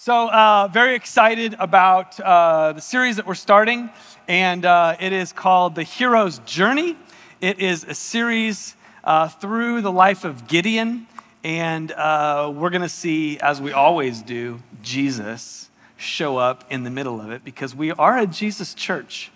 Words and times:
So, 0.00 0.30
uh, 0.30 0.68
very 0.72 0.94
excited 0.94 1.56
about 1.58 2.20
uh, 2.20 2.74
the 2.74 2.80
series 2.80 3.16
that 3.16 3.26
we're 3.26 3.34
starting, 3.34 3.90
and 4.28 4.64
uh, 4.64 4.94
it 5.00 5.12
is 5.12 5.32
called 5.32 5.74
The 5.74 5.82
Hero's 5.82 6.38
Journey. 6.46 6.96
It 7.40 7.58
is 7.58 7.82
a 7.82 7.94
series 7.94 8.76
uh, 9.02 9.26
through 9.26 9.80
the 9.80 9.90
life 9.90 10.24
of 10.24 10.46
Gideon, 10.46 11.08
and 11.42 11.90
uh, 11.90 12.52
we're 12.54 12.70
going 12.70 12.82
to 12.82 12.88
see, 12.88 13.40
as 13.40 13.60
we 13.60 13.72
always 13.72 14.22
do, 14.22 14.62
Jesus 14.84 15.68
show 15.96 16.36
up 16.36 16.62
in 16.70 16.84
the 16.84 16.90
middle 16.90 17.20
of 17.20 17.32
it 17.32 17.44
because 17.44 17.74
we 17.74 17.90
are 17.90 18.18
a 18.18 18.26
Jesus 18.28 18.74
church. 18.74 19.32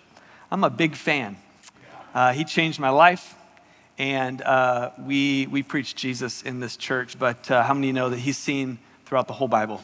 I'm 0.49 0.63
a 0.63 0.69
big 0.69 0.95
fan. 0.95 1.35
Uh, 2.13 2.31
he 2.31 2.45
changed 2.45 2.79
my 2.79 2.89
life, 2.89 3.35
and 3.97 4.41
we, 5.05 5.45
we 5.47 5.61
preach 5.61 5.93
Jesus 5.93 6.41
in 6.41 6.61
this 6.61 6.77
church, 6.77 7.19
but 7.19 7.47
how 7.47 7.73
many 7.73 7.91
know 7.91 8.09
that 8.09 8.19
he's 8.19 8.37
seen 8.37 8.79
throughout 9.03 9.27
the 9.27 9.33
whole 9.33 9.49
Bible? 9.49 9.83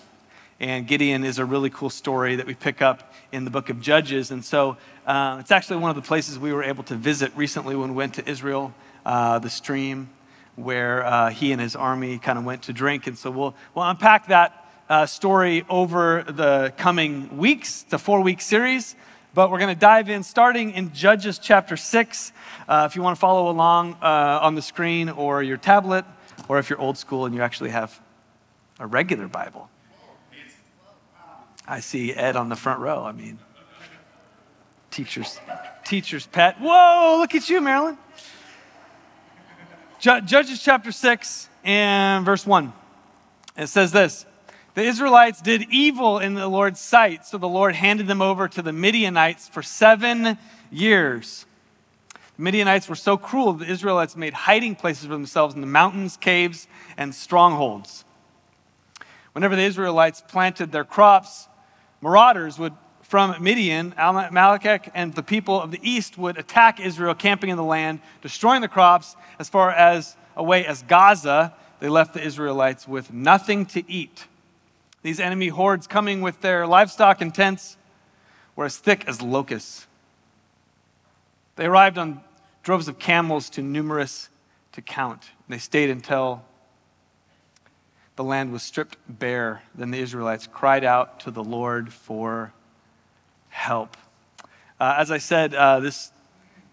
And 0.59 0.85
Gideon 0.85 1.23
is 1.23 1.39
a 1.39 1.45
really 1.45 1.69
cool 1.69 1.89
story 1.89 2.35
that 2.35 2.45
we 2.45 2.53
pick 2.53 2.81
up 2.81 3.13
in 3.31 3.45
the 3.45 3.51
book 3.51 3.69
of 3.69 3.79
Judges. 3.79 4.29
And 4.31 4.43
so 4.43 4.75
uh, 5.07 5.37
it's 5.39 5.51
actually 5.51 5.77
one 5.77 5.89
of 5.89 5.95
the 5.95 6.01
places 6.01 6.37
we 6.37 6.51
were 6.51 6.63
able 6.63 6.83
to 6.85 6.95
visit 6.95 7.31
recently 7.35 7.77
when 7.77 7.91
we 7.91 7.95
went 7.95 8.15
to 8.15 8.29
Israel, 8.29 8.73
uh, 9.05 9.39
the 9.39 9.49
stream 9.49 10.09
where 10.57 11.05
uh, 11.05 11.29
he 11.29 11.53
and 11.53 11.61
his 11.61 11.75
army 11.77 12.17
kind 12.19 12.37
of 12.37 12.43
went 12.43 12.63
to 12.63 12.73
drink. 12.73 13.07
And 13.07 13.17
so 13.17 13.31
we'll, 13.31 13.55
we'll 13.73 13.85
unpack 13.85 14.27
that 14.27 14.69
uh, 14.89 15.05
story 15.05 15.65
over 15.69 16.23
the 16.23 16.73
coming 16.75 17.37
weeks. 17.37 17.85
A 17.93 17.97
four 17.97 18.21
week 18.21 18.41
series. 18.41 18.95
But 19.33 19.51
we're 19.51 19.59
going 19.59 19.73
to 19.73 19.79
dive 19.79 20.09
in 20.09 20.23
starting 20.23 20.71
in 20.71 20.91
Judges 20.91 21.39
chapter 21.39 21.77
6. 21.77 22.33
Uh, 22.67 22.87
if 22.89 22.95
you 22.95 23.01
want 23.03 23.15
to 23.15 23.19
follow 23.19 23.49
along 23.49 23.93
uh, 24.01 24.39
on 24.41 24.55
the 24.55 24.61
screen 24.61 25.07
or 25.07 25.43
your 25.43 25.57
tablet, 25.57 26.03
or 26.49 26.57
if 26.57 26.69
you're 26.69 26.79
old 26.79 26.97
school 26.97 27.25
and 27.25 27.35
you 27.35 27.41
actually 27.41 27.69
have 27.69 27.97
a 28.79 28.87
regular 28.87 29.27
Bible, 29.27 29.69
I 31.69 31.81
see 31.81 32.11
Ed 32.11 32.35
on 32.35 32.49
the 32.49 32.55
front 32.55 32.79
row. 32.79 33.03
I 33.03 33.11
mean, 33.11 33.37
teacher's, 34.89 35.39
teacher's 35.85 36.25
pet. 36.25 36.59
Whoa, 36.59 37.17
look 37.19 37.35
at 37.35 37.47
you, 37.47 37.61
Marilyn. 37.61 37.95
Judges 39.99 40.63
chapter 40.63 40.91
6 40.91 41.47
and 41.63 42.25
verse 42.25 42.47
1. 42.47 42.73
It 43.55 43.67
says 43.67 43.91
this 43.91 44.25
The 44.73 44.81
Israelites 44.81 45.43
did 45.43 45.67
evil 45.69 46.17
in 46.17 46.33
the 46.33 46.47
Lord's 46.47 46.79
sight, 46.79 47.27
so 47.27 47.37
the 47.37 47.47
Lord 47.47 47.75
handed 47.75 48.07
them 48.07 48.21
over 48.21 48.47
to 48.47 48.63
the 48.63 48.73
Midianites 48.73 49.47
for 49.47 49.61
seven 49.61 50.39
years. 50.71 51.45
The 52.37 52.41
Midianites 52.41 52.89
were 52.89 52.95
so 52.95 53.15
cruel, 53.15 53.53
the 53.53 53.69
Israelites 53.69 54.15
made 54.15 54.33
hiding 54.33 54.73
places 54.75 55.05
for 55.05 55.13
themselves 55.13 55.53
in 55.53 55.61
the 55.61 55.67
mountains, 55.67 56.17
caves, 56.17 56.67
and 56.97 57.13
strongholds. 57.13 58.05
Whenever 59.33 59.55
the 59.55 59.61
Israelites 59.61 60.23
planted 60.27 60.71
their 60.71 60.83
crops, 60.83 61.48
Marauders 62.01 62.57
would, 62.57 62.73
from 63.01 63.41
Midian, 63.41 63.93
Amalek, 63.97 64.91
and 64.93 65.13
the 65.13 65.23
people 65.23 65.61
of 65.61 65.71
the 65.71 65.79
east 65.81 66.17
would 66.17 66.37
attack 66.37 66.79
Israel, 66.79 67.13
camping 67.13 67.49
in 67.49 67.57
the 67.57 67.63
land, 67.63 67.99
destroying 68.21 68.61
the 68.61 68.67
crops 68.67 69.15
as 69.39 69.49
far 69.49 69.71
as 69.71 70.15
away 70.35 70.65
as 70.65 70.83
Gaza. 70.83 71.53
They 71.79 71.89
left 71.89 72.13
the 72.13 72.23
Israelites 72.23 72.87
with 72.87 73.11
nothing 73.11 73.65
to 73.67 73.89
eat. 73.91 74.27
These 75.01 75.19
enemy 75.19 75.47
hordes 75.47 75.87
coming 75.87 76.21
with 76.21 76.41
their 76.41 76.67
livestock 76.67 77.21
and 77.21 77.33
tents 77.33 77.77
were 78.55 78.65
as 78.65 78.77
thick 78.77 79.07
as 79.07 79.21
locusts. 79.21 79.87
They 81.55 81.65
arrived 81.65 81.97
on 81.97 82.21
droves 82.63 82.87
of 82.87 82.99
camels 82.99 83.49
too 83.49 83.61
numerous 83.61 84.29
to 84.73 84.81
count. 84.81 85.31
They 85.47 85.57
stayed 85.57 85.89
until 85.89 86.43
the 88.19 88.23
land 88.25 88.51
was 88.51 88.61
stripped 88.61 88.97
bare, 89.07 89.63
then 89.73 89.91
the 89.91 89.97
Israelites 89.97 90.45
cried 90.45 90.83
out 90.83 91.21
to 91.21 91.31
the 91.31 91.41
Lord 91.41 91.93
for 91.93 92.51
help. 93.47 93.95
Uh, 94.77 94.95
as 94.97 95.09
I 95.09 95.19
said, 95.19 95.55
uh, 95.55 95.79
this, 95.79 96.11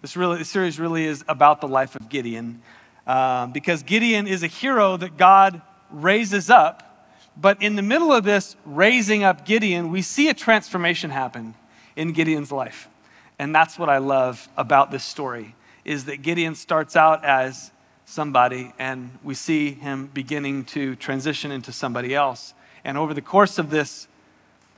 this, 0.03 0.17
really, 0.17 0.39
this 0.39 0.51
series 0.51 0.81
really 0.81 1.05
is 1.05 1.25
about 1.29 1.61
the 1.61 1.69
life 1.69 1.95
of 1.95 2.09
Gideon 2.09 2.63
uh, 3.07 3.47
because 3.47 3.85
Gideon 3.85 4.27
is 4.27 4.43
a 4.43 4.49
hero 4.49 4.97
that 4.97 5.17
God 5.17 5.63
raises 5.93 6.51
up. 6.51 7.15
But 7.37 7.63
in 7.63 7.77
the 7.77 7.83
middle 7.83 8.13
of 8.13 8.25
this 8.25 8.57
raising 8.65 9.23
up 9.23 9.47
Gideon, 9.47 9.93
we 9.93 10.03
see 10.03 10.29
a 10.29 10.35
transformation 10.35 11.11
happen 11.11 11.55
in 11.95 12.11
Gideon's 12.11 12.51
life. 12.51 12.89
And 13.39 13.55
that's 13.55 13.79
what 13.79 13.89
I 13.89 13.99
love 13.99 14.49
about 14.57 14.91
this 14.91 15.05
story 15.05 15.55
is 15.85 16.07
that 16.07 16.23
Gideon 16.23 16.57
starts 16.57 16.97
out 16.97 17.25
as 17.25 17.71
somebody, 18.07 18.73
and 18.79 19.11
we 19.23 19.35
see 19.35 19.73
him 19.73 20.09
beginning 20.15 20.65
to 20.65 20.97
transition 20.97 21.51
into 21.51 21.73
somebody 21.73 22.15
else. 22.15 22.55
And 22.85 22.97
over 22.97 23.13
the 23.13 23.21
course 23.21 23.59
of 23.59 23.69
this 23.69 24.07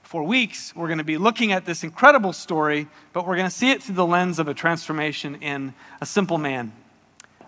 four 0.02 0.24
weeks, 0.24 0.74
we're 0.74 0.88
going 0.88 0.98
to 0.98 1.04
be 1.04 1.18
looking 1.18 1.52
at 1.52 1.66
this 1.66 1.84
incredible 1.84 2.32
story, 2.32 2.88
but 3.12 3.26
we're 3.26 3.36
going 3.36 3.48
to 3.48 3.54
see 3.54 3.70
it 3.70 3.82
through 3.82 3.96
the 3.96 4.06
lens 4.06 4.38
of 4.38 4.48
a 4.48 4.54
transformation 4.54 5.36
in 5.36 5.74
a 6.00 6.06
simple 6.06 6.38
man. 6.38 6.72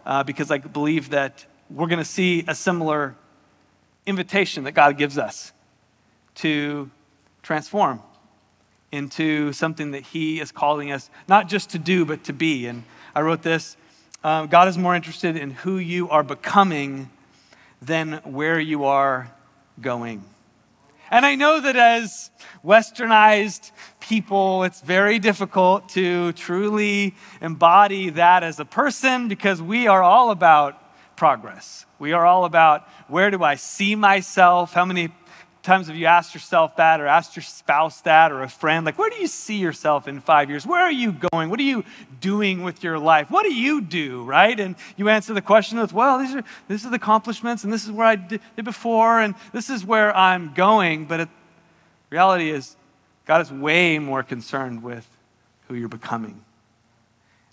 Uh, 0.05 0.23
because 0.23 0.51
I 0.51 0.59
believe 0.59 1.11
that 1.11 1.47
we're 1.71 1.87
going 1.87 1.99
to 1.99 2.05
see 2.05 2.45
a 2.47 2.55
similar 2.55 3.15
invitation 4.07 4.65
that 4.65 4.73
God 4.73 4.99
gives 4.99 5.17
us 5.17 5.53
to 6.37 6.91
transform 7.43 8.03
into 8.93 9.53
something 9.53 9.93
that 9.93 10.03
He 10.03 10.41
is 10.41 10.53
calling 10.53 10.93
us 10.93 11.09
not 11.29 11.49
just 11.49 11.71
to 11.71 11.79
do, 11.79 12.05
but 12.05 12.25
to 12.25 12.33
be. 12.33 12.67
And 12.67 12.85
I 13.15 13.23
wrote 13.23 13.43
this 13.43 13.77
um, 14.23 14.49
God 14.49 14.69
is 14.69 14.77
more 14.77 14.95
interested 14.95 15.37
in 15.37 15.51
who 15.51 15.79
you 15.79 16.11
are 16.11 16.23
becoming 16.23 17.11
than 17.81 18.15
where 18.25 18.61
you 18.61 18.85
are 18.85 19.31
going. 19.81 20.23
And 21.11 21.27
I 21.27 21.35
know 21.35 21.61
that 21.61 21.75
as 21.75 22.31
westernized 22.65 23.73
people, 23.99 24.63
it's 24.63 24.81
very 24.81 25.19
difficult 25.19 25.89
to 25.91 26.33
truly 26.33 27.15
embody 27.41 28.11
that 28.11 28.45
as 28.45 28.61
a 28.61 28.65
person 28.65 29.27
because 29.27 29.61
we 29.61 29.89
are 29.89 30.03
all 30.03 30.31
about 30.31 30.77
progress. 31.17 31.85
We 31.99 32.13
are 32.13 32.25
all 32.25 32.45
about 32.45 32.89
where 33.09 33.31
do 33.31 33.43
I 33.43 33.57
see 33.57 33.95
myself? 33.95 34.73
How 34.73 34.85
many 34.85 35.09
times 35.71 35.87
have 35.87 35.95
you 35.95 36.07
asked 36.07 36.35
yourself 36.35 36.75
that 36.77 37.01
or 37.01 37.07
asked 37.07 37.37
your 37.37 37.45
spouse 37.45 38.01
that 38.01 38.33
or 38.33 38.43
a 38.43 38.49
friend? 38.49 38.85
Like 38.85 38.99
where 38.99 39.09
do 39.09 39.17
you 39.17 39.29
see 39.29 39.59
yourself 39.59 40.09
in 40.09 40.21
five 40.21 40.51
years? 40.51 40.67
Where 40.67 40.81
are 40.81 40.91
you 40.91 41.13
going? 41.13 41.49
What 41.49 41.61
are 41.61 41.65
you 41.65 41.85
doing 42.21 42.65
with 42.65 42.83
your 42.83 42.99
life? 42.99 43.31
What 43.31 43.45
do 43.45 43.55
you 43.55 43.81
do 43.81 44.25
right? 44.25 44.59
And 44.59 44.75
you 44.97 45.09
answer 45.09 45.33
the 45.33 45.41
question 45.41 45.79
with 45.79 45.93
well 45.93 46.19
these 46.19 46.35
are 46.35 46.43
these 46.67 46.85
are 46.85 46.91
the 46.91 46.97
accomplishments 46.97 47.63
and 47.63 47.73
this 47.73 47.85
is 47.85 47.93
where 47.93 48.07
i 48.07 48.17
did 48.17 48.41
before 48.65 49.21
and 49.21 49.37
this 49.53 49.71
is 49.71 49.85
where 49.85 50.15
i'm 50.17 50.53
going. 50.55 51.05
But 51.05 51.21
it, 51.21 51.29
reality 52.11 52.51
is 52.51 52.77
god 53.25 53.41
is 53.41 53.53
way 53.53 54.01
more 54.01 54.25
concerned 54.25 54.83
with 54.83 55.09
who 55.69 55.77
you're 55.77 55.89
becoming. 55.89 56.45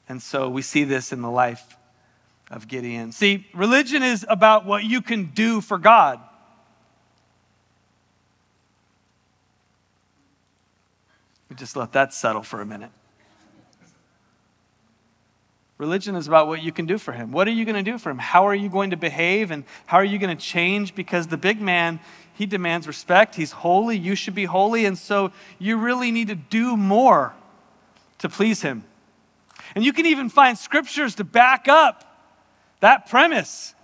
And 0.09 0.23
so 0.23 0.49
we 0.49 0.63
see 0.63 0.85
this 0.85 1.13
in 1.13 1.21
the 1.21 1.29
life 1.29 1.77
of 2.49 2.67
gideon. 2.67 3.11
See 3.11 3.45
religion 3.53 4.01
is 4.01 4.25
about 4.27 4.65
what 4.65 4.83
you 4.83 5.03
can 5.03 5.25
do 5.25 5.61
for 5.61 5.77
god 5.77 6.19
We 11.49 11.55
just 11.55 11.75
let 11.75 11.93
that 11.93 12.13
settle 12.13 12.43
for 12.43 12.61
a 12.61 12.65
minute. 12.65 12.91
Religion 15.77 16.15
is 16.15 16.27
about 16.27 16.47
what 16.47 16.63
you 16.63 16.71
can 16.71 16.87
do 16.87 16.97
for 16.97 17.11
him. 17.11 17.31
What 17.31 17.47
are 17.47 17.51
you 17.51 17.63
going 17.63 17.75
to 17.75 17.91
do 17.91 17.99
for 17.99 18.09
him? 18.09 18.17
How 18.17 18.47
are 18.47 18.55
you 18.55 18.67
going 18.67 18.89
to 18.89 18.97
behave 18.97 19.51
and 19.51 19.63
how 19.85 19.97
are 19.97 20.03
you 20.03 20.17
going 20.17 20.35
to 20.35 20.43
change? 20.43 20.95
Because 20.95 21.27
the 21.27 21.37
big 21.37 21.61
man, 21.61 21.99
he 22.33 22.47
demands 22.47 22.87
respect. 22.87 23.35
He's 23.35 23.51
holy. 23.51 23.95
You 23.95 24.15
should 24.15 24.33
be 24.33 24.45
holy. 24.45 24.85
And 24.85 24.97
so 24.97 25.31
you 25.59 25.77
really 25.77 26.11
need 26.11 26.29
to 26.29 26.35
do 26.35 26.75
more 26.75 27.35
to 28.17 28.27
please 28.27 28.63
him. 28.63 28.83
And 29.75 29.85
you 29.85 29.93
can 29.93 30.07
even 30.07 30.29
find 30.29 30.57
scriptures 30.57 31.13
to 31.15 31.23
back 31.23 31.67
up 31.67 32.03
that 32.79 33.07
premise. 33.07 33.75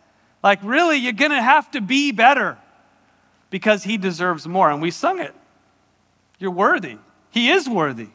Like, 0.41 0.59
really, 0.63 0.97
you're 0.97 1.13
going 1.13 1.31
to 1.31 1.41
have 1.41 1.69
to 1.72 1.81
be 1.81 2.12
better 2.12 2.57
because 3.52 3.84
he 3.84 3.97
deserves 3.97 4.47
more. 4.47 4.72
And 4.72 4.81
we 4.81 4.90
sung 4.90 5.19
it. 5.19 5.35
You're 6.40 6.52
worthy. 6.52 6.97
He 7.34 7.50
is 7.50 7.68
worthy. 7.68 8.09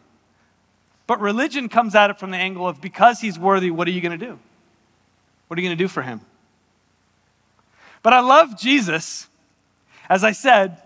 But 1.08 1.20
religion 1.20 1.68
comes 1.68 1.96
at 1.96 2.08
it 2.08 2.20
from 2.20 2.30
the 2.30 2.36
angle 2.36 2.68
of 2.68 2.80
because 2.80 3.18
he's 3.18 3.36
worthy, 3.36 3.68
what 3.68 3.88
are 3.88 3.90
you 3.90 4.00
going 4.00 4.16
to 4.16 4.26
do? 4.26 4.38
What 5.48 5.58
are 5.58 5.60
you 5.60 5.66
going 5.66 5.76
to 5.76 5.84
do 5.84 5.88
for 5.88 6.02
him? 6.02 6.20
But 8.04 8.12
I 8.12 8.20
love 8.20 8.56
Jesus. 8.56 9.26
As 10.08 10.22
I 10.22 10.30
said, 10.30 10.80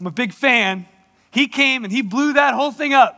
I'm 0.00 0.08
a 0.08 0.10
big 0.10 0.32
fan. 0.32 0.86
He 1.30 1.46
came 1.46 1.84
and 1.84 1.92
he 1.92 2.02
blew 2.02 2.32
that 2.32 2.54
whole 2.54 2.72
thing 2.72 2.94
up. 2.94 3.14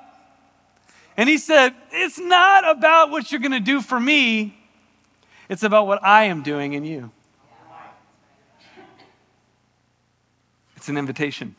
And 1.16 1.26
he 1.26 1.38
said, 1.38 1.74
It's 1.90 2.18
not 2.18 2.68
about 2.68 3.10
what 3.10 3.32
you're 3.32 3.40
going 3.40 3.52
to 3.52 3.60
do 3.60 3.80
for 3.80 3.98
me, 3.98 4.58
it's 5.48 5.62
about 5.62 5.86
what 5.86 6.04
I 6.04 6.24
am 6.24 6.42
doing 6.42 6.74
in 6.74 6.84
you. 6.84 7.10
It's 10.76 10.90
an 10.90 10.98
invitation 10.98 11.56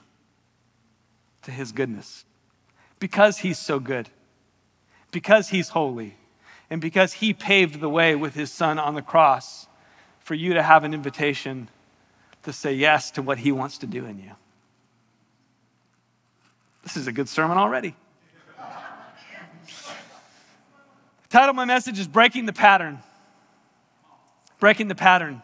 to 1.43 1.51
his 1.51 1.71
goodness 1.71 2.25
because 3.01 3.39
he's 3.39 3.57
so 3.57 3.79
good, 3.79 4.09
because 5.11 5.49
he's 5.49 5.69
holy, 5.69 6.15
and 6.69 6.79
because 6.79 7.13
he 7.13 7.33
paved 7.33 7.81
the 7.81 7.89
way 7.89 8.15
with 8.15 8.35
his 8.35 8.51
son 8.51 8.79
on 8.79 8.93
the 8.93 9.01
cross 9.01 9.67
for 10.19 10.35
you 10.35 10.53
to 10.53 10.61
have 10.61 10.83
an 10.85 10.93
invitation 10.93 11.67
to 12.43 12.53
say 12.53 12.71
yes 12.71 13.09
to 13.11 13.23
what 13.23 13.39
he 13.39 13.51
wants 13.51 13.79
to 13.79 13.87
do 13.87 14.05
in 14.05 14.19
you. 14.19 14.31
This 16.83 16.95
is 16.95 17.07
a 17.07 17.11
good 17.11 17.27
sermon 17.27 17.57
already. 17.57 17.95
the 18.55 18.63
title 21.29 21.49
of 21.49 21.55
my 21.55 21.65
message 21.65 21.97
is 21.97 22.07
Breaking 22.07 22.45
the 22.45 22.53
Pattern. 22.53 22.99
Breaking 24.59 24.87
the 24.87 24.95
Pattern. 24.95 25.41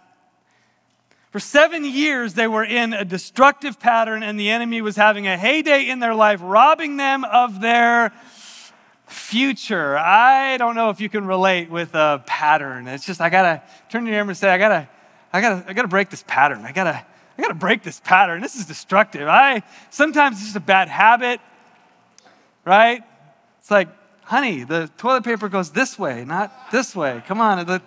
For 1.37 1.41
seven 1.41 1.85
years, 1.85 2.33
they 2.33 2.47
were 2.47 2.63
in 2.63 2.93
a 2.93 3.05
destructive 3.05 3.79
pattern, 3.79 4.23
and 4.23 4.39
the 4.39 4.49
enemy 4.49 4.81
was 4.81 4.95
having 4.95 5.27
a 5.27 5.37
heyday 5.37 5.87
in 5.87 5.99
their 5.99 6.15
life, 6.15 6.39
robbing 6.41 6.97
them 6.97 7.23
of 7.25 7.61
their 7.61 8.11
future. 9.05 9.95
I 9.99 10.57
don't 10.57 10.73
know 10.73 10.89
if 10.89 10.99
you 10.99 11.09
can 11.09 11.27
relate 11.27 11.69
with 11.69 11.93
a 11.93 12.23
pattern. 12.25 12.87
It's 12.87 13.05
just, 13.05 13.21
I 13.21 13.29
gotta 13.29 13.61
turn 13.87 14.05
to 14.05 14.09
your 14.09 14.19
neighbor 14.19 14.31
and 14.31 14.37
say, 14.37 14.49
I 14.49 14.57
gotta, 14.57 14.89
I 15.31 15.41
gotta, 15.41 15.63
I 15.69 15.73
gotta 15.73 15.87
break 15.87 16.09
this 16.09 16.23
pattern. 16.27 16.65
I 16.65 16.71
gotta, 16.71 17.05
I 17.37 17.41
gotta 17.43 17.53
break 17.53 17.83
this 17.83 18.01
pattern. 18.03 18.41
This 18.41 18.55
is 18.55 18.65
destructive. 18.65 19.27
I 19.27 19.61
sometimes 19.91 20.37
it's 20.37 20.45
just 20.45 20.55
a 20.55 20.59
bad 20.59 20.87
habit, 20.87 21.39
right? 22.65 23.03
It's 23.59 23.69
like, 23.69 23.89
honey, 24.23 24.63
the 24.63 24.89
toilet 24.97 25.23
paper 25.23 25.49
goes 25.49 25.69
this 25.69 25.99
way, 25.99 26.25
not 26.25 26.71
this 26.71 26.95
way. 26.95 27.21
Come 27.27 27.41
on, 27.41 27.63
the 27.67 27.83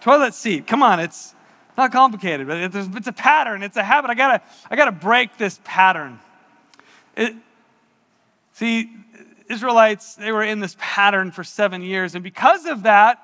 toilet 0.00 0.34
seat. 0.34 0.66
Come 0.66 0.82
on, 0.82 0.98
it's 0.98 1.36
not 1.76 1.92
complicated, 1.92 2.46
but 2.46 2.56
it's, 2.74 3.06
a 3.06 3.12
pattern. 3.12 3.62
It's 3.62 3.76
a 3.76 3.82
habit. 3.82 4.10
I 4.10 4.14
gotta, 4.14 4.42
I 4.70 4.76
gotta 4.76 4.92
break 4.92 5.36
this 5.38 5.60
pattern. 5.64 6.18
It, 7.16 7.34
see, 8.52 8.90
Israelites, 9.48 10.14
they 10.14 10.32
were 10.32 10.42
in 10.42 10.60
this 10.60 10.76
pattern 10.78 11.30
for 11.32 11.44
seven 11.44 11.82
years, 11.82 12.14
and 12.14 12.22
because 12.22 12.66
of 12.66 12.84
that, 12.84 13.22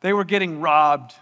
they 0.00 0.12
were 0.12 0.24
getting 0.24 0.60
robbed. 0.60 1.14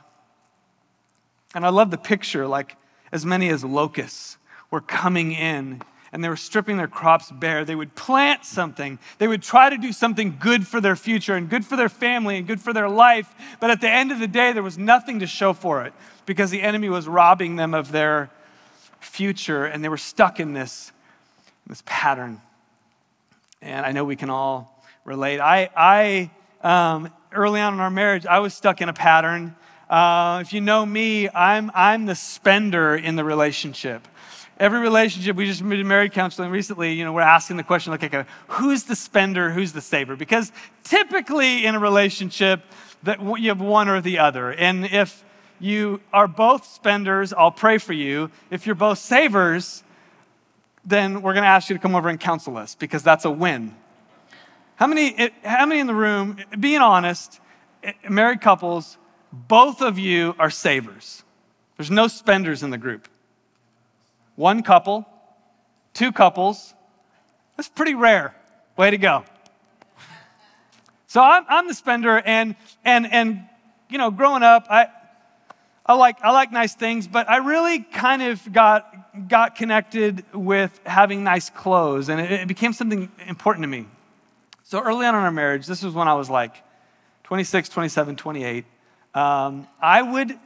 And 1.54 1.64
I 1.64 1.68
love 1.68 1.90
the 1.90 1.98
picture, 1.98 2.46
like 2.46 2.76
as 3.12 3.24
many 3.24 3.48
as 3.48 3.64
locusts 3.64 4.36
were 4.70 4.80
coming 4.80 5.32
in 5.32 5.80
and 6.14 6.22
they 6.22 6.28
were 6.28 6.36
stripping 6.36 6.76
their 6.76 6.86
crops 6.86 7.32
bare. 7.32 7.64
They 7.64 7.74
would 7.74 7.96
plant 7.96 8.44
something. 8.44 9.00
They 9.18 9.26
would 9.26 9.42
try 9.42 9.68
to 9.68 9.76
do 9.76 9.90
something 9.90 10.36
good 10.38 10.64
for 10.64 10.80
their 10.80 10.94
future 10.94 11.34
and 11.34 11.50
good 11.50 11.66
for 11.66 11.74
their 11.74 11.88
family 11.88 12.38
and 12.38 12.46
good 12.46 12.60
for 12.60 12.72
their 12.72 12.88
life. 12.88 13.34
But 13.58 13.70
at 13.70 13.80
the 13.80 13.90
end 13.90 14.12
of 14.12 14.20
the 14.20 14.28
day, 14.28 14.52
there 14.52 14.62
was 14.62 14.78
nothing 14.78 15.18
to 15.18 15.26
show 15.26 15.52
for 15.52 15.82
it 15.82 15.92
because 16.24 16.52
the 16.52 16.62
enemy 16.62 16.88
was 16.88 17.08
robbing 17.08 17.56
them 17.56 17.74
of 17.74 17.90
their 17.90 18.30
future 19.00 19.64
and 19.64 19.82
they 19.82 19.88
were 19.88 19.96
stuck 19.96 20.38
in 20.38 20.52
this, 20.52 20.92
this 21.66 21.82
pattern. 21.84 22.40
And 23.60 23.84
I 23.84 23.90
know 23.90 24.04
we 24.04 24.14
can 24.14 24.30
all 24.30 24.84
relate. 25.04 25.40
I, 25.40 25.68
I 25.76 26.30
um, 26.62 27.12
early 27.32 27.60
on 27.60 27.74
in 27.74 27.80
our 27.80 27.90
marriage, 27.90 28.24
I 28.24 28.38
was 28.38 28.54
stuck 28.54 28.80
in 28.80 28.88
a 28.88 28.94
pattern 28.94 29.56
uh, 29.88 30.38
if 30.40 30.52
you 30.52 30.60
know 30.60 30.84
me, 30.84 31.28
I'm, 31.28 31.70
I'm 31.74 32.06
the 32.06 32.14
spender 32.14 32.96
in 32.96 33.16
the 33.16 33.24
relationship. 33.24 34.08
Every 34.58 34.78
relationship, 34.78 35.34
we 35.34 35.46
just 35.46 35.68
did 35.68 35.86
married 35.86 36.12
counseling 36.12 36.50
recently, 36.50 36.92
you 36.92 37.04
know, 37.04 37.12
we're 37.12 37.22
asking 37.22 37.56
the 37.56 37.64
question, 37.64 37.90
like, 37.90 38.04
okay, 38.04 38.24
who's 38.48 38.84
the 38.84 38.94
spender, 38.94 39.50
who's 39.50 39.72
the 39.72 39.80
saver? 39.80 40.14
Because 40.14 40.52
typically 40.84 41.66
in 41.66 41.74
a 41.74 41.78
relationship, 41.80 42.62
that 43.02 43.20
you 43.20 43.48
have 43.48 43.60
one 43.60 43.88
or 43.88 44.00
the 44.00 44.18
other. 44.18 44.52
And 44.52 44.86
if 44.86 45.24
you 45.60 46.00
are 46.12 46.28
both 46.28 46.66
spenders, 46.66 47.32
I'll 47.32 47.50
pray 47.50 47.78
for 47.78 47.92
you. 47.92 48.30
If 48.50 48.66
you're 48.66 48.74
both 48.74 48.98
savers, 48.98 49.82
then 50.84 51.22
we're 51.22 51.32
going 51.32 51.42
to 51.42 51.48
ask 51.48 51.68
you 51.68 51.76
to 51.76 51.82
come 51.82 51.94
over 51.94 52.08
and 52.08 52.18
counsel 52.18 52.56
us 52.56 52.74
because 52.74 53.02
that's 53.02 53.24
a 53.24 53.30
win. 53.30 53.74
How 54.76 54.86
many, 54.86 55.30
how 55.44 55.66
many 55.66 55.80
in 55.80 55.86
the 55.86 55.94
room, 55.94 56.38
being 56.58 56.80
honest, 56.80 57.40
eh, 57.82 57.92
married 58.08 58.40
couples, 58.40 58.98
both 59.32 59.80
of 59.80 59.98
you 59.98 60.34
are 60.38 60.50
savers. 60.50 61.24
There's 61.76 61.90
no 61.90 62.08
spenders 62.08 62.62
in 62.62 62.70
the 62.70 62.78
group. 62.78 63.08
One 64.36 64.62
couple, 64.62 65.06
two 65.92 66.12
couples. 66.12 66.74
That's 67.56 67.68
pretty 67.68 67.94
rare. 67.94 68.34
Way 68.76 68.90
to 68.90 68.98
go. 68.98 69.24
So 71.06 71.22
I'm, 71.22 71.44
I'm 71.48 71.68
the 71.68 71.74
spender, 71.74 72.20
and, 72.24 72.56
and, 72.84 73.10
and, 73.12 73.44
you 73.88 73.98
know, 73.98 74.10
growing 74.10 74.42
up, 74.42 74.66
I, 74.68 74.88
I, 75.86 75.94
like, 75.94 76.16
I 76.22 76.32
like 76.32 76.50
nice 76.50 76.74
things, 76.74 77.06
but 77.06 77.30
I 77.30 77.36
really 77.36 77.80
kind 77.80 78.20
of 78.20 78.52
got, 78.52 79.28
got 79.28 79.54
connected 79.54 80.24
with 80.34 80.80
having 80.84 81.22
nice 81.22 81.50
clothes, 81.50 82.08
and 82.08 82.20
it, 82.20 82.32
it 82.32 82.48
became 82.48 82.72
something 82.72 83.12
important 83.28 83.62
to 83.62 83.68
me. 83.68 83.86
So 84.64 84.80
early 84.80 85.06
on 85.06 85.14
in 85.14 85.20
our 85.20 85.30
marriage, 85.30 85.66
this 85.66 85.84
was 85.84 85.94
when 85.94 86.08
I 86.08 86.14
was 86.14 86.28
like 86.28 86.56
26, 87.22 87.68
27, 87.68 88.16
28 88.16 88.64
um, 89.14 89.68
I 89.80 90.02
would 90.02 90.36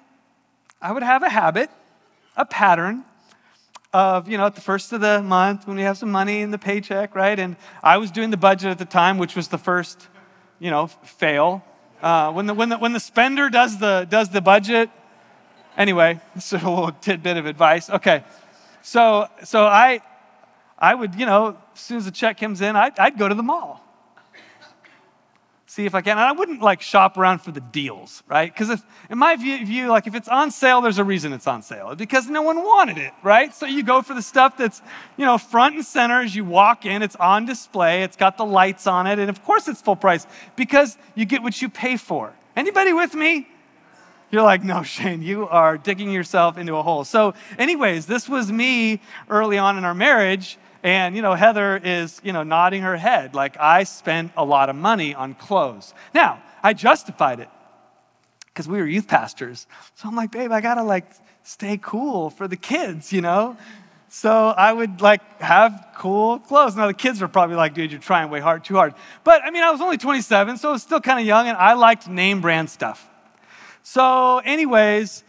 I 0.81 0.93
would 0.93 1.02
have 1.02 1.23
a 1.23 1.29
habit, 1.29 1.70
a 2.37 2.44
pattern 2.44 3.05
of, 3.93 4.29
you 4.29 4.37
know, 4.37 4.46
at 4.46 4.55
the 4.55 4.61
first 4.61 4.93
of 4.93 5.00
the 5.00 5.23
month 5.23 5.67
when 5.67 5.76
we 5.76 5.82
have 5.82 5.96
some 5.96 6.11
money 6.11 6.40
in 6.40 6.50
the 6.50 6.58
paycheck, 6.58 7.14
right? 7.14 7.38
And 7.38 7.56
I 7.82 7.96
was 7.96 8.11
doing 8.11 8.31
the 8.31 8.37
budget 8.37 8.70
at 8.70 8.79
the 8.79 8.85
time, 8.85 9.19
which 9.19 9.35
was 9.35 9.49
the 9.49 9.58
first, 9.58 10.08
you 10.58 10.70
know, 10.70 10.88
fail. 10.88 11.64
Uh, 12.02 12.31
when, 12.32 12.46
the, 12.46 12.55
when, 12.55 12.69
the, 12.69 12.79
when 12.79 12.93
the 12.93 13.00
spender 13.00 13.49
does 13.49 13.79
the, 13.79 14.06
does 14.08 14.29
the 14.29 14.40
budget, 14.40 14.90
anyway, 15.76 16.20
is 16.37 16.52
a 16.52 16.56
little 16.56 16.93
tidbit 16.93 17.37
of 17.37 17.46
advice. 17.46 17.88
Okay, 17.88 18.25
so, 18.82 19.29
so 19.44 19.64
I, 19.64 20.00
I 20.79 20.94
would, 20.94 21.14
you 21.14 21.26
know, 21.26 21.56
as 21.75 21.81
soon 21.81 21.96
as 21.96 22.05
the 22.05 22.11
check 22.11 22.38
comes 22.38 22.61
in, 22.61 22.76
I'd, 22.76 22.99
I'd 22.99 23.19
go 23.19 23.29
to 23.29 23.34
the 23.34 23.43
mall 23.43 23.88
see 25.78 25.86
if 25.86 25.94
I 25.94 26.00
can. 26.00 26.19
And 26.19 26.26
I 26.26 26.32
wouldn't 26.32 26.60
like 26.60 26.82
shop 26.82 27.16
around 27.16 27.38
for 27.38 27.52
the 27.52 27.60
deals, 27.60 28.25
right? 28.26 28.52
Because 28.52 28.69
if, 28.69 28.82
in 29.08 29.16
my 29.16 29.36
view, 29.36 29.86
like 29.86 30.08
if 30.08 30.14
it's 30.16 30.26
on 30.26 30.50
sale, 30.50 30.80
there's 30.80 30.98
a 30.98 31.04
reason 31.04 31.32
it's 31.32 31.46
on 31.46 31.62
sale 31.62 31.94
because 31.94 32.28
no 32.28 32.42
one 32.42 32.56
wanted 32.56 32.98
it, 32.98 33.12
right? 33.22 33.54
So 33.54 33.64
you 33.64 33.84
go 33.84 34.02
for 34.02 34.12
the 34.12 34.22
stuff 34.22 34.56
that's, 34.56 34.82
you 35.16 35.25
know, 35.25 35.38
front 35.38 35.76
and 35.76 35.84
center 35.84 36.20
as 36.20 36.34
you 36.34 36.44
walk 36.44 36.84
in. 36.84 37.00
It's 37.00 37.14
on 37.14 37.46
display. 37.46 38.02
It's 38.02 38.16
got 38.16 38.36
the 38.36 38.44
lights 38.44 38.88
on 38.88 39.06
it, 39.06 39.20
and 39.20 39.30
of 39.30 39.44
course 39.44 39.69
it's 39.69 39.80
full 39.80 39.94
price 39.94 40.26
because 40.56 40.98
you 41.14 41.25
get 41.25 41.44
what 41.44 41.62
you 41.62 41.69
pay 41.69 41.96
for. 41.96 42.32
Anybody 42.56 42.92
with 42.92 43.14
me? 43.14 43.46
You're 44.32 44.42
like, 44.42 44.64
no, 44.64 44.82
Shane, 44.82 45.22
you 45.22 45.46
are 45.46 45.78
digging 45.78 46.10
yourself 46.10 46.58
into 46.58 46.74
a 46.74 46.82
hole. 46.82 47.04
So, 47.04 47.34
anyways, 47.56 48.06
this 48.06 48.28
was 48.28 48.50
me 48.50 49.00
early 49.31 49.58
on 49.58 49.78
in 49.78 49.84
our 49.84 49.94
marriage 49.94 50.58
and, 50.82 51.16
you 51.16 51.22
know, 51.22 51.34
Heather 51.34 51.76
is, 51.76 52.20
you 52.22 52.32
know, 52.32 52.42
nodding 52.42 52.82
her 52.82 52.96
head 52.96 53.34
like 53.34 53.56
I 53.58 53.84
spent 53.84 54.32
a 54.36 54.44
lot 54.44 54.70
of 54.70 54.76
money 54.76 55.14
on 55.14 55.34
clothes. 55.34 55.94
Now, 56.14 56.42
I 56.62 56.72
justified 56.72 57.40
it 57.40 57.48
because 58.46 58.69
we 58.69 58.78
were 58.78 58.86
youth 58.86 59.08
pastors. 59.08 59.66
So 59.94 60.08
I'm 60.08 60.16
like, 60.16 60.32
babe, 60.32 60.52
I 60.52 60.60
got 60.60 60.75
to 60.75 60.82
like 60.82 61.10
stay 61.42 61.78
cool 61.80 62.30
for 62.30 62.48
the 62.48 62.56
kids, 62.56 63.12
you 63.12 63.20
know? 63.20 63.56
So 64.08 64.48
I 64.48 64.72
would 64.72 65.00
like 65.00 65.40
have 65.40 65.92
cool 65.96 66.38
clothes. 66.38 66.75
Now 66.75 66.86
the 66.86 66.94
kids 66.94 67.20
were 67.20 67.28
probably 67.28 67.56
like, 67.56 67.74
dude, 67.74 67.92
you're 67.92 68.00
trying 68.00 68.31
way 68.31 68.41
hard, 68.41 68.64
too 68.64 68.74
hard. 68.74 68.94
But 69.22 69.43
I 69.44 69.50
mean, 69.50 69.62
I 69.62 69.70
was 69.70 69.81
only 69.81 69.98
27, 69.98 70.56
so 70.56 70.70
I 70.70 70.72
was 70.72 70.82
still 70.82 71.00
kind 71.00 71.20
of 71.20 71.26
young 71.26 71.46
and 71.46 71.56
I 71.56 71.74
liked 71.74 72.08
name 72.08 72.41
brand 72.41 72.70
stuff. 72.70 73.08
So, 73.82 74.38
anyways, 74.38 75.24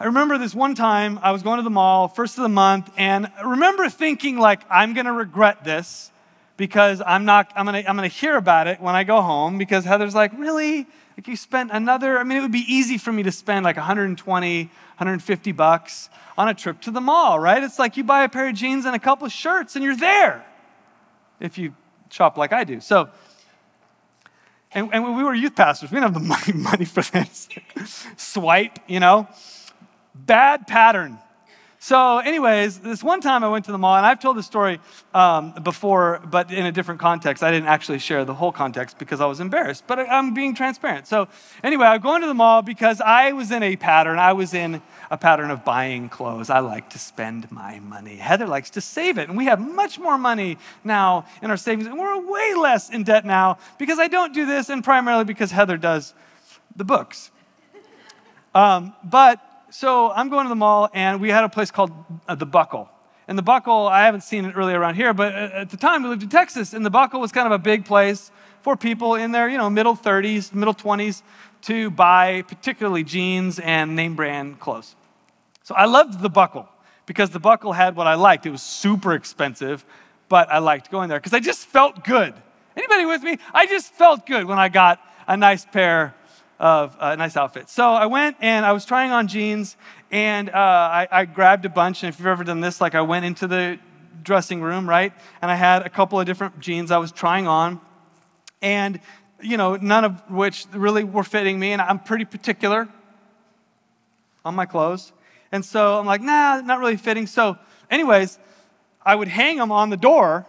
I 0.00 0.04
remember 0.04 0.38
this 0.38 0.54
one 0.54 0.76
time 0.76 1.18
I 1.22 1.32
was 1.32 1.42
going 1.42 1.56
to 1.56 1.64
the 1.64 1.70
mall, 1.70 2.06
first 2.06 2.38
of 2.38 2.42
the 2.42 2.48
month, 2.48 2.88
and 2.96 3.26
I 3.36 3.42
remember 3.42 3.88
thinking 3.88 4.38
like 4.38 4.60
I'm 4.70 4.94
going 4.94 5.06
to 5.06 5.12
regret 5.12 5.64
this 5.64 6.12
because 6.56 7.02
I'm 7.04 7.24
not 7.24 7.52
I'm 7.56 7.66
going 7.66 7.82
to 7.82 7.90
I'm 7.90 7.96
going 7.96 8.08
to 8.08 8.14
hear 8.14 8.36
about 8.36 8.68
it 8.68 8.80
when 8.80 8.94
I 8.94 9.02
go 9.02 9.20
home 9.20 9.58
because 9.58 9.84
Heather's 9.84 10.14
like, 10.14 10.32
"Really? 10.38 10.86
Like 11.16 11.26
you 11.26 11.34
spent 11.34 11.72
another 11.72 12.16
I 12.16 12.22
mean 12.22 12.38
it 12.38 12.42
would 12.42 12.52
be 12.52 12.64
easy 12.68 12.96
for 12.96 13.12
me 13.12 13.24
to 13.24 13.32
spend 13.32 13.64
like 13.64 13.74
120, 13.74 14.62
150 14.62 15.52
bucks 15.52 16.10
on 16.36 16.48
a 16.48 16.54
trip 16.54 16.80
to 16.82 16.92
the 16.92 17.00
mall, 17.00 17.40
right? 17.40 17.60
It's 17.60 17.80
like 17.80 17.96
you 17.96 18.04
buy 18.04 18.22
a 18.22 18.28
pair 18.28 18.48
of 18.48 18.54
jeans 18.54 18.84
and 18.84 18.94
a 18.94 19.00
couple 19.00 19.26
of 19.26 19.32
shirts 19.32 19.74
and 19.74 19.84
you're 19.84 19.96
there. 19.96 20.46
If 21.40 21.58
you 21.58 21.74
shop 22.08 22.38
like 22.38 22.52
I 22.52 22.62
do. 22.62 22.78
So 22.78 23.08
and, 24.70 24.90
and 24.92 25.16
we 25.16 25.24
were 25.24 25.34
youth 25.34 25.56
pastors, 25.56 25.90
we 25.90 25.96
didn't 25.96 26.14
have 26.14 26.22
the 26.22 26.28
money, 26.52 26.52
money 26.52 26.84
for 26.84 27.02
this. 27.02 27.48
Swipe, 28.16 28.78
you 28.86 29.00
know 29.00 29.26
bad 30.26 30.66
pattern. 30.66 31.18
So, 31.80 32.18
anyways, 32.18 32.80
this 32.80 33.04
one 33.04 33.20
time 33.20 33.44
I 33.44 33.48
went 33.48 33.66
to 33.66 33.72
the 33.72 33.78
mall, 33.78 33.94
and 33.94 34.04
I've 34.04 34.18
told 34.18 34.36
this 34.36 34.46
story 34.46 34.80
um, 35.14 35.54
before, 35.62 36.20
but 36.28 36.50
in 36.50 36.66
a 36.66 36.72
different 36.72 36.98
context. 36.98 37.44
I 37.44 37.52
didn't 37.52 37.68
actually 37.68 38.00
share 38.00 38.24
the 38.24 38.34
whole 38.34 38.50
context 38.50 38.98
because 38.98 39.20
I 39.20 39.26
was 39.26 39.38
embarrassed, 39.38 39.84
but 39.86 40.00
I'm 40.00 40.34
being 40.34 40.56
transparent. 40.56 41.06
So, 41.06 41.28
anyway, 41.62 41.86
I 41.86 41.98
go 41.98 42.16
into 42.16 42.26
the 42.26 42.34
mall 42.34 42.62
because 42.62 43.00
I 43.00 43.30
was 43.30 43.52
in 43.52 43.62
a 43.62 43.76
pattern. 43.76 44.18
I 44.18 44.32
was 44.32 44.54
in 44.54 44.82
a 45.08 45.16
pattern 45.16 45.52
of 45.52 45.64
buying 45.64 46.08
clothes. 46.08 46.50
I 46.50 46.58
like 46.58 46.90
to 46.90 46.98
spend 46.98 47.50
my 47.52 47.78
money. 47.78 48.16
Heather 48.16 48.48
likes 48.48 48.70
to 48.70 48.80
save 48.80 49.16
it, 49.16 49.28
and 49.28 49.38
we 49.38 49.44
have 49.44 49.60
much 49.60 50.00
more 50.00 50.18
money 50.18 50.58
now 50.82 51.26
in 51.42 51.50
our 51.50 51.56
savings, 51.56 51.86
and 51.86 51.96
we're 51.96 52.18
way 52.28 52.54
less 52.54 52.90
in 52.90 53.04
debt 53.04 53.24
now 53.24 53.58
because 53.78 54.00
I 54.00 54.08
don't 54.08 54.34
do 54.34 54.46
this, 54.46 54.68
and 54.68 54.82
primarily 54.82 55.24
because 55.24 55.52
Heather 55.52 55.76
does 55.76 56.12
the 56.74 56.84
books. 56.84 57.30
Um, 58.52 58.94
but 59.04 59.40
so 59.70 60.10
I'm 60.10 60.28
going 60.28 60.44
to 60.44 60.48
the 60.48 60.54
mall, 60.54 60.88
and 60.94 61.20
we 61.20 61.30
had 61.30 61.44
a 61.44 61.48
place 61.48 61.70
called 61.70 61.90
uh, 62.26 62.34
The 62.34 62.46
Buckle. 62.46 62.88
And 63.26 63.36
The 63.36 63.42
Buckle, 63.42 63.86
I 63.86 64.04
haven't 64.04 64.22
seen 64.22 64.44
it 64.44 64.56
really 64.56 64.72
around 64.72 64.94
here, 64.94 65.12
but 65.12 65.34
at 65.34 65.70
the 65.70 65.76
time 65.76 66.02
we 66.02 66.08
lived 66.08 66.22
in 66.22 66.28
Texas, 66.28 66.72
and 66.72 66.84
The 66.84 66.90
Buckle 66.90 67.20
was 67.20 67.32
kind 67.32 67.46
of 67.46 67.52
a 67.52 67.58
big 67.58 67.84
place 67.84 68.30
for 68.62 68.76
people 68.76 69.14
in 69.14 69.32
their, 69.32 69.48
you 69.48 69.58
know, 69.58 69.68
middle 69.68 69.94
30s, 69.96 70.54
middle 70.54 70.74
20s 70.74 71.22
to 71.62 71.90
buy 71.90 72.42
particularly 72.42 73.04
jeans 73.04 73.58
and 73.58 73.94
name 73.94 74.16
brand 74.16 74.60
clothes. 74.60 74.96
So 75.62 75.74
I 75.74 75.84
loved 75.84 76.20
The 76.20 76.30
Buckle 76.30 76.68
because 77.04 77.30
The 77.30 77.40
Buckle 77.40 77.72
had 77.72 77.96
what 77.96 78.06
I 78.06 78.14
liked. 78.14 78.46
It 78.46 78.50
was 78.50 78.62
super 78.62 79.12
expensive, 79.14 79.84
but 80.28 80.50
I 80.50 80.58
liked 80.58 80.90
going 80.90 81.08
there 81.08 81.18
because 81.18 81.34
I 81.34 81.40
just 81.40 81.66
felt 81.66 82.04
good. 82.04 82.34
Anybody 82.76 83.06
with 83.06 83.22
me? 83.22 83.38
I 83.52 83.66
just 83.66 83.92
felt 83.92 84.26
good 84.26 84.44
when 84.46 84.58
I 84.58 84.68
got 84.68 85.00
a 85.26 85.36
nice 85.36 85.64
pair 85.64 86.14
of 86.58 86.96
a 86.96 87.08
uh, 87.08 87.16
nice 87.16 87.36
outfit. 87.36 87.68
So 87.68 87.88
I 87.88 88.06
went 88.06 88.36
and 88.40 88.66
I 88.66 88.72
was 88.72 88.84
trying 88.84 89.12
on 89.12 89.28
jeans 89.28 89.76
and 90.10 90.50
uh, 90.50 90.52
I, 90.52 91.08
I 91.10 91.24
grabbed 91.24 91.64
a 91.64 91.68
bunch. 91.68 92.02
And 92.02 92.12
if 92.12 92.18
you've 92.18 92.26
ever 92.26 92.44
done 92.44 92.60
this, 92.60 92.80
like 92.80 92.94
I 92.94 93.02
went 93.02 93.24
into 93.24 93.46
the 93.46 93.78
dressing 94.22 94.60
room, 94.60 94.88
right? 94.88 95.12
And 95.40 95.50
I 95.50 95.54
had 95.54 95.82
a 95.82 95.88
couple 95.88 96.18
of 96.18 96.26
different 96.26 96.58
jeans 96.60 96.90
I 96.90 96.98
was 96.98 97.12
trying 97.12 97.46
on. 97.46 97.80
And, 98.60 99.00
you 99.40 99.56
know, 99.56 99.76
none 99.76 100.04
of 100.04 100.30
which 100.30 100.66
really 100.72 101.04
were 101.04 101.22
fitting 101.22 101.58
me. 101.58 101.72
And 101.72 101.80
I'm 101.80 102.00
pretty 102.00 102.24
particular 102.24 102.88
on 104.44 104.54
my 104.54 104.66
clothes. 104.66 105.12
And 105.52 105.64
so 105.64 105.98
I'm 105.98 106.06
like, 106.06 106.20
nah, 106.20 106.60
not 106.60 106.80
really 106.80 106.96
fitting. 106.96 107.26
So, 107.26 107.56
anyways, 107.90 108.38
I 109.02 109.14
would 109.14 109.28
hang 109.28 109.56
them 109.56 109.70
on 109.70 109.90
the 109.90 109.96
door 109.96 110.46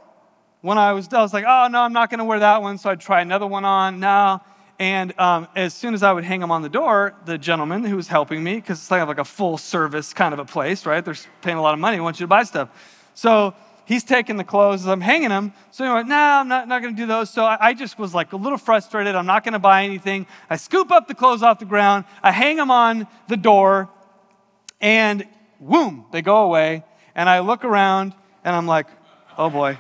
when 0.62 0.78
I 0.78 0.94
was 0.94 1.08
I 1.14 1.22
was 1.22 1.34
like, 1.34 1.46
oh, 1.48 1.68
no, 1.72 1.82
I'm 1.82 1.94
not 1.94 2.10
going 2.10 2.18
to 2.18 2.26
wear 2.26 2.40
that 2.40 2.62
one. 2.62 2.78
So 2.78 2.90
I'd 2.90 3.00
try 3.00 3.22
another 3.22 3.48
one 3.48 3.64
on. 3.64 4.00
No. 4.00 4.42
And 4.80 5.18
um, 5.20 5.50
as 5.58 5.74
soon 5.74 5.94
as 5.94 6.04
I 6.04 6.14
would 6.14 6.24
hang 6.24 6.40
them 6.40 6.52
on 6.52 6.62
the 6.62 6.70
door, 6.70 7.14
the 7.26 7.38
gentleman 7.38 7.84
who 7.84 7.98
was 7.98 8.08
helping 8.08 8.42
me, 8.42 8.56
because 8.56 8.80
it's 8.80 8.88
kind 8.88 9.02
of 9.02 9.10
like 9.10 9.18
a 9.18 9.26
full 9.26 9.58
service 9.58 10.14
kind 10.14 10.34
of 10.34 10.40
a 10.40 10.46
place, 10.46 10.86
right? 10.86 11.04
They're 11.04 11.18
paying 11.42 11.58
a 11.58 11.62
lot 11.62 11.74
of 11.74 11.82
money, 11.82 12.00
want 12.00 12.18
you 12.18 12.24
to 12.24 12.30
buy 12.30 12.44
stuff. 12.44 12.70
So 13.14 13.54
he's 13.86 14.06
taking 14.06 14.38
the 14.38 14.46
clothes, 14.46 14.88
I'm 14.88 15.02
hanging 15.02 15.30
them. 15.30 15.52
So 15.72 15.84
anyway, 15.84 16.04
no, 16.04 16.16
nah, 16.16 16.40
I'm 16.40 16.48
not, 16.48 16.70
not 16.70 16.82
going 16.82 16.96
to 16.96 17.02
do 17.02 17.06
those. 17.06 17.30
So 17.30 17.44
I, 17.44 17.58
I, 17.60 17.74
just 17.74 18.00
was 18.00 18.14
like 18.14 18.32
a 18.32 18.38
little 18.38 18.58
frustrated. 18.58 19.16
I'm 19.16 19.26
not 19.26 19.44
going 19.44 19.52
to 19.54 19.60
buy 19.60 19.84
anything. 19.84 20.28
I 20.50 20.56
scoop 20.56 20.92
up 20.92 21.10
the 21.10 21.16
clothes 21.16 21.44
off 21.44 21.60
the 21.60 21.66
ground, 21.66 22.06
I 22.24 22.32
hang 22.32 22.56
them 22.56 22.72
on 22.72 23.06
the 23.28 23.36
door, 23.36 23.90
and 24.80 25.28
boom, 25.60 26.06
they 26.14 26.22
go 26.22 26.38
away. 26.38 26.86
And 27.16 27.28
I 27.28 27.40
look 27.40 27.66
around 27.66 28.14
and 28.46 28.56
I'm 28.56 28.66
like, 28.66 28.88
oh 29.38 29.50
boy. 29.50 29.78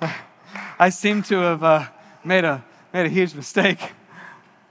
I 0.78 0.90
seem 0.90 1.24
to 1.24 1.38
have 1.38 1.64
uh, 1.64 1.86
made 2.22 2.44
a 2.44 2.64
made 2.96 3.04
a 3.04 3.10
huge 3.10 3.34
mistake. 3.34 3.92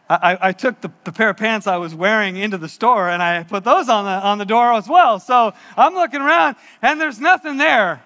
I, 0.10 0.38
I, 0.42 0.52
took 0.52 0.82
the, 0.82 0.92
the, 1.04 1.12
pair 1.12 1.30
of 1.30 1.38
pants 1.38 1.68
I 1.68 1.78
was 1.78 1.94
wearing 1.94 2.38
into 2.38 2.58
the 2.58 2.68
store 2.68 3.08
and 3.08 3.22
I 3.22 3.44
put 3.44 3.64
those 3.64 3.88
on 3.88 4.06
the, 4.06 4.10
on 4.10 4.40
the 4.40 4.46
door 4.46 4.74
as 4.74 4.88
well. 4.88 5.20
So 5.20 5.54
I'm 5.78 5.94
looking 5.94 6.22
around 6.22 6.56
and 6.82 7.00
there's 7.00 7.20
nothing 7.20 7.58
there. 7.58 8.04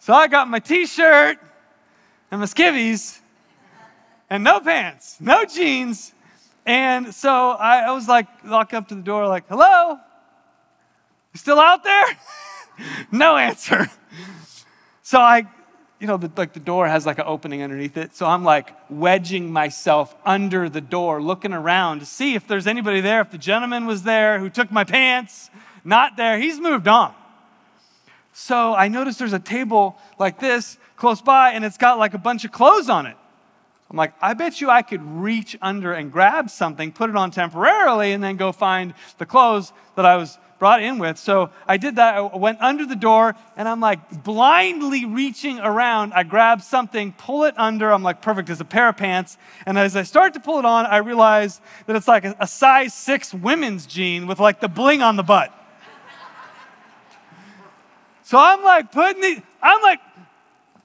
So 0.00 0.12
I 0.12 0.26
got 0.26 0.48
my 0.48 0.58
t 0.58 0.84
shirt 0.86 1.38
and 2.32 2.40
my 2.40 2.46
skivvies 2.46 3.20
and 4.30 4.42
no 4.42 4.58
pants, 4.58 5.18
no 5.20 5.44
jeans. 5.44 6.12
And 6.66 7.14
so 7.14 7.50
I, 7.50 7.82
I 7.82 7.90
was 7.92 8.08
like, 8.08 8.26
walk 8.44 8.74
up 8.74 8.88
to 8.88 8.96
the 8.96 9.02
door, 9.02 9.28
like, 9.28 9.46
hello? 9.48 9.98
You 11.32 11.38
still 11.38 11.60
out 11.60 11.84
there? 11.84 12.04
no 13.12 13.36
answer. 13.36 13.88
So 15.02 15.20
I 15.20 15.46
you 16.00 16.06
know, 16.06 16.16
the, 16.16 16.30
like 16.36 16.52
the 16.52 16.60
door 16.60 16.86
has 16.86 17.06
like 17.06 17.18
an 17.18 17.24
opening 17.26 17.62
underneath 17.62 17.96
it. 17.96 18.14
So 18.14 18.26
I'm 18.26 18.44
like 18.44 18.72
wedging 18.88 19.52
myself 19.52 20.14
under 20.24 20.68
the 20.68 20.80
door, 20.80 21.20
looking 21.20 21.52
around 21.52 22.00
to 22.00 22.06
see 22.06 22.34
if 22.34 22.46
there's 22.46 22.66
anybody 22.66 23.00
there. 23.00 23.20
If 23.20 23.30
the 23.30 23.38
gentleman 23.38 23.86
was 23.86 24.04
there 24.04 24.38
who 24.38 24.48
took 24.48 24.70
my 24.70 24.84
pants, 24.84 25.50
not 25.84 26.16
there, 26.16 26.38
he's 26.38 26.60
moved 26.60 26.86
on. 26.86 27.14
So 28.32 28.74
I 28.74 28.86
notice 28.86 29.16
there's 29.16 29.32
a 29.32 29.40
table 29.40 29.98
like 30.18 30.38
this 30.38 30.78
close 30.96 31.20
by, 31.20 31.52
and 31.52 31.64
it's 31.64 31.76
got 31.76 31.98
like 31.98 32.14
a 32.14 32.18
bunch 32.18 32.44
of 32.44 32.52
clothes 32.52 32.88
on 32.88 33.06
it. 33.06 33.16
I'm 33.90 33.96
like, 33.96 34.12
I 34.20 34.34
bet 34.34 34.60
you 34.60 34.68
I 34.68 34.82
could 34.82 35.02
reach 35.02 35.56
under 35.62 35.92
and 35.92 36.12
grab 36.12 36.50
something, 36.50 36.92
put 36.92 37.08
it 37.08 37.16
on 37.16 37.30
temporarily, 37.30 38.12
and 38.12 38.22
then 38.22 38.36
go 38.36 38.52
find 38.52 38.94
the 39.16 39.26
clothes 39.26 39.72
that 39.96 40.04
I 40.04 40.16
was 40.16 40.38
brought 40.58 40.82
in 40.82 40.98
with. 40.98 41.18
So 41.18 41.50
I 41.66 41.76
did 41.76 41.96
that. 41.96 42.16
I 42.16 42.36
went 42.36 42.60
under 42.60 42.84
the 42.84 42.96
door 42.96 43.34
and 43.56 43.68
I'm 43.68 43.80
like 43.80 44.24
blindly 44.24 45.04
reaching 45.04 45.58
around. 45.60 46.12
I 46.12 46.24
grab 46.24 46.62
something, 46.62 47.12
pull 47.12 47.44
it 47.44 47.54
under. 47.56 47.92
I'm 47.92 48.02
like, 48.02 48.22
perfect, 48.22 48.50
it's 48.50 48.60
a 48.60 48.64
pair 48.64 48.88
of 48.88 48.96
pants. 48.96 49.38
And 49.66 49.78
as 49.78 49.96
I 49.96 50.02
start 50.02 50.34
to 50.34 50.40
pull 50.40 50.58
it 50.58 50.64
on, 50.64 50.86
I 50.86 50.98
realize 50.98 51.60
that 51.86 51.96
it's 51.96 52.08
like 52.08 52.24
a, 52.24 52.46
size 52.46 52.94
six 52.94 53.32
women's 53.32 53.86
jean 53.86 54.26
with 54.26 54.40
like 54.40 54.60
the 54.60 54.68
bling 54.68 55.02
on 55.02 55.16
the 55.16 55.22
butt. 55.22 55.52
so 58.22 58.38
I'm 58.38 58.62
like 58.62 58.90
putting 58.90 59.22
the, 59.22 59.42
I'm 59.62 59.82
like 59.82 60.00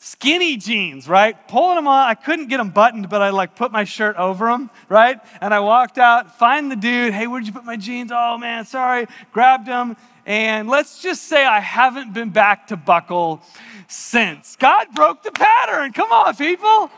skinny 0.04 0.58
jeans, 0.58 1.08
right? 1.08 1.48
Pulling 1.48 1.76
them 1.76 1.88
on. 1.88 2.10
I 2.10 2.14
couldn't 2.14 2.48
get 2.48 2.58
them 2.58 2.72
buttoned, 2.72 3.08
but 3.08 3.22
I 3.22 3.30
like 3.30 3.56
put 3.56 3.72
my 3.72 3.86
shirt 3.86 4.18
over 4.18 4.48
them, 4.48 4.70
right? 4.90 5.18
And 5.40 5.54
I 5.54 5.62
walked 5.62 5.98
out, 5.98 6.38
find 6.38 6.70
the 6.70 6.76
dude. 6.76 7.14
Hey, 7.14 7.26
where'd 7.26 7.48
you 7.48 7.54
put 7.54 7.64
my 7.64 7.78
jeans? 7.78 8.12
Oh 8.14 8.38
man, 8.38 8.66
sorry. 8.66 9.08
Grabbed 9.32 9.66
them. 9.66 9.96
And 10.26 10.68
let's 10.68 11.02
just 11.02 11.24
say 11.24 11.46
I 11.46 11.62
haven't 11.62 12.14
been 12.14 12.32
back 12.32 12.68
to 12.68 12.76
buckle 12.76 13.42
since. 13.88 14.58
God 14.58 14.88
broke 14.94 15.24
the 15.24 15.32
pattern. 15.32 15.94
Come 15.94 16.12
on, 16.12 16.36
people. 16.36 16.92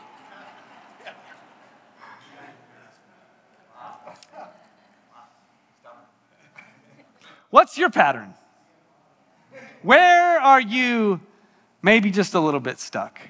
What's 7.50 7.78
your 7.78 7.90
pattern? 7.90 8.34
Where 9.82 10.40
are 10.40 10.60
you 10.60 11.20
maybe 11.82 12.10
just 12.10 12.34
a 12.34 12.40
little 12.40 12.60
bit 12.60 12.78
stuck. 12.78 13.20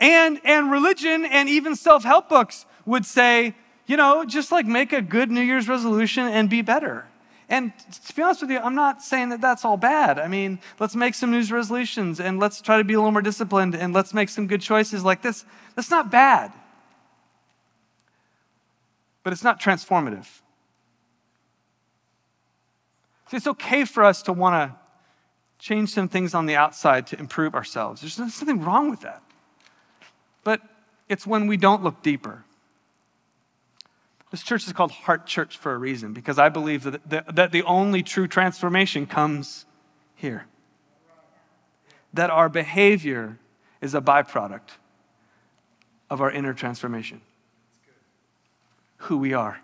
And, 0.00 0.40
and 0.44 0.70
religion 0.70 1.24
and 1.24 1.48
even 1.48 1.76
self 1.76 2.04
help 2.04 2.28
books 2.28 2.66
would 2.84 3.06
say, 3.06 3.54
you 3.86 3.96
know, 3.96 4.24
just 4.24 4.50
like 4.50 4.66
make 4.66 4.92
a 4.92 5.00
good 5.00 5.30
New 5.30 5.40
Year's 5.40 5.68
resolution 5.68 6.26
and 6.26 6.50
be 6.50 6.62
better. 6.62 7.06
And 7.48 7.72
to 8.06 8.14
be 8.14 8.22
honest 8.22 8.42
with 8.42 8.50
you, 8.50 8.58
I'm 8.58 8.74
not 8.74 9.02
saying 9.02 9.28
that 9.28 9.40
that's 9.40 9.64
all 9.64 9.76
bad. 9.76 10.18
I 10.18 10.26
mean, 10.26 10.58
let's 10.80 10.96
make 10.96 11.14
some 11.14 11.30
New 11.30 11.36
Year's 11.36 11.52
resolutions 11.52 12.18
and 12.18 12.40
let's 12.40 12.60
try 12.60 12.78
to 12.78 12.84
be 12.84 12.94
a 12.94 12.98
little 12.98 13.12
more 13.12 13.22
disciplined 13.22 13.76
and 13.76 13.94
let's 13.94 14.12
make 14.12 14.28
some 14.28 14.48
good 14.48 14.60
choices 14.60 15.04
like 15.04 15.22
this. 15.22 15.44
That's 15.76 15.90
not 15.90 16.10
bad. 16.10 16.52
But 19.22 19.32
it's 19.32 19.44
not 19.44 19.60
transformative. 19.60 20.26
See, 23.28 23.36
it's 23.36 23.46
okay 23.46 23.84
for 23.84 24.04
us 24.04 24.22
to 24.22 24.32
want 24.32 24.54
to 24.54 24.78
change 25.58 25.90
some 25.90 26.08
things 26.08 26.34
on 26.34 26.46
the 26.46 26.56
outside 26.56 27.06
to 27.08 27.18
improve 27.18 27.54
ourselves. 27.54 28.00
There's 28.00 28.18
nothing 28.18 28.62
wrong 28.62 28.90
with 28.90 29.00
that. 29.00 29.22
But 30.44 30.60
it's 31.08 31.26
when 31.26 31.46
we 31.46 31.56
don't 31.56 31.82
look 31.82 32.02
deeper. 32.02 32.44
This 34.30 34.42
church 34.42 34.66
is 34.66 34.72
called 34.72 34.90
Heart 34.90 35.26
Church 35.26 35.56
for 35.56 35.72
a 35.72 35.78
reason, 35.78 36.12
because 36.12 36.38
I 36.38 36.48
believe 36.48 36.82
that 36.82 37.08
the, 37.08 37.24
that 37.32 37.52
the 37.52 37.62
only 37.62 38.02
true 38.02 38.26
transformation 38.26 39.06
comes 39.06 39.66
here. 40.14 40.46
That 42.12 42.30
our 42.30 42.48
behavior 42.48 43.38
is 43.80 43.94
a 43.94 44.00
byproduct 44.00 44.70
of 46.10 46.20
our 46.20 46.30
inner 46.30 46.54
transformation. 46.54 47.20
Who 48.98 49.18
we 49.18 49.32
are 49.32 49.60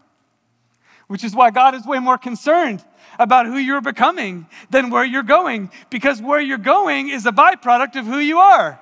which 1.12 1.24
is 1.24 1.34
why 1.34 1.50
God 1.50 1.74
is 1.74 1.84
way 1.84 1.98
more 1.98 2.16
concerned 2.16 2.82
about 3.18 3.44
who 3.44 3.58
you're 3.58 3.82
becoming 3.82 4.46
than 4.70 4.88
where 4.88 5.04
you're 5.04 5.22
going, 5.22 5.70
because 5.90 6.22
where 6.22 6.40
you're 6.40 6.56
going 6.56 7.10
is 7.10 7.26
a 7.26 7.30
byproduct 7.30 7.96
of 7.96 8.06
who 8.06 8.16
you 8.16 8.38
are. 8.38 8.80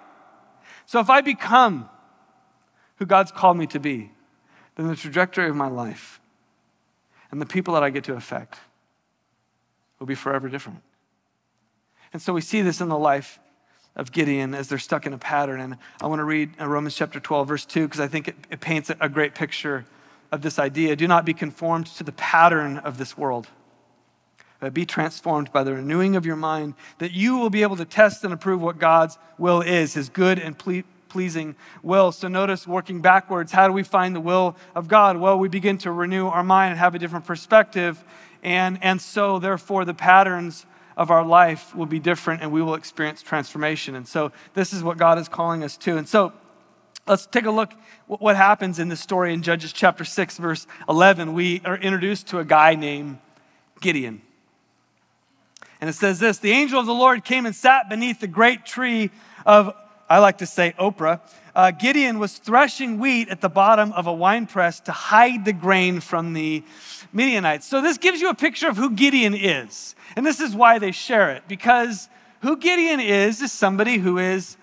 So 0.86 1.00
if 1.00 1.10
I 1.10 1.22
become 1.22 1.90
who 2.98 3.04
God's 3.04 3.32
called 3.32 3.56
me 3.56 3.66
to 3.66 3.80
be, 3.80 4.12
then 4.76 4.86
the 4.86 4.94
trajectory 4.94 5.48
of 5.48 5.56
my 5.56 5.66
life 5.66 6.20
and 7.32 7.42
the 7.42 7.46
people 7.46 7.74
that 7.74 7.82
I 7.82 7.90
get 7.90 8.04
to 8.04 8.14
affect 8.14 8.60
will 9.98 10.06
be 10.06 10.14
forever 10.14 10.48
different. 10.48 10.82
And 12.12 12.22
so 12.22 12.32
we 12.32 12.42
see 12.42 12.62
this 12.62 12.80
in 12.80 12.88
the 12.88 12.96
life 12.96 13.40
of 13.96 14.12
Gideon 14.12 14.54
as 14.54 14.68
they're 14.68 14.78
stuck 14.78 15.04
in 15.04 15.12
a 15.12 15.18
pattern. 15.18 15.60
And 15.60 15.78
I 16.00 16.06
want 16.06 16.20
to 16.20 16.24
read 16.24 16.50
Romans 16.60 16.94
chapter 16.94 17.18
12, 17.18 17.48
verse 17.48 17.66
2, 17.66 17.88
because 17.88 17.98
I 17.98 18.06
think 18.06 18.28
it, 18.28 18.36
it 18.50 18.60
paints 18.60 18.88
a 19.00 19.08
great 19.08 19.34
picture 19.34 19.84
of 20.32 20.42
this 20.42 20.58
idea. 20.58 20.96
Do 20.96 21.08
not 21.08 21.24
be 21.24 21.34
conformed 21.34 21.86
to 21.86 22.04
the 22.04 22.12
pattern 22.12 22.78
of 22.78 22.98
this 22.98 23.16
world. 23.16 23.48
But 24.60 24.74
be 24.74 24.84
transformed 24.84 25.52
by 25.52 25.64
the 25.64 25.74
renewing 25.74 26.16
of 26.16 26.26
your 26.26 26.36
mind, 26.36 26.74
that 26.98 27.12
you 27.12 27.38
will 27.38 27.50
be 27.50 27.62
able 27.62 27.76
to 27.76 27.84
test 27.86 28.24
and 28.24 28.32
approve 28.32 28.60
what 28.60 28.78
God's 28.78 29.18
will 29.38 29.62
is, 29.62 29.94
his 29.94 30.10
good 30.10 30.38
and 30.38 30.56
ple- 30.58 30.82
pleasing 31.08 31.56
will. 31.82 32.12
So 32.12 32.28
notice 32.28 32.66
working 32.66 33.00
backwards, 33.00 33.52
how 33.52 33.66
do 33.66 33.72
we 33.72 33.82
find 33.82 34.14
the 34.14 34.20
will 34.20 34.56
of 34.74 34.86
God? 34.86 35.16
Well, 35.16 35.38
we 35.38 35.48
begin 35.48 35.78
to 35.78 35.92
renew 35.92 36.28
our 36.28 36.44
mind 36.44 36.72
and 36.72 36.78
have 36.78 36.94
a 36.94 36.98
different 36.98 37.24
perspective. 37.24 38.02
And, 38.42 38.78
and 38.82 39.00
so, 39.00 39.38
therefore, 39.38 39.84
the 39.84 39.94
patterns 39.94 40.64
of 40.96 41.10
our 41.10 41.24
life 41.24 41.74
will 41.74 41.86
be 41.86 41.98
different 41.98 42.42
and 42.42 42.52
we 42.52 42.62
will 42.62 42.74
experience 42.74 43.22
transformation. 43.22 43.94
And 43.94 44.06
so, 44.06 44.32
this 44.54 44.72
is 44.72 44.82
what 44.82 44.98
God 44.98 45.18
is 45.18 45.28
calling 45.28 45.62
us 45.62 45.76
to. 45.78 45.96
And 45.96 46.08
so, 46.08 46.32
Let's 47.10 47.26
take 47.26 47.46
a 47.46 47.50
look 47.50 47.74
what 48.06 48.36
happens 48.36 48.78
in 48.78 48.88
this 48.88 49.00
story 49.00 49.34
in 49.34 49.42
Judges 49.42 49.72
chapter 49.72 50.04
6 50.04 50.38
verse 50.38 50.68
11. 50.88 51.32
We 51.32 51.60
are 51.64 51.76
introduced 51.76 52.28
to 52.28 52.38
a 52.38 52.44
guy 52.44 52.76
named 52.76 53.18
Gideon. 53.80 54.22
And 55.80 55.90
it 55.90 55.94
says 55.94 56.20
this, 56.20 56.38
the 56.38 56.52
angel 56.52 56.78
of 56.78 56.86
the 56.86 56.94
Lord 56.94 57.24
came 57.24 57.46
and 57.46 57.56
sat 57.56 57.88
beneath 57.88 58.20
the 58.20 58.28
great 58.28 58.64
tree 58.64 59.10
of 59.44 59.74
I 60.08 60.20
like 60.20 60.38
to 60.38 60.46
say 60.46 60.72
Oprah. 60.78 61.20
Uh, 61.52 61.72
Gideon 61.72 62.20
was 62.20 62.38
threshing 62.38 63.00
wheat 63.00 63.28
at 63.28 63.40
the 63.40 63.48
bottom 63.48 63.92
of 63.94 64.06
a 64.06 64.12
wine 64.12 64.46
press 64.46 64.78
to 64.82 64.92
hide 64.92 65.44
the 65.44 65.52
grain 65.52 65.98
from 65.98 66.32
the 66.32 66.62
Midianites. 67.12 67.66
So 67.66 67.82
this 67.82 67.98
gives 67.98 68.20
you 68.20 68.28
a 68.28 68.34
picture 68.34 68.68
of 68.68 68.76
who 68.76 68.88
Gideon 68.88 69.34
is. 69.34 69.96
And 70.14 70.24
this 70.24 70.38
is 70.40 70.54
why 70.54 70.78
they 70.78 70.92
share 70.92 71.32
it 71.32 71.42
because 71.48 72.08
who 72.42 72.56
Gideon 72.56 73.00
is, 73.00 73.42
is 73.42 73.50
somebody 73.50 73.98
who 73.98 74.18
is 74.18 74.56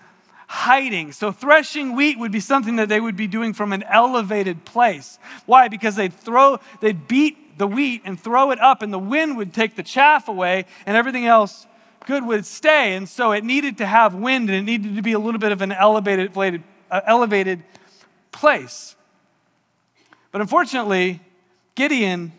hiding. 0.48 1.12
So 1.12 1.30
threshing 1.30 1.94
wheat 1.94 2.18
would 2.18 2.32
be 2.32 2.40
something 2.40 2.76
that 2.76 2.88
they 2.88 3.00
would 3.00 3.16
be 3.16 3.26
doing 3.26 3.52
from 3.52 3.72
an 3.72 3.82
elevated 3.84 4.64
place. 4.64 5.18
Why? 5.46 5.68
Because 5.68 5.94
they'd 5.94 6.12
throw, 6.12 6.58
they'd 6.80 7.06
beat 7.06 7.58
the 7.58 7.66
wheat 7.66 8.02
and 8.04 8.18
throw 8.18 8.50
it 8.50 8.58
up, 8.58 8.82
and 8.82 8.92
the 8.92 8.98
wind 8.98 9.36
would 9.36 9.52
take 9.52 9.76
the 9.76 9.82
chaff 9.82 10.26
away, 10.26 10.64
and 10.86 10.96
everything 10.96 11.26
else 11.26 11.66
good 12.06 12.24
would 12.24 12.46
stay. 12.46 12.94
And 12.94 13.06
so 13.06 13.32
it 13.32 13.44
needed 13.44 13.78
to 13.78 13.86
have 13.86 14.14
wind, 14.14 14.48
and 14.48 14.58
it 14.58 14.62
needed 14.62 14.96
to 14.96 15.02
be 15.02 15.12
a 15.12 15.18
little 15.18 15.38
bit 15.38 15.52
of 15.52 15.60
an 15.60 15.72
elevated, 15.72 16.34
uh, 16.90 17.00
elevated 17.04 17.62
place. 18.32 18.96
But 20.32 20.40
unfortunately, 20.40 21.20
Gideon 21.74 22.32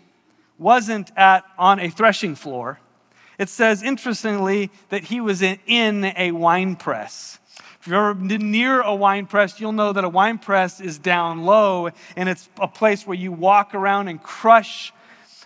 wasn't 0.57 1.11
at, 1.15 1.43
on 1.57 1.79
a 1.79 1.89
threshing 1.89 2.33
floor. 2.33 2.79
It 3.37 3.49
says, 3.49 3.83
interestingly, 3.83 4.71
that 4.89 5.05
he 5.05 5.21
was 5.21 5.41
in, 5.41 5.59
in 5.67 6.05
a 6.17 6.31
wine 6.31 6.75
press. 6.75 7.39
You're 7.89 8.11
ever 8.11 8.37
near 8.37 8.81
a 8.81 8.93
wine 8.93 9.25
press, 9.25 9.59
you'll 9.59 9.71
know 9.71 9.91
that 9.93 10.03
a 10.03 10.09
wine 10.09 10.37
press 10.37 10.79
is 10.79 10.99
down 10.99 11.43
low 11.43 11.89
and 12.15 12.29
it's 12.29 12.47
a 12.59 12.67
place 12.67 13.07
where 13.07 13.17
you 13.17 13.31
walk 13.31 13.73
around 13.73 14.09
and 14.09 14.21
crush 14.21 14.93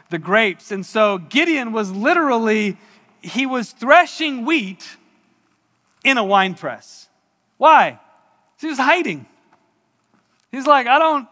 the 0.10 0.20
grapes. 0.20 0.72
And 0.72 0.86
so 0.86 1.18
Gideon 1.18 1.72
was 1.72 1.92
literally, 1.92 2.78
he 3.22 3.46
was 3.46 3.72
threshing 3.72 4.46
wheat 4.46 4.98
in 6.04 6.18
a 6.18 6.24
wine 6.24 6.56
press. 6.56 7.08
Why? 7.58 8.00
He 8.60 8.68
was 8.68 8.78
hiding. 8.78 9.26
He's 10.52 10.68
like, 10.68 10.86
I 10.86 11.00
don't, 11.00 11.28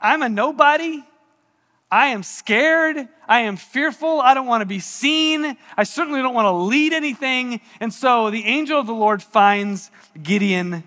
I'm 0.00 0.22
a 0.22 0.28
nobody. 0.28 1.02
I 1.90 2.08
am 2.08 2.22
scared. 2.22 3.08
I 3.28 3.40
am 3.40 3.56
fearful. 3.56 4.20
I 4.20 4.34
don't 4.34 4.46
want 4.46 4.62
to 4.62 4.66
be 4.66 4.80
seen. 4.80 5.56
I 5.76 5.84
certainly 5.84 6.20
don't 6.20 6.34
want 6.34 6.46
to 6.46 6.52
lead 6.52 6.92
anything. 6.92 7.60
And 7.80 7.92
so 7.92 8.30
the 8.30 8.44
angel 8.44 8.78
of 8.80 8.86
the 8.86 8.94
Lord 8.94 9.22
finds 9.22 9.90
Gideon 10.20 10.82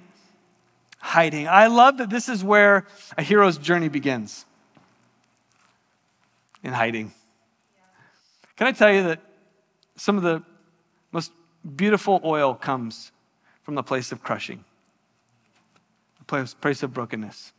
hiding. 0.99 1.47
I 1.47 1.67
love 1.67 1.97
that 1.97 2.09
this 2.09 2.27
is 2.27 2.43
where 2.43 2.85
a 3.17 3.23
hero's 3.23 3.57
journey 3.57 3.87
begins 3.87 4.45
in 6.63 6.73
hiding. 6.73 7.13
Can 8.57 8.67
I 8.67 8.73
tell 8.73 8.91
you 8.91 9.03
that 9.03 9.21
some 9.95 10.17
of 10.17 10.23
the 10.23 10.43
most 11.13 11.31
beautiful 11.75 12.19
oil 12.25 12.53
comes 12.53 13.13
from 13.63 13.75
the 13.75 13.83
place 13.83 14.11
of 14.11 14.21
crushing, 14.21 14.65
the 16.17 16.53
place, 16.59 16.83
of 16.83 16.93
brokenness? 16.93 17.53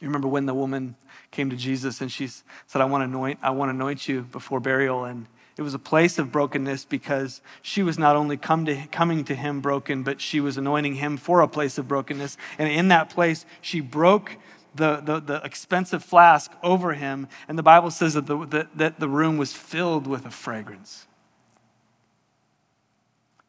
You 0.00 0.08
remember 0.08 0.28
when 0.28 0.46
the 0.46 0.54
woman 0.54 0.96
came 1.30 1.50
to 1.50 1.56
Jesus 1.56 2.00
and 2.00 2.10
she 2.10 2.26
said, 2.26 2.80
I 2.80 2.86
want 2.86 3.02
to 3.02 3.04
anoint, 3.04 3.38
I 3.42 3.50
want 3.50 3.68
to 3.68 3.74
anoint 3.74 4.08
you 4.08 4.22
before 4.22 4.58
burial. 4.58 5.04
And 5.04 5.26
it 5.56 5.62
was 5.62 5.74
a 5.74 5.78
place 5.78 6.18
of 6.18 6.32
brokenness 6.32 6.86
because 6.86 7.42
she 7.60 7.82
was 7.82 7.98
not 7.98 8.16
only 8.16 8.38
come 8.38 8.64
to, 8.64 8.86
coming 8.90 9.24
to 9.24 9.34
him 9.34 9.60
broken, 9.60 10.02
but 10.02 10.20
she 10.20 10.40
was 10.40 10.56
anointing 10.56 10.94
him 10.94 11.18
for 11.18 11.42
a 11.42 11.48
place 11.48 11.76
of 11.76 11.86
brokenness. 11.86 12.38
And 12.58 12.68
in 12.68 12.88
that 12.88 13.10
place, 13.10 13.44
she 13.60 13.80
broke 13.80 14.38
the, 14.74 15.00
the, 15.00 15.20
the 15.20 15.42
expensive 15.44 16.02
flask 16.02 16.50
over 16.62 16.94
him. 16.94 17.28
And 17.46 17.58
the 17.58 17.62
Bible 17.62 17.90
says 17.90 18.14
that 18.14 18.26
the, 18.26 18.46
that, 18.46 18.78
that 18.78 19.00
the 19.00 19.08
room 19.08 19.36
was 19.36 19.52
filled 19.52 20.06
with 20.06 20.24
a 20.24 20.30
fragrance. 20.30 21.06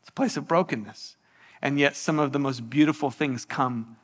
It's 0.01 0.09
a 0.09 0.13
place 0.13 0.35
of 0.35 0.49
brokenness. 0.49 1.15
And 1.61 1.79
yet, 1.79 1.95
some 1.95 2.19
of 2.19 2.33
the 2.33 2.39
most 2.39 2.69
beautiful 2.69 3.11
things 3.11 3.45
come 3.45 3.95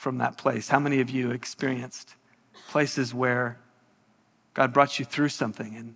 from 0.00 0.16
that 0.16 0.38
place? 0.38 0.70
How 0.70 0.80
many 0.80 1.02
of 1.02 1.10
you 1.10 1.30
experienced 1.30 2.14
places 2.70 3.12
where 3.12 3.58
God 4.54 4.72
brought 4.72 4.98
you 4.98 5.04
through 5.04 5.28
something 5.28 5.76
and 5.76 5.94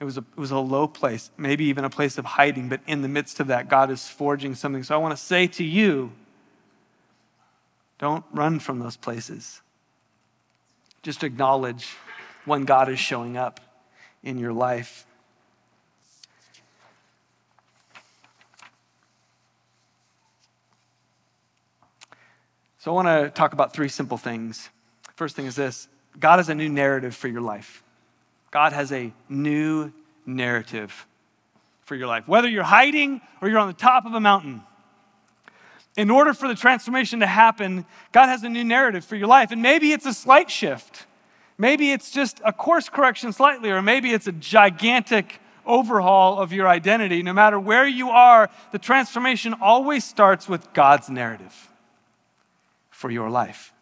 it 0.00 0.04
was, 0.04 0.16
a, 0.16 0.20
it 0.20 0.38
was 0.38 0.50
a 0.50 0.58
low 0.58 0.88
place, 0.88 1.30
maybe 1.36 1.66
even 1.66 1.84
a 1.84 1.90
place 1.90 2.16
of 2.16 2.24
hiding, 2.24 2.70
but 2.70 2.80
in 2.86 3.02
the 3.02 3.08
midst 3.08 3.38
of 3.38 3.48
that, 3.48 3.68
God 3.68 3.90
is 3.90 4.08
forging 4.08 4.54
something. 4.54 4.82
So 4.82 4.94
I 4.94 4.98
want 4.98 5.14
to 5.14 5.22
say 5.22 5.46
to 5.48 5.64
you 5.64 6.12
don't 7.98 8.24
run 8.32 8.60
from 8.60 8.78
those 8.78 8.96
places. 8.96 9.60
Just 11.02 11.22
acknowledge 11.22 11.96
when 12.46 12.64
God 12.64 12.88
is 12.88 12.98
showing 12.98 13.36
up 13.36 13.60
in 14.22 14.38
your 14.38 14.54
life. 14.54 15.04
So 22.78 22.92
I 22.92 22.94
want 22.94 23.08
to 23.08 23.30
talk 23.30 23.52
about 23.52 23.72
three 23.72 23.88
simple 23.88 24.16
things. 24.16 24.70
First 25.16 25.34
thing 25.34 25.46
is 25.46 25.56
this 25.56 25.88
God 26.18 26.38
has 26.38 26.48
a 26.48 26.54
new 26.54 26.68
narrative 26.68 27.14
for 27.14 27.28
your 27.28 27.40
life. 27.40 27.82
God 28.50 28.72
has 28.72 28.92
a 28.92 29.12
new 29.28 29.92
narrative 30.24 31.06
for 31.82 31.96
your 31.96 32.06
life. 32.06 32.26
Whether 32.28 32.48
you're 32.48 32.62
hiding 32.62 33.20
or 33.42 33.48
you're 33.48 33.58
on 33.58 33.66
the 33.66 33.74
top 33.74 34.06
of 34.06 34.14
a 34.14 34.20
mountain, 34.20 34.62
in 35.96 36.10
order 36.10 36.32
for 36.32 36.46
the 36.46 36.54
transformation 36.54 37.20
to 37.20 37.26
happen, 37.26 37.84
God 38.12 38.26
has 38.26 38.44
a 38.44 38.48
new 38.48 38.62
narrative 38.62 39.04
for 39.04 39.16
your 39.16 39.26
life. 39.26 39.50
And 39.50 39.60
maybe 39.60 39.90
it's 39.90 40.06
a 40.06 40.14
slight 40.14 40.48
shift. 40.48 41.06
Maybe 41.58 41.90
it's 41.90 42.12
just 42.12 42.40
a 42.44 42.52
course 42.52 42.88
correction 42.88 43.32
slightly, 43.32 43.70
or 43.70 43.82
maybe 43.82 44.12
it's 44.12 44.28
a 44.28 44.32
gigantic 44.32 45.40
overhaul 45.66 46.38
of 46.38 46.52
your 46.52 46.68
identity. 46.68 47.24
No 47.24 47.32
matter 47.32 47.58
where 47.58 47.86
you 47.86 48.10
are, 48.10 48.48
the 48.70 48.78
transformation 48.78 49.54
always 49.60 50.04
starts 50.04 50.48
with 50.48 50.72
God's 50.72 51.10
narrative 51.10 51.67
for 52.98 53.12
your 53.12 53.30
life. 53.30 53.72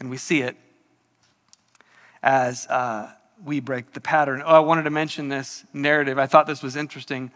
And 0.00 0.10
we 0.10 0.16
see 0.16 0.42
it 0.42 0.56
as 2.24 2.66
uh, 2.66 3.12
we 3.44 3.60
break 3.60 3.92
the 3.92 4.00
pattern. 4.00 4.42
Oh, 4.44 4.56
I 4.56 4.58
wanted 4.58 4.82
to 4.82 4.90
mention 4.90 5.28
this 5.28 5.64
narrative. 5.72 6.18
I 6.18 6.26
thought 6.26 6.48
this 6.48 6.60
was 6.60 6.74
interesting. 6.74 7.30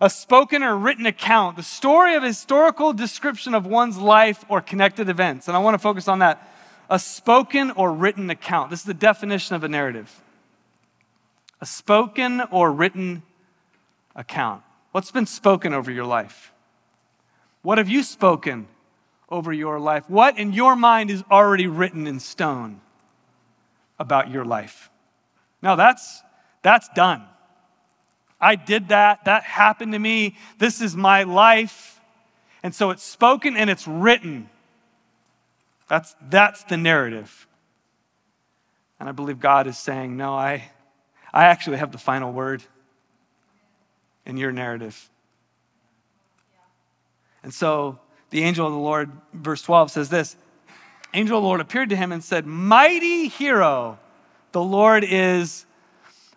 A 0.00 0.08
spoken 0.08 0.62
or 0.62 0.76
written 0.76 1.06
account, 1.06 1.56
the 1.56 1.64
story 1.64 2.14
of 2.14 2.22
historical 2.22 2.92
description 2.92 3.52
of 3.52 3.66
one's 3.66 3.98
life 3.98 4.44
or 4.48 4.60
connected 4.60 5.08
events. 5.08 5.48
And 5.48 5.56
I 5.56 5.60
want 5.60 5.74
to 5.74 5.78
focus 5.80 6.06
on 6.06 6.20
that. 6.20 6.48
A 6.88 7.00
spoken 7.00 7.72
or 7.72 7.92
written 7.92 8.30
account. 8.30 8.70
This 8.70 8.78
is 8.78 8.86
the 8.86 8.94
definition 8.94 9.56
of 9.56 9.64
a 9.64 9.68
narrative. 9.68 10.22
A 11.60 11.66
spoken 11.66 12.42
or 12.52 12.70
written 12.70 13.24
account. 14.14 14.62
What's 14.92 15.10
been 15.10 15.26
spoken 15.26 15.74
over 15.74 15.90
your 15.90 16.06
life? 16.06 16.52
What 17.62 17.78
have 17.78 17.88
you 17.88 18.04
spoken 18.04 18.68
over 19.28 19.52
your 19.52 19.78
life? 19.78 20.08
What 20.08 20.38
in 20.38 20.52
your 20.52 20.76
mind 20.76 21.10
is 21.10 21.22
already 21.30 21.66
written 21.66 22.06
in 22.06 22.20
stone 22.20 22.80
about 23.98 24.30
your 24.30 24.44
life? 24.44 24.90
Now 25.62 25.74
that's 25.74 26.22
that's 26.62 26.88
done. 26.90 27.24
I 28.40 28.54
did 28.54 28.88
that. 28.88 29.24
That 29.24 29.42
happened 29.42 29.92
to 29.92 29.98
me. 29.98 30.36
This 30.58 30.80
is 30.80 30.96
my 30.96 31.24
life. 31.24 32.00
And 32.62 32.74
so 32.74 32.90
it's 32.90 33.02
spoken 33.02 33.56
and 33.56 33.68
it's 33.68 33.86
written. 33.86 34.48
That's 35.88 36.14
that's 36.28 36.64
the 36.64 36.76
narrative. 36.76 37.46
And 39.00 39.08
I 39.08 39.12
believe 39.12 39.40
God 39.40 39.66
is 39.66 39.78
saying, 39.78 40.16
"No, 40.16 40.34
I 40.34 40.70
I 41.32 41.44
actually 41.46 41.78
have 41.78 41.92
the 41.92 41.98
final 41.98 42.32
word 42.32 42.62
in 44.26 44.36
your 44.36 44.52
narrative." 44.52 45.08
And 47.42 47.54
so 47.54 48.00
the 48.30 48.42
angel 48.42 48.66
of 48.66 48.72
the 48.72 48.78
Lord, 48.78 49.10
verse 49.32 49.62
12 49.62 49.90
says 49.90 50.08
this 50.08 50.36
Angel 51.14 51.38
of 51.38 51.42
the 51.42 51.46
Lord 51.46 51.60
appeared 51.60 51.88
to 51.90 51.96
him 51.96 52.12
and 52.12 52.22
said, 52.22 52.46
Mighty 52.46 53.28
hero, 53.28 53.98
the 54.52 54.62
Lord 54.62 55.04
is 55.04 55.64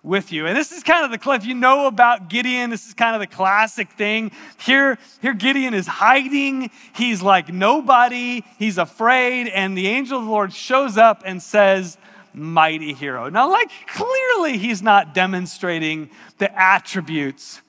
with 0.03 0.31
you. 0.31 0.47
And 0.47 0.57
this 0.57 0.71
is 0.71 0.81
kind 0.81 1.05
of 1.05 1.11
the 1.11 1.17
cliff 1.17 1.45
you 1.45 1.53
know 1.53 1.87
about 1.87 2.29
Gideon. 2.29 2.69
This 2.69 2.87
is 2.87 2.93
kind 2.93 3.15
of 3.15 3.19
the 3.19 3.27
classic 3.27 3.91
thing. 3.91 4.31
Here, 4.59 4.97
here 5.21 5.33
Gideon 5.33 5.73
is 5.73 5.87
hiding. 5.87 6.71
He's 6.95 7.21
like 7.21 7.53
nobody. 7.53 8.43
He's 8.57 8.77
afraid. 8.77 9.47
And 9.47 9.77
the 9.77 9.87
angel 9.87 10.19
of 10.19 10.25
the 10.25 10.31
Lord 10.31 10.53
shows 10.53 10.97
up 10.97 11.23
and 11.25 11.41
says, 11.41 11.97
Mighty 12.33 12.93
hero. 12.93 13.29
Now, 13.29 13.51
like 13.51 13.69
clearly, 13.87 14.57
he's 14.57 14.81
not 14.81 15.13
demonstrating 15.13 16.09
the 16.37 16.49
attributes 16.57 17.61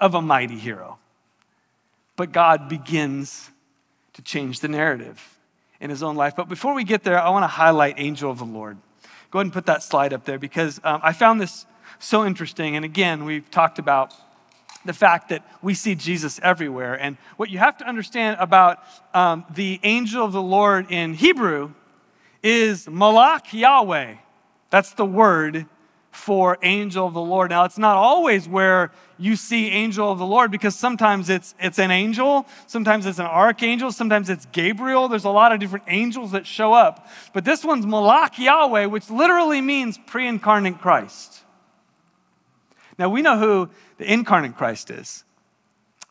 of 0.00 0.14
a 0.14 0.22
mighty 0.22 0.58
hero. 0.58 0.98
But 2.18 2.32
God 2.32 2.68
begins 2.68 3.48
to 4.14 4.22
change 4.22 4.58
the 4.58 4.66
narrative 4.66 5.38
in 5.80 5.88
his 5.88 6.02
own 6.02 6.16
life. 6.16 6.34
But 6.34 6.48
before 6.48 6.74
we 6.74 6.82
get 6.82 7.04
there, 7.04 7.16
I 7.16 7.30
want 7.30 7.44
to 7.44 7.46
highlight 7.46 7.94
Angel 7.96 8.28
of 8.28 8.40
the 8.40 8.44
Lord. 8.44 8.76
Go 9.30 9.38
ahead 9.38 9.46
and 9.46 9.52
put 9.52 9.66
that 9.66 9.84
slide 9.84 10.12
up 10.12 10.24
there 10.24 10.36
because 10.36 10.80
um, 10.82 11.00
I 11.04 11.12
found 11.12 11.40
this 11.40 11.64
so 12.00 12.26
interesting. 12.26 12.74
And 12.74 12.84
again, 12.84 13.24
we've 13.24 13.48
talked 13.52 13.78
about 13.78 14.12
the 14.84 14.92
fact 14.92 15.28
that 15.28 15.46
we 15.62 15.74
see 15.74 15.94
Jesus 15.94 16.40
everywhere. 16.42 16.94
And 17.00 17.18
what 17.36 17.50
you 17.50 17.58
have 17.58 17.78
to 17.78 17.88
understand 17.88 18.36
about 18.40 18.80
um, 19.14 19.44
the 19.54 19.78
angel 19.84 20.24
of 20.24 20.32
the 20.32 20.42
Lord 20.42 20.90
in 20.90 21.14
Hebrew 21.14 21.70
is 22.42 22.86
Malach 22.86 23.52
Yahweh. 23.52 24.16
That's 24.70 24.92
the 24.94 25.06
word 25.06 25.66
for 26.10 26.58
angel 26.62 27.06
of 27.06 27.14
the 27.14 27.20
Lord. 27.20 27.50
Now, 27.50 27.64
it's 27.64 27.78
not 27.78 27.96
always 27.96 28.48
where 28.48 28.90
you 29.18 29.36
see 29.36 29.68
angel 29.68 30.10
of 30.10 30.18
the 30.18 30.26
Lord 30.26 30.50
because 30.50 30.74
sometimes 30.76 31.28
it's, 31.28 31.54
it's 31.60 31.78
an 31.78 31.90
angel, 31.90 32.46
sometimes 32.66 33.06
it's 33.06 33.18
an 33.18 33.26
archangel, 33.26 33.92
sometimes 33.92 34.30
it's 34.30 34.46
Gabriel. 34.46 35.08
There's 35.08 35.24
a 35.24 35.30
lot 35.30 35.52
of 35.52 35.60
different 35.60 35.84
angels 35.88 36.32
that 36.32 36.46
show 36.46 36.72
up. 36.72 37.06
But 37.32 37.44
this 37.44 37.64
one's 37.64 37.86
Malach 37.86 38.38
Yahweh, 38.38 38.86
which 38.86 39.10
literally 39.10 39.60
means 39.60 39.98
pre 40.06 40.26
incarnate 40.26 40.80
Christ. 40.80 41.44
Now, 42.98 43.08
we 43.08 43.22
know 43.22 43.38
who 43.38 43.70
the 43.98 44.12
incarnate 44.12 44.56
Christ 44.56 44.90
is. 44.90 45.24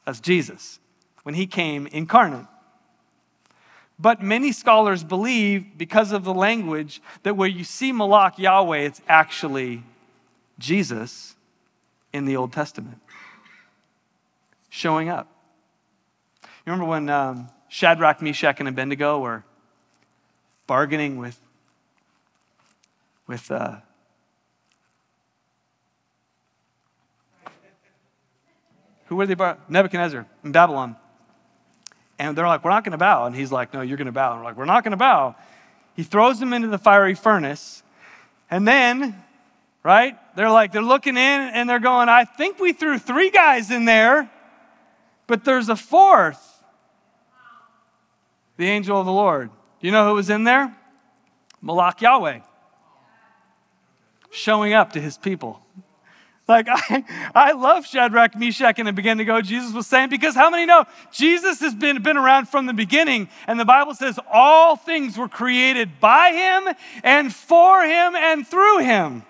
That's 0.05 0.21
Jesus, 0.21 0.79
when 1.23 1.36
he 1.36 1.47
came 1.47 1.86
incarnate. 1.88 2.45
But 3.99 4.21
many 4.21 4.51
scholars 4.51 5.03
believe, 5.03 5.77
because 5.77 6.12
of 6.12 6.23
the 6.23 6.33
language, 6.33 7.01
that 7.23 7.36
where 7.36 7.49
you 7.49 7.63
see 7.63 7.91
Malak 7.91 8.38
Yahweh, 8.38 8.79
it's 8.79 9.01
actually 9.07 9.83
Jesus 10.60 11.36
in 12.13 12.25
the 12.25 12.36
Old 12.36 12.53
Testament 12.53 12.99
showing 14.69 15.10
up. 15.10 15.27
You 16.43 16.71
remember 16.71 16.86
when 16.86 17.10
um, 17.10 17.49
Shadrach, 17.69 18.21
Meshach, 18.21 18.60
and 18.60 18.69
Abednego 18.69 19.19
were 19.19 19.43
bargaining 20.67 21.17
with, 21.17 21.39
with 23.25 23.49
uh, 23.49 23.77
who 29.05 29.15
were 29.15 29.25
they? 29.25 29.33
Bar- 29.33 29.57
Nebuchadnezzar 29.69 30.27
in 30.43 30.51
Babylon. 30.51 30.95
And 32.19 32.38
they're 32.38 32.47
like, 32.47 32.63
we're 32.63 32.71
not 32.71 32.84
going 32.84 32.91
to 32.93 32.97
bow. 32.97 33.25
And 33.25 33.36
he's 33.36 33.51
like, 33.51 33.73
no, 33.73 33.82
you're 33.82 33.97
going 33.97 34.08
to 34.08 34.12
bow. 34.12 34.32
And 34.32 34.41
we're 34.41 34.45
like, 34.45 34.58
we're 34.58 34.65
not 34.65 34.84
going 34.84 34.91
to 34.91 34.97
bow. 34.97 35.36
He 35.95 36.03
throws 36.03 36.39
them 36.39 36.53
into 36.53 36.67
the 36.67 36.77
fiery 36.77 37.15
furnace. 37.15 37.84
And 38.49 38.67
then, 38.67 39.23
right, 39.84 40.17
they're 40.36 40.49
like, 40.49 40.71
they're 40.71 40.82
looking 40.82 41.15
in 41.15 41.41
and 41.41 41.69
they're 41.69 41.80
going, 41.80 42.10
I 42.10 42.23
think 42.25 42.60
we 42.60 42.73
threw 42.73 42.97
three 42.97 43.30
guys 43.30 43.71
in 43.71 43.86
there, 43.86 44.30
but 45.27 45.43
there's 45.43 45.69
a 45.69 45.75
fourth. 45.75 46.43
The 48.58 48.67
angel 48.67 48.99
of 48.99 49.06
the 49.06 49.12
Lord. 49.12 49.49
Do 49.80 49.88
you 49.88 49.91
know 49.91 50.08
who 50.08 50.15
was 50.15 50.30
in 50.30 50.43
there? 50.43 50.75
Malak 51.62 52.01
Yahweh. 52.01 52.39
Showing 54.32 54.73
up 54.73 54.93
to 54.93 55.01
his 55.01 55.17
people. 55.17 55.62
Like, 56.47 56.67
I, 56.71 57.03
I 57.36 57.51
love 57.51 57.86
Shadrach, 57.86 58.36
Meshach, 58.36 58.79
and 58.79 58.88
Abednego, 58.88 59.41
Jesus 59.41 59.73
was 59.73 59.88
saying, 59.88 60.10
because 60.10 60.36
how 60.36 60.49
many 60.49 60.65
know 60.65 60.86
Jesus 61.12 61.60
has 61.60 61.75
been, 61.75 62.01
been 62.01 62.17
around 62.17 62.47
from 62.47 62.65
the 62.65 62.73
beginning, 62.73 63.29
and 63.47 63.60
the 63.60 63.65
Bible 63.65 63.93
says 63.93 64.19
all 64.31 64.75
things 64.75 65.17
were 65.17 65.29
created 65.29 65.99
by 65.99 66.31
him 66.31 66.75
and 67.03 67.33
for 67.33 67.83
him 67.83 68.15
and 68.15 68.47
through 68.47 68.79
him. 68.79 69.23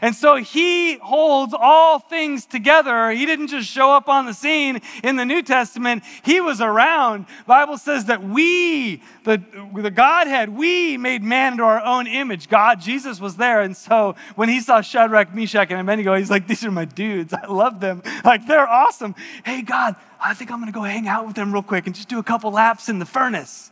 And 0.00 0.14
so 0.14 0.36
he 0.36 0.96
holds 0.98 1.54
all 1.58 1.98
things 1.98 2.46
together. 2.46 3.10
He 3.10 3.26
didn't 3.26 3.48
just 3.48 3.68
show 3.68 3.90
up 3.90 4.08
on 4.08 4.26
the 4.26 4.34
scene 4.34 4.80
in 5.02 5.16
the 5.16 5.24
New 5.24 5.42
Testament. 5.42 6.04
He 6.22 6.40
was 6.40 6.60
around. 6.60 7.26
Bible 7.46 7.78
says 7.78 8.06
that 8.06 8.22
we, 8.22 9.02
the, 9.24 9.42
the 9.74 9.90
Godhead, 9.90 10.50
we 10.50 10.96
made 10.96 11.22
man 11.22 11.52
into 11.52 11.64
our 11.64 11.82
own 11.82 12.06
image. 12.06 12.48
God, 12.48 12.80
Jesus 12.80 13.20
was 13.20 13.36
there. 13.36 13.62
And 13.62 13.76
so 13.76 14.14
when 14.36 14.48
he 14.48 14.60
saw 14.60 14.80
Shadrach, 14.80 15.34
Meshach, 15.34 15.70
and 15.70 15.80
Abednego, 15.80 16.14
he's 16.14 16.30
like, 16.30 16.46
these 16.46 16.64
are 16.64 16.70
my 16.70 16.84
dudes. 16.84 17.32
I 17.32 17.46
love 17.46 17.80
them. 17.80 18.02
Like, 18.24 18.46
they're 18.46 18.68
awesome. 18.68 19.14
Hey, 19.44 19.62
God, 19.62 19.96
I 20.20 20.34
think 20.34 20.50
I'm 20.50 20.58
going 20.58 20.72
to 20.72 20.76
go 20.76 20.82
hang 20.82 21.08
out 21.08 21.26
with 21.26 21.36
them 21.36 21.52
real 21.52 21.62
quick 21.62 21.86
and 21.86 21.94
just 21.94 22.08
do 22.08 22.18
a 22.18 22.22
couple 22.22 22.50
laps 22.50 22.88
in 22.88 22.98
the 22.98 23.06
furnace. 23.06 23.70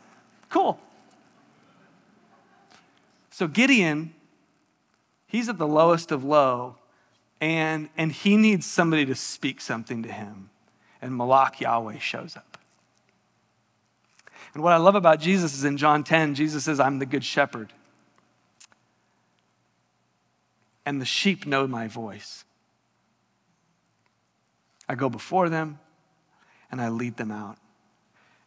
Cool. 0.48 0.78
So 3.30 3.46
Gideon 3.46 4.14
He's 5.26 5.48
at 5.48 5.58
the 5.58 5.66
lowest 5.66 6.12
of 6.12 6.24
low, 6.24 6.76
and, 7.40 7.88
and 7.96 8.12
he 8.12 8.36
needs 8.36 8.66
somebody 8.66 9.04
to 9.06 9.14
speak 9.14 9.60
something 9.60 10.02
to 10.02 10.12
him. 10.12 10.50
And 11.02 11.16
Malak 11.16 11.60
Yahweh 11.60 11.98
shows 11.98 12.36
up. 12.36 12.58
And 14.54 14.62
what 14.62 14.72
I 14.72 14.78
love 14.78 14.94
about 14.94 15.20
Jesus 15.20 15.54
is 15.54 15.64
in 15.64 15.76
John 15.76 16.02
10, 16.02 16.34
Jesus 16.34 16.64
says, 16.64 16.80
I'm 16.80 16.98
the 16.98 17.06
good 17.06 17.24
shepherd. 17.24 17.72
And 20.86 21.00
the 21.00 21.04
sheep 21.04 21.44
know 21.44 21.66
my 21.66 21.88
voice. 21.88 22.44
I 24.88 24.94
go 24.94 25.10
before 25.10 25.48
them 25.48 25.78
and 26.70 26.80
I 26.80 26.88
lead 26.88 27.16
them 27.16 27.30
out. 27.30 27.58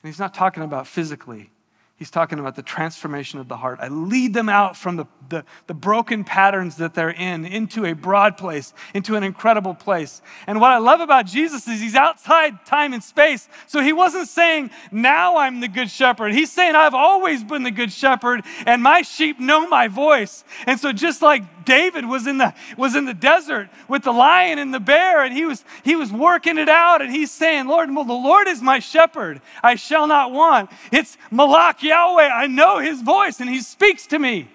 And 0.02 0.10
he's 0.10 0.20
not 0.20 0.34
talking 0.34 0.64
about 0.64 0.88
physically, 0.88 1.52
He's 2.00 2.10
talking 2.10 2.40
about 2.40 2.56
the 2.56 2.64
transformation 2.64 3.42
of 3.42 3.50
the 3.50 3.58
heart. 3.58 3.80
I 3.82 3.90
lead 3.90 4.34
them 4.34 4.48
out 4.48 4.78
from 4.78 4.96
the, 4.96 5.06
the, 5.28 5.44
the, 5.68 5.74
broken 5.74 6.24
patterns 6.24 6.78
that 6.78 6.94
they're 6.94 7.12
in 7.12 7.44
into 7.44 7.86
a 7.86 7.94
broad 7.94 8.38
place, 8.38 8.74
into 8.94 9.18
an 9.18 9.24
incredible 9.24 9.74
place. 9.74 10.22
And 10.48 10.62
what 10.62 10.72
I 10.72 10.78
love 10.78 11.02
about 11.02 11.26
Jesus 11.26 11.68
is 11.68 11.82
he's 11.82 11.96
outside 11.96 12.66
time 12.66 12.94
and 12.94 13.04
space. 13.04 13.50
So 13.68 13.82
he 13.82 13.92
wasn't 13.92 14.30
saying, 14.30 14.70
now 14.94 15.40
I'm 15.40 15.60
the 15.60 15.68
good 15.68 15.92
shepherd. 15.92 16.32
He's 16.32 16.50
saying, 16.50 16.74
I've 16.74 16.94
always 16.94 17.44
been 17.44 17.64
the 17.64 17.72
good 17.72 17.92
shepherd, 17.92 18.46
and 18.66 18.82
my 18.82 19.02
sheep 19.02 19.38
know 19.38 19.68
my 19.68 19.90
voice. 19.90 20.46
And 20.66 20.80
so 20.80 20.94
just 20.94 21.22
like 21.22 21.66
David 21.66 22.06
was 22.06 22.28
in 22.28 22.38
the, 22.38 22.54
was 22.78 22.96
in 22.96 23.04
the 23.04 23.14
desert 23.14 23.68
with 23.90 24.04
the 24.04 24.14
lion 24.14 24.58
and 24.58 24.74
the 24.74 24.80
bear, 24.80 25.22
and 25.22 25.34
he 25.34 25.44
was, 25.44 25.66
he 25.84 25.98
was 25.98 26.14
working 26.14 26.58
it 26.58 26.70
out, 26.70 27.02
and 27.02 27.12
he's 27.12 27.30
saying, 27.30 27.68
Lord, 27.68 27.94
well, 27.94 28.06
the 28.06 28.14
Lord 28.14 28.48
is 28.48 28.62
my 28.62 28.80
shepherd. 28.80 29.42
I 29.62 29.76
shall 29.76 30.08
not 30.08 30.32
want. 30.32 30.72
It's 30.94 31.18
Malak 31.30 31.84
Yahweh. 31.90 32.30
I 32.30 32.48
know 32.48 32.80
his 32.80 33.02
voice, 33.02 33.40
and 33.40 33.50
he 33.50 33.60
speaks 33.60 34.08
to 34.08 34.20
me. 34.20 34.50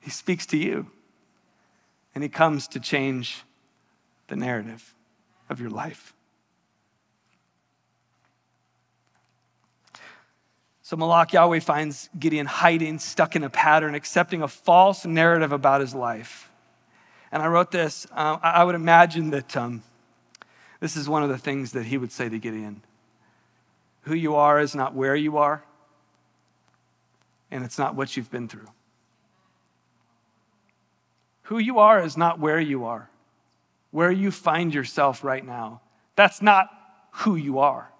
He 0.00 0.10
speaks 0.10 0.46
to 0.46 0.56
you, 0.56 0.90
and 2.14 2.22
he 2.22 2.28
comes 2.28 2.68
to 2.68 2.80
change 2.80 3.44
the 4.28 4.36
narrative 4.36 4.94
of 5.48 5.60
your 5.60 5.70
life. 5.70 6.14
So 10.82 10.96
Malak 10.96 11.32
Yahweh 11.32 11.58
finds 11.58 12.08
Gideon 12.16 12.46
hiding, 12.46 13.00
stuck 13.00 13.34
in 13.34 13.42
a 13.42 13.50
pattern, 13.50 13.96
accepting 13.96 14.42
a 14.42 14.46
false 14.46 15.04
narrative 15.04 15.50
about 15.50 15.80
his 15.80 15.96
life. 15.96 16.48
And 17.32 17.42
I 17.42 17.48
wrote 17.48 17.72
this. 17.72 18.06
Uh, 18.12 18.38
I 18.40 18.62
would 18.62 18.76
imagine 18.76 19.30
that 19.30 19.56
um, 19.56 19.82
this 20.78 20.96
is 20.96 21.08
one 21.08 21.24
of 21.24 21.28
the 21.28 21.38
things 21.38 21.72
that 21.72 21.86
he 21.86 21.98
would 21.98 22.12
say 22.12 22.28
to 22.28 22.38
Gideon 22.38 22.82
Who 24.06 24.14
you 24.14 24.36
are 24.36 24.60
is 24.60 24.76
not 24.76 24.94
where 24.94 25.16
you 25.16 25.36
are, 25.38 25.64
and 27.50 27.64
it's 27.64 27.76
not 27.76 27.96
what 27.96 28.16
you've 28.16 28.30
been 28.30 28.46
through. 28.46 28.68
Who 31.42 31.58
you 31.58 31.80
are 31.80 32.00
is 32.00 32.16
not 32.16 32.38
where 32.38 32.60
you 32.60 32.84
are, 32.84 33.10
where 33.90 34.12
you 34.12 34.30
find 34.30 34.72
yourself 34.72 35.24
right 35.24 35.44
now. 35.44 35.80
That's 36.14 36.40
not 36.40 36.68
who 37.10 37.34
you 37.34 37.58
are. 37.58 37.90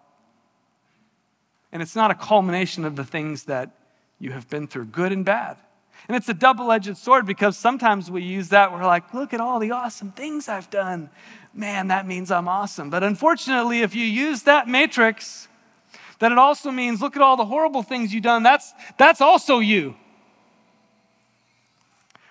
And 1.73 1.83
it's 1.83 1.97
not 1.97 2.13
a 2.13 2.15
culmination 2.15 2.85
of 2.85 2.95
the 2.95 3.05
things 3.05 3.45
that 3.45 3.71
you 4.21 4.31
have 4.31 4.49
been 4.49 4.69
through, 4.69 4.87
good 4.87 5.11
and 5.11 5.25
bad. 5.25 5.57
And 6.07 6.17
it's 6.17 6.29
a 6.29 6.35
double 6.35 6.71
edged 6.71 6.97
sword 6.97 7.27
because 7.27 7.59
sometimes 7.59 8.13
we 8.13 8.23
use 8.23 8.51
that, 8.51 8.73
we're 8.73 8.87
like, 8.87 9.13
look 9.13 9.35
at 9.35 9.41
all 9.41 9.59
the 9.59 9.73
awesome 9.73 10.13
things 10.13 10.49
I've 10.49 10.71
done. 10.71 11.11
Man, 11.53 11.89
that 11.89 12.07
means 12.07 12.31
I'm 12.31 12.47
awesome. 12.47 12.91
But 12.91 13.03
unfortunately, 13.03 13.81
if 13.83 13.97
you 13.97 14.05
use 14.05 14.45
that 14.45 14.69
matrix, 14.69 15.49
then 16.19 16.33
it 16.33 16.39
also 16.39 16.71
means 16.71 17.01
look 17.01 17.17
at 17.17 17.23
all 17.23 17.37
the 17.37 17.45
horrible 17.45 17.83
things 17.83 18.13
you've 18.13 18.23
done. 18.23 18.43
That's, 18.43 18.73
that's 18.99 19.21
also 19.21 19.59
you. 19.59 19.95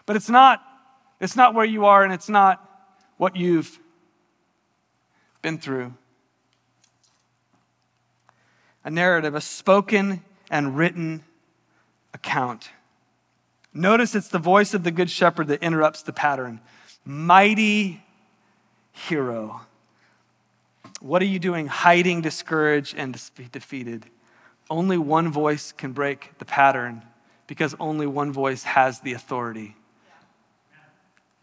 But 0.06 0.16
it's 0.16 0.30
not, 0.30 0.62
it's 1.20 1.36
not 1.36 1.54
where 1.54 1.66
you 1.66 1.86
are 1.86 2.04
and 2.04 2.14
it's 2.14 2.30
not 2.30 2.62
what 3.18 3.36
you've 3.36 3.80
been 5.42 5.58
through 5.58 5.94
a 8.84 8.90
narrative, 8.92 9.34
a 9.34 9.42
spoken 9.42 10.24
and 10.50 10.78
written 10.78 11.24
account. 12.14 12.70
Notice 13.74 14.16
it's 14.16 14.30
the 14.30 14.40
voice 14.40 14.74
of 14.74 14.84
the 14.84 14.92
Good 14.92 15.10
Shepherd 15.10 15.48
that 15.48 15.64
interrupts 15.64 16.04
the 16.04 16.14
pattern. 16.14 16.62
Mighty 17.04 18.04
hero. 18.94 19.62
What 21.06 21.22
are 21.22 21.26
you 21.26 21.38
doing 21.38 21.68
hiding, 21.68 22.22
discouraged, 22.22 22.96
and 22.98 23.14
defeated? 23.52 24.08
Only 24.72 24.98
one 24.98 25.32
voice 25.32 25.72
can 25.72 25.92
break 25.92 26.36
the 26.40 26.46
pattern 26.46 27.04
because 27.46 27.76
only 27.80 28.08
one 28.08 28.34
voice 28.34 28.64
has 28.64 29.02
the 29.02 29.14
authority 29.14 29.76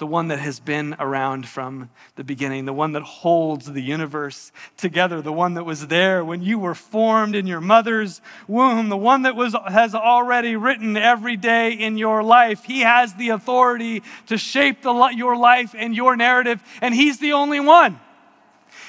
the 0.03 0.07
one 0.07 0.27
that 0.27 0.41
has 0.41 0.59
been 0.59 0.97
around 0.99 1.47
from 1.47 1.89
the 2.17 2.25
beginning, 2.25 2.65
the 2.65 2.73
one 2.73 2.91
that 2.91 3.05
holds 3.05 3.71
the 3.71 3.81
universe 3.81 4.51
together, 4.77 5.23
the 5.23 5.33
one 5.33 5.55
that 5.55 5.63
was 5.63 5.87
there 5.87 6.25
when 6.25 6.43
you 6.43 6.59
were 6.59 6.75
formed 6.75 7.37
in 7.37 7.47
your 7.47 7.61
mother's 7.61 8.21
womb, 8.49 8.89
the 8.89 8.97
one 8.97 9.23
that 9.23 9.37
was, 9.37 9.55
has 9.69 9.95
already 9.95 10.57
written 10.57 10.97
every 10.97 11.37
day 11.37 11.71
in 11.71 11.97
your 11.97 12.25
life. 12.25 12.65
He 12.65 12.81
has 12.81 13.15
the 13.15 13.29
authority 13.29 14.03
to 14.27 14.37
shape 14.37 14.83
the, 14.83 14.93
your 15.15 15.37
life 15.37 15.73
and 15.79 15.95
your 15.95 16.17
narrative, 16.17 16.61
and 16.81 16.93
He's 16.93 17.21
the 17.21 17.35
only 17.35 17.61
one. 17.61 18.01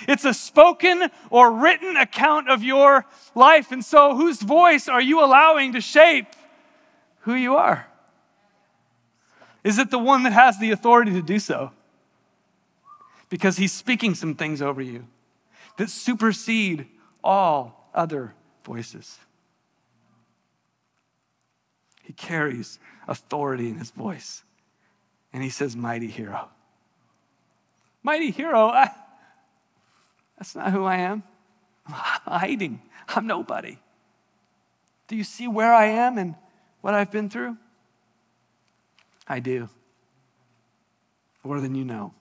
It's 0.08 0.26
a 0.26 0.34
spoken 0.34 1.10
or 1.30 1.52
written 1.52 1.98
account 1.98 2.50
of 2.50 2.64
your 2.64 3.06
life. 3.36 3.72
And 3.72 3.84
so, 3.84 4.16
whose 4.16 4.42
voice 4.42 4.88
are 4.88 5.02
you 5.02 5.24
allowing 5.24 5.74
to 5.74 5.82
shape 5.82 6.28
who 7.22 7.34
you 7.34 7.56
are? 7.56 7.88
Is 9.64 9.80
it 9.80 9.92
the 9.92 10.00
one 10.00 10.24
that 10.24 10.34
has 10.34 10.60
the 10.60 10.72
authority 10.72 11.12
to 11.14 11.22
do 11.22 11.40
so? 11.40 11.72
Because 13.30 13.58
he's 13.58 13.72
speaking 13.72 14.14
some 14.14 14.36
things 14.36 14.62
over 14.62 14.82
you 14.82 15.08
that 15.78 15.90
supersede 15.90 16.88
all 17.24 17.90
other 17.94 18.34
voices. 18.64 19.18
He 22.04 22.14
carries 22.14 22.80
authority 23.08 23.70
in 23.70 23.78
his 23.78 23.92
voice. 23.92 24.44
And 25.32 25.42
he 25.42 25.50
says, 25.50 25.76
Mighty 25.76 26.08
hero. 26.08 26.50
Mighty 28.04 28.30
hero. 28.30 28.68
I, 28.68 28.92
That's 30.44 30.56
not 30.56 30.74
who 30.74 30.84
I 30.84 30.98
am. 30.98 31.24
I'm 31.88 31.94
hiding. 32.26 32.82
I'm 33.08 33.26
nobody. 33.26 33.78
Do 35.08 35.16
you 35.16 35.24
see 35.24 35.48
where 35.48 35.74
I 35.74 35.86
am 35.86 36.18
and 36.18 36.36
what 36.82 36.94
I've 36.94 37.12
been 37.12 37.30
through? 37.30 37.56
I 39.26 39.40
do. 39.40 39.70
More 41.46 41.62
than 41.62 41.76
you 41.76 41.86
know. 41.86 42.14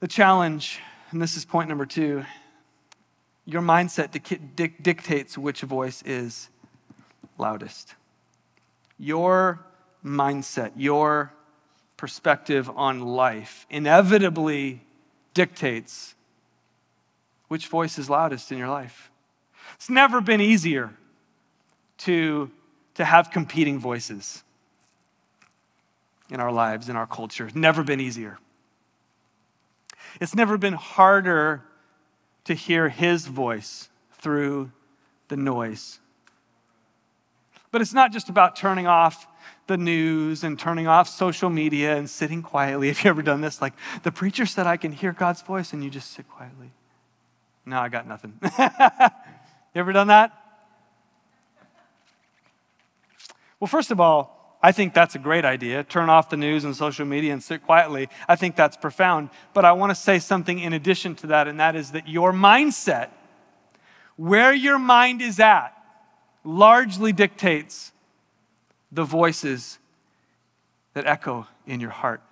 The 0.00 0.08
challenge, 0.08 0.80
and 1.12 1.22
this 1.22 1.36
is 1.36 1.44
point 1.44 1.68
number 1.68 1.86
two 1.86 2.24
your 3.46 3.62
mindset 3.62 4.10
dictates 4.82 5.38
which 5.38 5.60
voice 5.60 6.02
is 6.04 6.48
loudest. 7.38 7.94
Your 8.98 9.64
mindset, 10.04 10.72
your 10.76 11.32
perspective 11.96 12.70
on 12.74 13.00
life 13.00 13.66
inevitably 13.70 14.82
dictates 15.32 16.14
which 17.48 17.68
voice 17.68 17.98
is 17.98 18.10
loudest 18.10 18.52
in 18.52 18.58
your 18.58 18.68
life. 18.68 19.10
It's 19.74 19.90
never 19.90 20.20
been 20.20 20.40
easier 20.40 20.92
to, 21.98 22.50
to 22.94 23.04
have 23.04 23.30
competing 23.30 23.78
voices 23.78 24.42
in 26.30 26.40
our 26.40 26.52
lives, 26.52 26.88
in 26.88 26.96
our 26.96 27.06
culture. 27.06 27.50
Never 27.54 27.82
been 27.82 28.00
easier. 28.00 28.38
It's 30.20 30.34
never 30.34 30.58
been 30.58 30.74
harder 30.74 31.62
to 32.44 32.54
hear 32.54 32.88
his 32.88 33.26
voice 33.26 33.88
through 34.18 34.70
the 35.28 35.36
noise. 35.36 36.00
But 37.70 37.80
it's 37.80 37.94
not 37.94 38.12
just 38.12 38.28
about 38.28 38.56
turning 38.56 38.86
off 38.86 39.26
the 39.66 39.76
news 39.76 40.44
and 40.44 40.58
turning 40.58 40.86
off 40.86 41.08
social 41.08 41.50
media 41.50 41.96
and 41.96 42.08
sitting 42.08 42.42
quietly. 42.42 42.88
Have 42.92 43.04
you 43.04 43.10
ever 43.10 43.22
done 43.22 43.40
this? 43.40 43.62
Like, 43.62 43.74
the 44.02 44.12
preacher 44.12 44.46
said 44.46 44.66
I 44.66 44.76
can 44.76 44.92
hear 44.92 45.12
God's 45.12 45.42
voice, 45.42 45.72
and 45.72 45.82
you 45.82 45.90
just 45.90 46.12
sit 46.12 46.28
quietly. 46.28 46.70
No, 47.66 47.78
I 47.78 47.88
got 47.88 48.06
nothing. 48.06 48.38
you 48.42 48.50
ever 49.74 49.92
done 49.92 50.08
that? 50.08 50.32
Well, 53.58 53.68
first 53.68 53.90
of 53.90 54.00
all, 54.00 54.58
I 54.62 54.72
think 54.72 54.94
that's 54.94 55.14
a 55.14 55.18
great 55.18 55.44
idea. 55.44 55.84
Turn 55.84 56.08
off 56.08 56.30
the 56.30 56.36
news 56.36 56.64
and 56.64 56.74
social 56.74 57.04
media 57.04 57.32
and 57.32 57.42
sit 57.42 57.64
quietly. 57.64 58.08
I 58.28 58.36
think 58.36 58.56
that's 58.56 58.76
profound. 58.76 59.30
But 59.52 59.64
I 59.64 59.72
want 59.72 59.90
to 59.90 59.94
say 59.94 60.18
something 60.18 60.58
in 60.58 60.72
addition 60.72 61.14
to 61.16 61.28
that, 61.28 61.48
and 61.48 61.60
that 61.60 61.76
is 61.76 61.92
that 61.92 62.08
your 62.08 62.32
mindset, 62.32 63.10
where 64.16 64.54
your 64.54 64.78
mind 64.78 65.22
is 65.22 65.40
at, 65.40 65.70
largely 66.44 67.12
dictates 67.12 67.92
the 68.94 69.04
voices 69.04 69.78
that 70.94 71.06
echo 71.06 71.46
in 71.66 71.80
your 71.80 71.90
heart. 71.90 72.22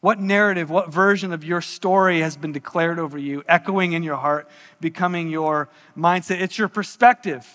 What 0.00 0.20
narrative, 0.20 0.68
what 0.70 0.92
version 0.92 1.32
of 1.32 1.42
your 1.42 1.60
story 1.60 2.20
has 2.20 2.36
been 2.36 2.52
declared 2.52 2.98
over 2.98 3.18
you, 3.18 3.42
echoing 3.48 3.92
in 3.92 4.02
your 4.02 4.16
heart, 4.16 4.48
becoming 4.80 5.30
your 5.30 5.68
mindset? 5.96 6.40
It's 6.40 6.58
your 6.58 6.68
perspective. 6.68 7.46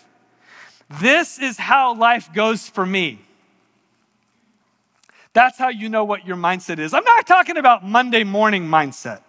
This 0.99 1.39
is 1.39 1.57
how 1.57 1.95
life 1.95 2.33
goes 2.33 2.67
for 2.67 2.85
me. 2.85 3.21
That's 5.33 5.57
how 5.57 5.69
you 5.69 5.87
know 5.87 6.03
what 6.03 6.25
your 6.25 6.35
mindset 6.35 6.79
is. 6.79 6.93
I'm 6.93 7.05
not 7.05 7.25
talking 7.25 7.55
about 7.55 7.85
Monday 7.85 8.23
morning 8.23 8.63
mindset. 8.63 9.21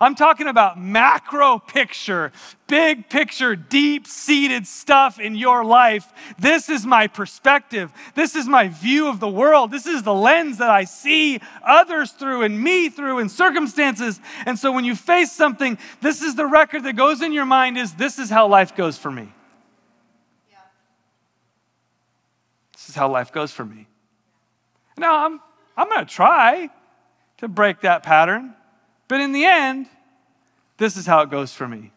I'm 0.00 0.14
talking 0.14 0.46
about 0.48 0.80
macro 0.80 1.58
picture, 1.58 2.32
big 2.66 3.08
picture, 3.08 3.54
deep 3.54 4.06
seated 4.06 4.66
stuff 4.66 5.20
in 5.20 5.36
your 5.36 5.64
life. 5.64 6.12
This 6.38 6.68
is 6.68 6.84
my 6.84 7.06
perspective. 7.06 7.92
This 8.14 8.34
is 8.34 8.46
my 8.46 8.68
view 8.68 9.08
of 9.08 9.20
the 9.20 9.28
world. 9.28 9.70
This 9.70 9.86
is 9.86 10.02
the 10.02 10.14
lens 10.14 10.58
that 10.58 10.70
I 10.70 10.84
see 10.84 11.40
others 11.64 12.12
through 12.12 12.42
and 12.42 12.60
me 12.60 12.88
through 12.88 13.18
and 13.18 13.30
circumstances. 13.30 14.20
And 14.46 14.58
so 14.58 14.72
when 14.72 14.84
you 14.84 14.96
face 14.96 15.32
something, 15.32 15.78
this 16.00 16.22
is 16.22 16.34
the 16.34 16.46
record 16.46 16.84
that 16.84 16.96
goes 16.96 17.22
in 17.22 17.32
your 17.32 17.46
mind 17.46 17.78
is 17.78 17.94
this 17.94 18.18
is 18.18 18.30
how 18.30 18.48
life 18.48 18.74
goes 18.74 18.98
for 18.98 19.10
me. 19.10 19.32
This 22.72 22.90
is 22.90 22.94
how 22.96 23.08
life 23.08 23.32
goes 23.32 23.50
for 23.50 23.64
me. 23.64 23.86
Now, 24.98 25.24
I'm, 25.24 25.40
I'm 25.76 25.88
going 25.88 26.04
to 26.04 26.12
try 26.12 26.68
to 27.38 27.48
break 27.48 27.80
that 27.80 28.02
pattern, 28.02 28.54
but 29.14 29.20
in 29.20 29.30
the 29.30 29.44
end, 29.44 29.86
this 30.76 30.96
is 30.96 31.06
how 31.06 31.20
it 31.20 31.30
goes 31.30 31.52
for 31.52 31.68
me. 31.68 31.92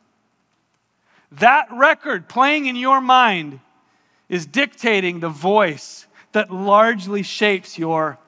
That 1.31 1.67
record 1.71 2.29
playing 2.29 2.67
in 2.67 2.75
your 2.75 3.01
mind 3.01 3.59
is 4.29 4.45
dictating 4.45 5.19
the 5.19 5.27
voice 5.27 6.05
that 6.33 6.51
largely 6.51 7.23
shapes 7.23 7.75
your 7.75 8.19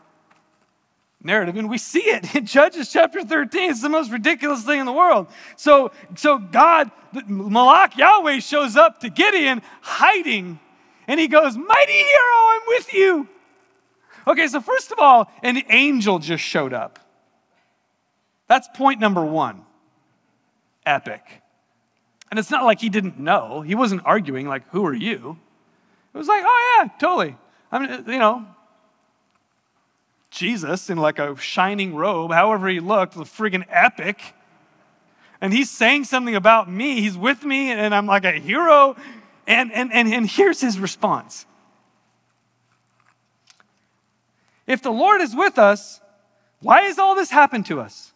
narrative 1.21 1.55
and 1.55 1.69
we 1.69 1.77
see 1.77 1.99
it 1.99 2.33
in 2.33 2.45
judges 2.57 2.91
chapter 2.91 3.23
13 3.23 3.69
it's 3.69 3.83
the 3.83 3.89
most 3.89 4.09
ridiculous 4.09 4.63
thing 4.63 4.79
in 4.79 4.87
the 4.87 4.91
world 4.91 5.27
so 5.55 5.91
so 6.15 6.39
god 6.39 6.89
malak 7.27 7.95
yahweh 7.95 8.39
shows 8.39 8.75
up 8.75 8.99
to 8.99 9.09
gideon 9.11 9.61
hiding 9.81 10.59
and 11.07 11.19
he 11.19 11.27
goes, 11.27 11.55
Mighty 11.55 11.91
hero, 11.91 12.37
I'm 12.53 12.61
with 12.67 12.93
you. 12.93 13.27
Okay, 14.25 14.47
so 14.47 14.59
first 14.61 14.91
of 14.91 14.97
all, 14.97 15.31
an 15.43 15.61
angel 15.69 16.17
just 16.17 16.43
showed 16.43 16.73
up. 16.73 16.99
That's 18.49 18.67
point 18.73 18.99
number 18.99 19.23
one. 19.23 19.63
Epic. 20.85 21.21
And 22.29 22.39
it's 22.39 22.51
not 22.51 22.65
like 22.65 22.81
he 22.81 22.89
didn't 22.89 23.19
know. 23.19 23.61
He 23.61 23.75
wasn't 23.75 24.01
arguing, 24.05 24.47
like, 24.47 24.67
who 24.69 24.85
are 24.85 24.93
you? 24.93 25.37
It 26.13 26.17
was 26.17 26.27
like, 26.27 26.43
oh, 26.45 26.81
yeah, 26.81 26.89
totally. 26.99 27.37
I 27.71 27.79
mean, 27.79 27.89
uh, 27.89 28.03
you 28.07 28.19
know, 28.19 28.45
Jesus 30.31 30.89
in 30.89 30.97
like 30.97 31.19
a 31.19 31.37
shining 31.37 31.95
robe, 31.95 32.31
however 32.31 32.67
he 32.67 32.79
looked, 32.79 33.15
was 33.15 33.29
friggin' 33.29 33.65
epic. 33.69 34.19
And 35.41 35.53
he's 35.53 35.69
saying 35.69 36.03
something 36.05 36.35
about 36.35 36.69
me. 36.69 37.01
He's 37.01 37.17
with 37.17 37.43
me, 37.43 37.71
and 37.71 37.95
I'm 37.95 38.07
like 38.07 38.25
a 38.25 38.33
hero. 38.33 38.95
And, 39.47 39.71
and, 39.71 39.93
and, 39.93 40.11
and 40.11 40.27
here's 40.27 40.59
his 40.59 40.79
response 40.79 41.45
If 44.65 44.81
the 44.81 44.91
Lord 44.91 45.21
is 45.21 45.35
with 45.35 45.59
us, 45.59 46.01
why 46.61 46.81
has 46.81 46.97
all 46.97 47.15
this 47.15 47.29
happened 47.29 47.67
to 47.67 47.79
us? 47.79 48.11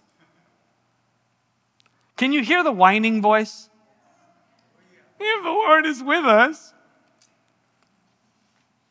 Can 2.24 2.32
you 2.32 2.42
hear 2.42 2.64
the 2.64 2.72
whining 2.72 3.22
voice? 3.22 3.70
If 5.20 5.44
the 5.44 5.50
Lord 5.50 5.86
is 5.86 6.02
with 6.02 6.24
us, 6.24 6.74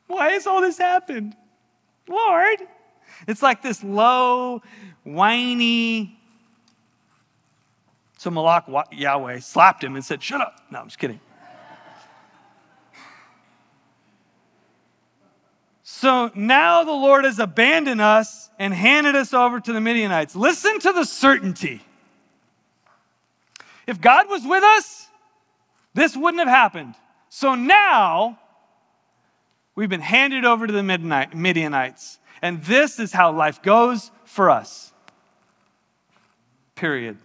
why 0.07 0.33
has 0.33 0.47
all 0.47 0.61
this 0.61 0.77
happened? 0.77 1.35
Lord. 2.07 2.59
It's 3.27 3.40
like 3.40 3.62
this 3.62 3.83
low, 3.83 4.61
whiny. 5.05 6.14
So 8.18 8.31
Malak 8.31 8.66
Yahweh 8.92 9.38
slapped 9.38 9.83
him 9.83 9.95
and 9.95 10.05
said, 10.05 10.23
Shut 10.23 10.42
up. 10.42 10.61
No, 10.71 10.81
I'm 10.81 10.88
just 10.88 10.99
kidding. 10.99 11.21
So 15.83 16.31
now 16.35 16.85
the 16.85 16.92
Lord 16.92 17.25
has 17.25 17.38
abandoned 17.38 18.03
us 18.03 18.51
and 18.59 18.75
handed 18.75 19.16
us 19.16 19.33
over 19.33 19.59
to 19.59 19.73
the 19.73 19.81
Midianites. 19.81 20.37
Listen 20.37 20.79
to 20.81 20.92
the 20.92 21.07
certainty. 21.07 21.81
If 23.87 24.01
God 24.01 24.29
was 24.29 24.45
with 24.45 24.62
us, 24.62 25.09
this 25.95 26.16
wouldn't 26.16 26.40
have 26.40 26.49
happened. 26.49 26.95
So 27.29 27.55
now 27.55 28.38
we've 29.75 29.88
been 29.88 30.01
handed 30.01 30.45
over 30.45 30.66
to 30.66 30.73
the 30.73 30.83
Midianites. 30.83 32.18
And 32.40 32.62
this 32.64 32.99
is 32.99 33.12
how 33.12 33.33
life 33.33 33.62
goes 33.62 34.11
for 34.25 34.51
us. 34.51 34.92
Period. 36.75 37.18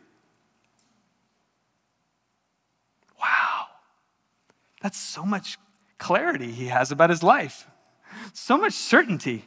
Wow. 3.20 3.66
That's 4.82 4.98
so 4.98 5.24
much 5.24 5.58
clarity 5.98 6.52
he 6.52 6.68
has 6.68 6.92
about 6.92 7.10
his 7.10 7.24
life 7.24 7.68
so 8.34 8.58
much 8.58 8.74
certainty. 8.74 9.46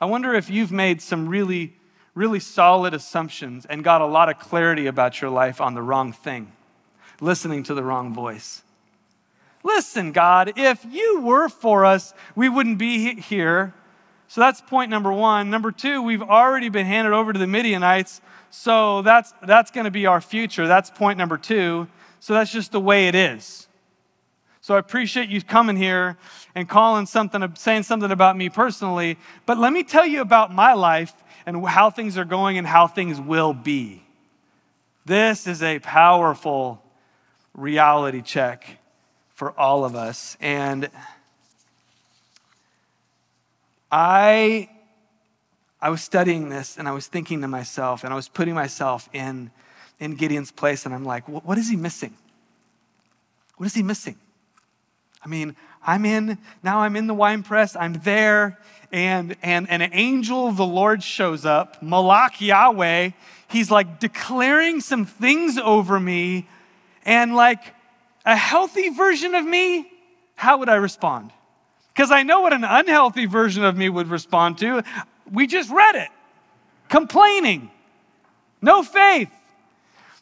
I 0.00 0.06
wonder 0.06 0.34
if 0.34 0.50
you've 0.50 0.72
made 0.72 1.00
some 1.00 1.28
really, 1.28 1.74
really 2.16 2.40
solid 2.40 2.94
assumptions 2.94 3.66
and 3.66 3.84
got 3.84 4.00
a 4.00 4.06
lot 4.06 4.28
of 4.28 4.38
clarity 4.40 4.86
about 4.86 5.20
your 5.20 5.30
life 5.30 5.60
on 5.60 5.74
the 5.74 5.82
wrong 5.82 6.12
thing, 6.12 6.50
listening 7.20 7.62
to 7.62 7.74
the 7.74 7.84
wrong 7.84 8.12
voice. 8.12 8.62
Listen, 9.62 10.12
God, 10.12 10.54
if 10.56 10.84
you 10.90 11.20
were 11.20 11.48
for 11.48 11.84
us, 11.84 12.14
we 12.34 12.48
wouldn't 12.48 12.78
be 12.78 13.20
here. 13.20 13.74
So 14.28 14.40
that's 14.40 14.60
point 14.62 14.90
number 14.90 15.12
one. 15.12 15.50
Number 15.50 15.70
two, 15.70 16.02
we've 16.02 16.22
already 16.22 16.68
been 16.68 16.86
handed 16.86 17.12
over 17.12 17.32
to 17.32 17.38
the 17.38 17.46
Midianites. 17.46 18.20
So 18.50 19.02
that's, 19.02 19.34
that's 19.42 19.70
going 19.70 19.84
to 19.84 19.90
be 19.90 20.06
our 20.06 20.20
future. 20.20 20.66
That's 20.66 20.88
point 20.88 21.18
number 21.18 21.36
two. 21.36 21.86
So 22.20 22.32
that's 22.32 22.50
just 22.50 22.72
the 22.72 22.80
way 22.80 23.08
it 23.08 23.14
is. 23.14 23.68
So 24.66 24.74
I 24.74 24.80
appreciate 24.80 25.28
you 25.28 25.40
coming 25.42 25.76
here 25.76 26.18
and 26.56 26.68
calling 26.68 27.06
something, 27.06 27.54
saying 27.54 27.84
something 27.84 28.10
about 28.10 28.36
me 28.36 28.48
personally. 28.48 29.16
But 29.46 29.58
let 29.58 29.72
me 29.72 29.84
tell 29.84 30.04
you 30.04 30.20
about 30.20 30.52
my 30.52 30.72
life 30.72 31.12
and 31.46 31.64
how 31.64 31.88
things 31.88 32.18
are 32.18 32.24
going 32.24 32.58
and 32.58 32.66
how 32.66 32.88
things 32.88 33.20
will 33.20 33.52
be. 33.52 34.02
This 35.04 35.46
is 35.46 35.62
a 35.62 35.78
powerful 35.78 36.82
reality 37.54 38.22
check 38.22 38.80
for 39.36 39.56
all 39.56 39.84
of 39.84 39.94
us. 39.94 40.36
And 40.40 40.90
I, 43.92 44.68
I 45.80 45.90
was 45.90 46.02
studying 46.02 46.48
this 46.48 46.76
and 46.76 46.88
I 46.88 46.90
was 46.90 47.06
thinking 47.06 47.40
to 47.42 47.46
myself, 47.46 48.02
and 48.02 48.12
I 48.12 48.16
was 48.16 48.28
putting 48.28 48.56
myself 48.56 49.08
in, 49.12 49.52
in 50.00 50.16
Gideon's 50.16 50.50
place, 50.50 50.86
and 50.86 50.92
I'm 50.92 51.04
like, 51.04 51.28
what 51.28 51.56
is 51.56 51.68
he 51.68 51.76
missing? 51.76 52.14
What 53.58 53.66
is 53.66 53.74
he 53.74 53.84
missing? 53.84 54.16
I 55.24 55.28
mean, 55.28 55.56
I'm 55.86 56.04
in, 56.04 56.38
now 56.62 56.80
I'm 56.80 56.96
in 56.96 57.06
the 57.06 57.14
wine 57.14 57.42
press, 57.42 57.76
I'm 57.76 57.94
there, 57.94 58.58
and, 58.92 59.36
and, 59.42 59.68
an 59.68 59.82
angel 59.92 60.48
of 60.48 60.56
the 60.56 60.66
Lord 60.66 61.02
shows 61.02 61.44
up, 61.44 61.82
Malak 61.82 62.40
Yahweh. 62.40 63.10
He's 63.48 63.70
like 63.70 64.00
declaring 64.00 64.80
some 64.80 65.04
things 65.04 65.58
over 65.58 65.98
me, 65.98 66.48
and 67.04 67.34
like 67.34 67.74
a 68.24 68.36
healthy 68.36 68.90
version 68.90 69.34
of 69.34 69.44
me, 69.44 69.90
how 70.34 70.58
would 70.58 70.68
I 70.68 70.76
respond? 70.76 71.32
Because 71.94 72.10
I 72.10 72.22
know 72.22 72.40
what 72.40 72.52
an 72.52 72.64
unhealthy 72.64 73.26
version 73.26 73.64
of 73.64 73.76
me 73.76 73.88
would 73.88 74.08
respond 74.08 74.58
to. 74.58 74.82
We 75.30 75.46
just 75.46 75.70
read 75.70 75.94
it 75.94 76.08
complaining, 76.88 77.70
no 78.62 78.82
faith. 78.82 79.30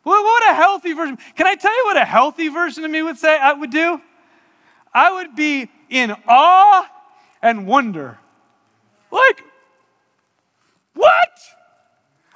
What 0.03 0.51
a 0.51 0.55
healthy 0.55 0.93
version. 0.93 1.19
Can 1.35 1.47
I 1.47 1.55
tell 1.55 1.75
you 1.75 1.85
what 1.87 1.97
a 1.97 2.05
healthy 2.05 2.49
version 2.49 2.85
of 2.85 2.91
me 2.91 3.03
would 3.03 3.17
say 3.17 3.39
I 3.39 3.55
would 3.55 3.71
do? 3.71 4.01
I 4.95 5.13
would 5.13 5.35
be 5.35 5.69
in 5.91 6.15
awe 6.29 6.89
and 7.43 7.67
wonder. 7.67 8.19
Like, 9.11 9.43
what? 10.95 11.29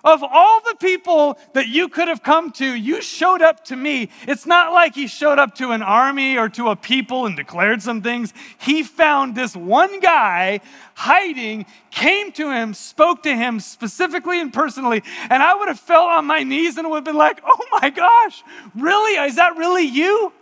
Of 0.05 0.23
all 0.23 0.61
the 0.61 0.77
people 0.79 1.39
that 1.55 1.69
you 1.69 1.89
could 1.89 2.09
have 2.09 2.23
come 2.23 2.53
to, 2.53 2.65
you 2.65 3.03
showed 3.03 3.43
up 3.43 3.65
to 3.67 3.77
me. 3.77 4.11
It's 4.29 4.47
not 4.47 4.73
like 4.73 4.95
he 4.95 5.07
showed 5.07 5.39
up 5.39 5.57
to 5.57 5.73
an 5.73 5.83
army 5.83 6.39
or 6.39 6.49
to 6.51 6.69
a 6.69 6.77
people 6.77 7.27
and 7.27 7.37
declared 7.37 7.83
some 7.83 8.01
things. 8.01 8.33
He 8.59 8.85
found 8.85 9.35
this 9.35 9.57
one 9.57 9.99
guy 10.01 10.61
hiding, 10.95 11.67
came 11.91 12.31
to 12.33 12.51
him, 12.51 12.75
spoke 12.75 13.25
to 13.25 13.35
him 13.37 13.61
specifically 13.61 14.41
and 14.41 14.53
personally, 14.53 15.03
and 15.31 15.43
I 15.43 15.55
would 15.55 15.69
have 15.69 15.81
fell 15.81 16.05
on 16.05 16.27
my 16.27 16.43
knees 16.43 16.77
and 16.77 16.89
would 16.89 16.97
have 16.97 17.05
been 17.05 17.17
like, 17.17 17.41
oh 17.45 17.67
my 17.83 17.91
gosh, 17.91 18.43
really? 18.77 19.17
Is 19.27 19.37
that 19.37 19.57
really 19.57 19.85
you? 19.85 20.33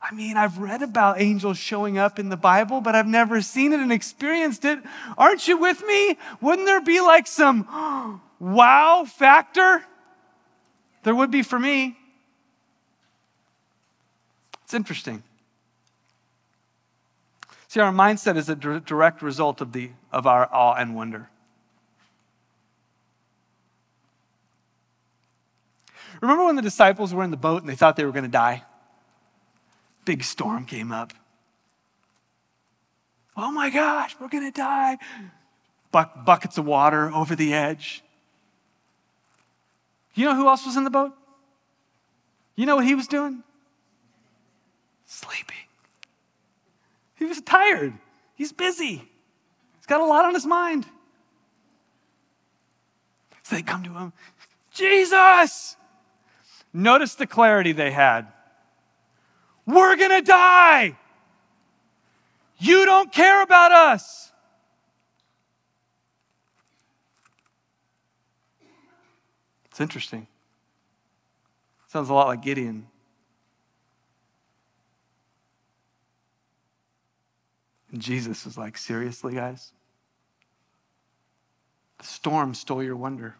I 0.00 0.14
mean, 0.14 0.36
I've 0.36 0.58
read 0.58 0.82
about 0.82 1.20
angels 1.20 1.58
showing 1.58 1.98
up 1.98 2.18
in 2.18 2.28
the 2.28 2.36
Bible, 2.36 2.80
but 2.80 2.94
I've 2.94 3.06
never 3.06 3.42
seen 3.42 3.72
it 3.72 3.80
and 3.80 3.92
experienced 3.92 4.64
it. 4.64 4.78
Aren't 5.16 5.48
you 5.48 5.58
with 5.58 5.84
me? 5.84 6.16
Wouldn't 6.40 6.66
there 6.66 6.80
be 6.80 7.00
like 7.00 7.26
some 7.26 8.20
wow 8.38 9.04
factor? 9.04 9.84
There 11.02 11.14
would 11.14 11.30
be 11.30 11.42
for 11.42 11.58
me. 11.58 11.96
It's 14.64 14.74
interesting. 14.74 15.22
See, 17.66 17.80
our 17.80 17.92
mindset 17.92 18.36
is 18.36 18.48
a 18.48 18.54
direct 18.54 19.20
result 19.20 19.60
of, 19.60 19.72
the, 19.72 19.90
of 20.12 20.26
our 20.26 20.48
awe 20.52 20.74
and 20.74 20.94
wonder. 20.94 21.28
Remember 26.20 26.44
when 26.44 26.56
the 26.56 26.62
disciples 26.62 27.12
were 27.12 27.24
in 27.24 27.30
the 27.30 27.36
boat 27.36 27.62
and 27.62 27.68
they 27.68 27.74
thought 27.74 27.96
they 27.96 28.04
were 28.04 28.12
going 28.12 28.24
to 28.24 28.30
die? 28.30 28.64
Big 30.08 30.24
storm 30.24 30.64
came 30.64 30.90
up. 30.90 31.12
Oh 33.36 33.52
my 33.52 33.68
gosh, 33.68 34.16
we're 34.18 34.28
going 34.28 34.50
to 34.50 34.58
die. 34.58 34.96
Buck, 35.92 36.24
buckets 36.24 36.56
of 36.56 36.64
water 36.64 37.12
over 37.12 37.36
the 37.36 37.52
edge. 37.52 38.02
You 40.14 40.24
know 40.24 40.34
who 40.34 40.48
else 40.48 40.64
was 40.64 40.78
in 40.78 40.84
the 40.84 40.90
boat? 40.90 41.12
You 42.56 42.64
know 42.64 42.76
what 42.76 42.86
he 42.86 42.94
was 42.94 43.06
doing? 43.06 43.42
Sleeping. 45.04 45.66
He 47.16 47.26
was 47.26 47.42
tired. 47.42 47.92
He's 48.34 48.50
busy. 48.50 49.06
He's 49.76 49.86
got 49.86 50.00
a 50.00 50.06
lot 50.06 50.24
on 50.24 50.32
his 50.32 50.46
mind. 50.46 50.86
So 53.42 53.56
they 53.56 53.62
come 53.62 53.84
to 53.84 53.90
him, 53.90 54.14
Jesus! 54.72 55.76
Notice 56.72 57.14
the 57.14 57.26
clarity 57.26 57.72
they 57.72 57.90
had. 57.90 58.28
We're 59.68 59.96
going 59.96 60.18
to 60.18 60.22
die. 60.22 60.96
You 62.58 62.86
don't 62.86 63.12
care 63.12 63.42
about 63.42 63.70
us. 63.70 64.32
It's 69.66 69.78
interesting. 69.78 70.26
Sounds 71.88 72.08
a 72.08 72.14
lot 72.14 72.28
like 72.28 72.40
Gideon. 72.40 72.86
And 77.92 78.00
Jesus 78.00 78.46
is 78.46 78.56
like, 78.56 78.78
seriously, 78.78 79.34
guys? 79.34 79.72
The 81.98 82.06
storm 82.06 82.54
stole 82.54 82.82
your 82.82 82.96
wonder. 82.96 83.36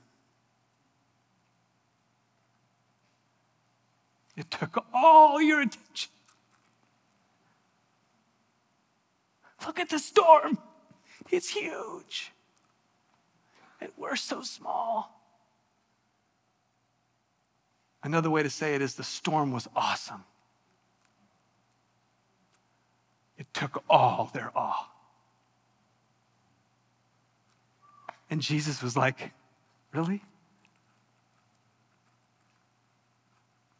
It 4.37 4.51
took 4.51 4.85
all 4.93 5.41
your 5.41 5.63
attention. 5.63 6.11
Look 9.67 9.79
at 9.79 9.89
the 9.89 9.99
storm. 9.99 10.59
It's 11.31 11.51
huge. 11.51 12.33
And 13.81 13.91
we're 13.97 14.17
so 14.17 14.43
small. 14.43 15.15
Another 18.03 18.31
way 18.31 18.43
to 18.43 18.51
say 18.51 18.75
it 18.75 18.83
is 18.83 18.95
the 18.95 19.05
storm 19.05 19.53
was 19.53 19.69
awesome. 19.75 20.25
It 23.37 23.47
took 23.53 23.83
all 23.89 24.31
their 24.33 24.51
awe. 24.55 24.89
And 28.31 28.41
Jesus 28.41 28.83
was 28.83 28.97
like, 28.97 29.33
Really? 29.93 30.23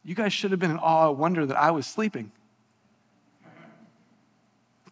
You 0.03 0.15
guys 0.15 0.33
should 0.33 0.49
have 0.51 0.59
been 0.59 0.71
in 0.71 0.79
awe 0.79 1.11
wonder 1.11 1.45
that 1.45 1.57
I 1.57 1.69
was 1.69 1.85
sleeping 1.85 2.31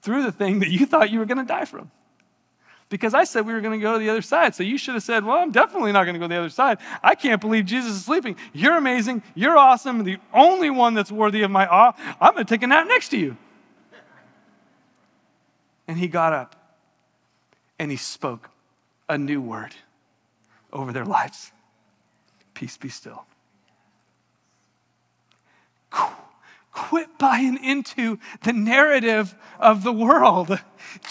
through 0.07 0.23
the 0.23 0.31
thing 0.31 0.59
that 0.59 0.69
you 0.69 0.85
thought 0.85 1.09
you 1.09 1.19
were 1.19 1.25
going 1.25 1.37
to 1.37 1.43
die 1.43 1.65
from. 1.65 1.91
Because 2.87 3.13
I 3.13 3.25
said 3.25 3.45
we 3.45 3.51
were 3.51 3.59
going 3.59 3.77
to 3.77 3.83
go 3.83 3.91
to 3.91 3.99
the 3.99 4.09
other 4.09 4.21
side. 4.21 4.55
So 4.55 4.63
you 4.63 4.77
should 4.77 4.93
have 4.93 5.03
said, 5.03 5.25
Well, 5.25 5.35
I'm 5.35 5.51
definitely 5.51 5.91
not 5.91 6.05
going 6.05 6.13
to 6.13 6.19
go 6.19 6.29
to 6.29 6.33
the 6.33 6.39
other 6.39 6.49
side. 6.49 6.77
I 7.03 7.13
can't 7.13 7.41
believe 7.41 7.65
Jesus 7.65 7.91
is 7.91 8.05
sleeping. 8.05 8.37
You're 8.53 8.77
amazing. 8.77 9.21
You're 9.35 9.57
awesome. 9.57 10.05
The 10.05 10.17
only 10.33 10.69
one 10.69 10.93
that's 10.93 11.11
worthy 11.11 11.41
of 11.41 11.51
my 11.51 11.67
awe. 11.67 11.91
I'm 12.21 12.35
going 12.35 12.45
to 12.45 12.49
take 12.49 12.63
a 12.63 12.67
nap 12.67 12.87
next 12.87 13.09
to 13.09 13.17
you. 13.17 13.35
And 15.89 15.97
he 15.97 16.07
got 16.07 16.31
up 16.31 16.55
and 17.77 17.91
he 17.91 17.97
spoke 17.97 18.49
a 19.09 19.17
new 19.17 19.41
word 19.41 19.75
over 20.71 20.93
their 20.93 21.05
lives 21.05 21.51
Peace 22.53 22.77
be 22.77 22.89
still. 22.89 23.25
Quit 26.77 27.17
buying 27.17 27.57
into 27.63 28.19
the 28.43 28.53
narrative 28.53 29.33
of 29.59 29.81
the 29.81 29.91
world. 29.91 30.59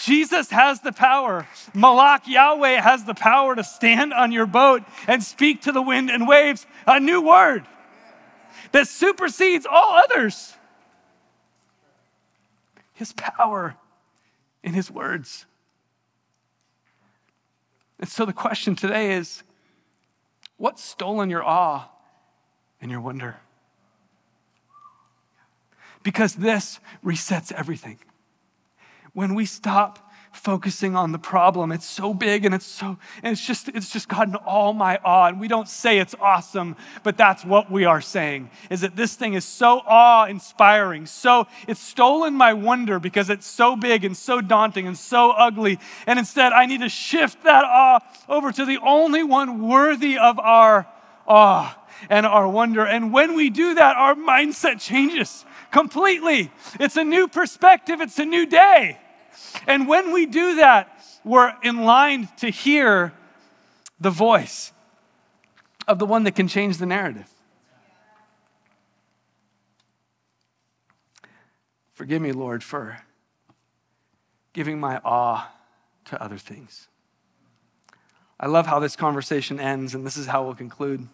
Jesus 0.01 0.49
has 0.49 0.79
the 0.79 0.93
power. 0.93 1.45
Malak 1.73 2.25
Yahweh 2.25 2.79
has 2.79 3.03
the 3.03 3.13
power 3.13 3.53
to 3.53 3.65
stand 3.65 4.13
on 4.13 4.31
your 4.31 4.45
boat 4.45 4.83
and 5.07 5.21
speak 5.21 5.63
to 5.63 5.73
the 5.73 5.81
wind 5.81 6.09
and 6.09 6.25
waves 6.25 6.65
a 6.87 7.01
new 7.01 7.19
word 7.21 7.67
that 8.71 8.87
supersedes 8.87 9.65
all 9.69 10.01
others. 10.05 10.55
His 12.93 13.11
power 13.11 13.75
in 14.63 14.73
his 14.73 14.89
words. 14.89 15.45
And 17.99 18.07
so 18.07 18.23
the 18.23 18.31
question 18.31 18.73
today 18.73 19.15
is 19.15 19.43
what's 20.55 20.81
stolen 20.81 21.29
your 21.29 21.43
awe 21.43 21.89
and 22.81 22.89
your 22.89 23.01
wonder? 23.01 23.35
Because 26.07 26.35
this 26.35 26.79
resets 27.03 27.51
everything. 27.51 27.99
When 29.11 29.35
we 29.35 29.45
stop 29.45 30.09
focusing 30.31 30.95
on 30.95 31.11
the 31.11 31.19
problem, 31.19 31.73
it's 31.73 31.85
so 31.85 32.13
big 32.13 32.45
and 32.45 32.55
it's 32.55 32.65
so 32.65 32.97
and 33.21 33.33
it's 33.33 33.45
just 33.45 33.67
it's 33.67 33.91
just 33.91 34.07
gotten 34.07 34.35
all 34.35 34.71
my 34.71 35.01
awe. 35.03 35.25
And 35.25 35.37
we 35.37 35.49
don't 35.49 35.67
say 35.67 35.99
it's 35.99 36.15
awesome, 36.21 36.77
but 37.03 37.17
that's 37.17 37.43
what 37.43 37.69
we 37.69 37.83
are 37.83 37.99
saying. 37.99 38.51
Is 38.69 38.79
that 38.81 38.95
this 38.95 39.15
thing 39.15 39.33
is 39.33 39.43
so 39.43 39.79
awe-inspiring, 39.85 41.07
so 41.07 41.45
it's 41.67 41.81
stolen 41.81 42.35
my 42.35 42.53
wonder 42.53 43.01
because 43.01 43.29
it's 43.29 43.45
so 43.45 43.75
big 43.75 44.05
and 44.05 44.15
so 44.15 44.39
daunting 44.39 44.87
and 44.87 44.97
so 44.97 45.31
ugly. 45.31 45.77
And 46.05 46.17
instead, 46.17 46.53
I 46.53 46.67
need 46.67 46.79
to 46.79 46.89
shift 46.89 47.43
that 47.43 47.65
awe 47.65 47.99
over 48.29 48.53
to 48.53 48.63
the 48.63 48.77
only 48.77 49.23
one 49.23 49.67
worthy 49.67 50.17
of 50.17 50.39
our 50.39 50.87
awe 51.27 51.77
and 52.09 52.25
our 52.25 52.47
wonder. 52.47 52.85
And 52.85 53.11
when 53.11 53.35
we 53.35 53.49
do 53.49 53.73
that, 53.73 53.97
our 53.97 54.15
mindset 54.15 54.79
changes 54.79 55.43
completely. 55.77 56.51
It's 56.79 56.97
a 56.97 57.03
new 57.03 57.27
perspective, 57.27 58.01
it's 58.01 58.17
a 58.17 58.25
new 58.25 58.47
day. 58.47 58.97
And 59.67 59.87
when 59.87 60.11
we 60.11 60.25
do 60.25 60.55
that, 60.55 61.03
we're 61.23 61.53
in 61.61 61.83
line 61.83 62.29
to 62.37 62.49
hear 62.49 63.13
the 63.99 64.09
voice 64.09 64.71
of 65.87 65.99
the 65.99 66.05
one 66.07 66.23
that 66.23 66.35
can 66.35 66.47
change 66.47 66.77
the 66.77 66.87
narrative. 66.87 67.29
Forgive 71.93 72.23
me, 72.23 72.31
Lord, 72.31 72.63
for 72.63 72.99
giving 74.53 74.79
my 74.79 74.99
awe 75.05 75.51
to 76.05 76.19
other 76.19 76.39
things. 76.39 76.87
I 78.39 78.47
love 78.47 78.65
how 78.65 78.79
this 78.79 78.95
conversation 78.95 79.59
ends, 79.59 79.93
and 79.93 80.03
this 80.03 80.17
is 80.17 80.25
how 80.25 80.43
we'll 80.43 80.55
conclude. 80.55 81.07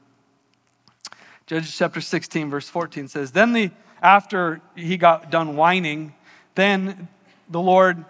Judges 1.46 1.76
chapter 1.76 2.02
16, 2.02 2.50
verse 2.50 2.70
14 2.70 3.08
says, 3.08 3.32
Then 3.32 3.54
the 3.54 3.72
after 4.02 4.62
he 4.76 4.98
got 4.98 5.32
done 5.32 5.56
whining, 5.56 6.14
then 6.56 7.08
the 7.50 7.62
Lord 7.62 8.04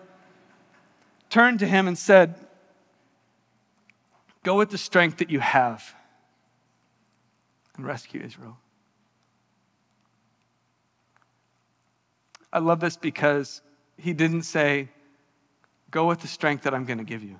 turned 1.29 1.59
to 1.59 1.67
him 1.67 1.87
and 1.87 1.97
said, 1.97 2.35
Go 4.43 4.57
with 4.57 4.71
the 4.71 4.77
strength 4.77 5.17
that 5.17 5.29
you 5.29 5.39
have 5.39 5.95
and 7.75 7.85
rescue 7.85 8.21
Israel. 8.23 8.57
I 12.51 12.59
love 12.59 12.79
this 12.79 12.97
because 12.97 13.61
he 13.97 14.13
didn't 14.13 14.43
say, 14.43 14.89
Go 15.91 16.07
with 16.07 16.21
the 16.21 16.27
strength 16.27 16.63
that 16.63 16.73
I'm 16.73 16.85
going 16.85 16.97
to 16.97 17.03
give 17.03 17.23
you. 17.23 17.39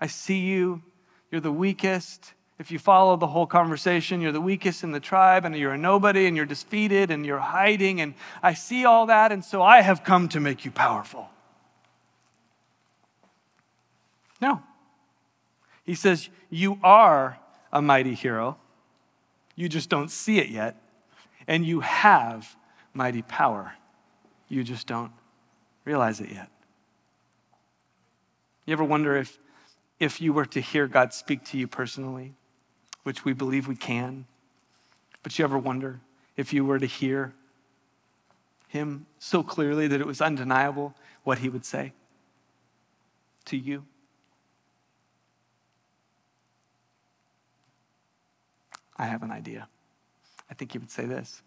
I 0.00 0.06
see 0.06 0.38
you. 0.38 0.82
You're 1.30 1.42
the 1.42 1.52
weakest. 1.52 2.32
If 2.62 2.70
you 2.70 2.78
follow 2.78 3.16
the 3.16 3.26
whole 3.26 3.48
conversation, 3.48 4.20
you're 4.20 4.30
the 4.30 4.40
weakest 4.40 4.84
in 4.84 4.92
the 4.92 5.00
tribe 5.00 5.44
and 5.44 5.56
you're 5.56 5.72
a 5.72 5.76
nobody 5.76 6.26
and 6.26 6.36
you're 6.36 6.46
defeated 6.46 7.10
and 7.10 7.26
you're 7.26 7.40
hiding. 7.40 8.00
And 8.00 8.14
I 8.40 8.54
see 8.54 8.84
all 8.84 9.06
that. 9.06 9.32
And 9.32 9.44
so 9.44 9.62
I 9.62 9.80
have 9.80 10.04
come 10.04 10.28
to 10.28 10.38
make 10.38 10.64
you 10.64 10.70
powerful. 10.70 11.28
No. 14.40 14.62
He 15.82 15.96
says, 15.96 16.28
You 16.50 16.78
are 16.84 17.40
a 17.72 17.82
mighty 17.82 18.14
hero. 18.14 18.58
You 19.56 19.68
just 19.68 19.88
don't 19.88 20.08
see 20.08 20.38
it 20.38 20.48
yet. 20.48 20.80
And 21.48 21.66
you 21.66 21.80
have 21.80 22.56
mighty 22.94 23.22
power. 23.22 23.72
You 24.46 24.62
just 24.62 24.86
don't 24.86 25.10
realize 25.84 26.20
it 26.20 26.30
yet. 26.30 26.48
You 28.66 28.72
ever 28.72 28.84
wonder 28.84 29.16
if, 29.16 29.40
if 29.98 30.20
you 30.20 30.32
were 30.32 30.46
to 30.46 30.60
hear 30.60 30.86
God 30.86 31.12
speak 31.12 31.44
to 31.46 31.58
you 31.58 31.66
personally, 31.66 32.36
which 33.02 33.24
we 33.24 33.32
believe 33.32 33.68
we 33.68 33.76
can, 33.76 34.26
but 35.22 35.38
you 35.38 35.44
ever 35.44 35.58
wonder 35.58 36.00
if 36.36 36.52
you 36.52 36.64
were 36.64 36.78
to 36.78 36.86
hear 36.86 37.32
Him 38.68 39.06
so 39.18 39.42
clearly 39.42 39.86
that 39.88 40.00
it 40.00 40.06
was 40.06 40.20
undeniable 40.20 40.94
what 41.24 41.38
He 41.38 41.48
would 41.48 41.64
say 41.64 41.92
to 43.46 43.56
you? 43.56 43.84
I 48.96 49.06
have 49.06 49.22
an 49.22 49.32
idea. 49.32 49.68
I 50.48 50.54
think 50.54 50.72
he 50.72 50.78
would 50.78 50.90
say 50.90 51.06
this 51.06 51.42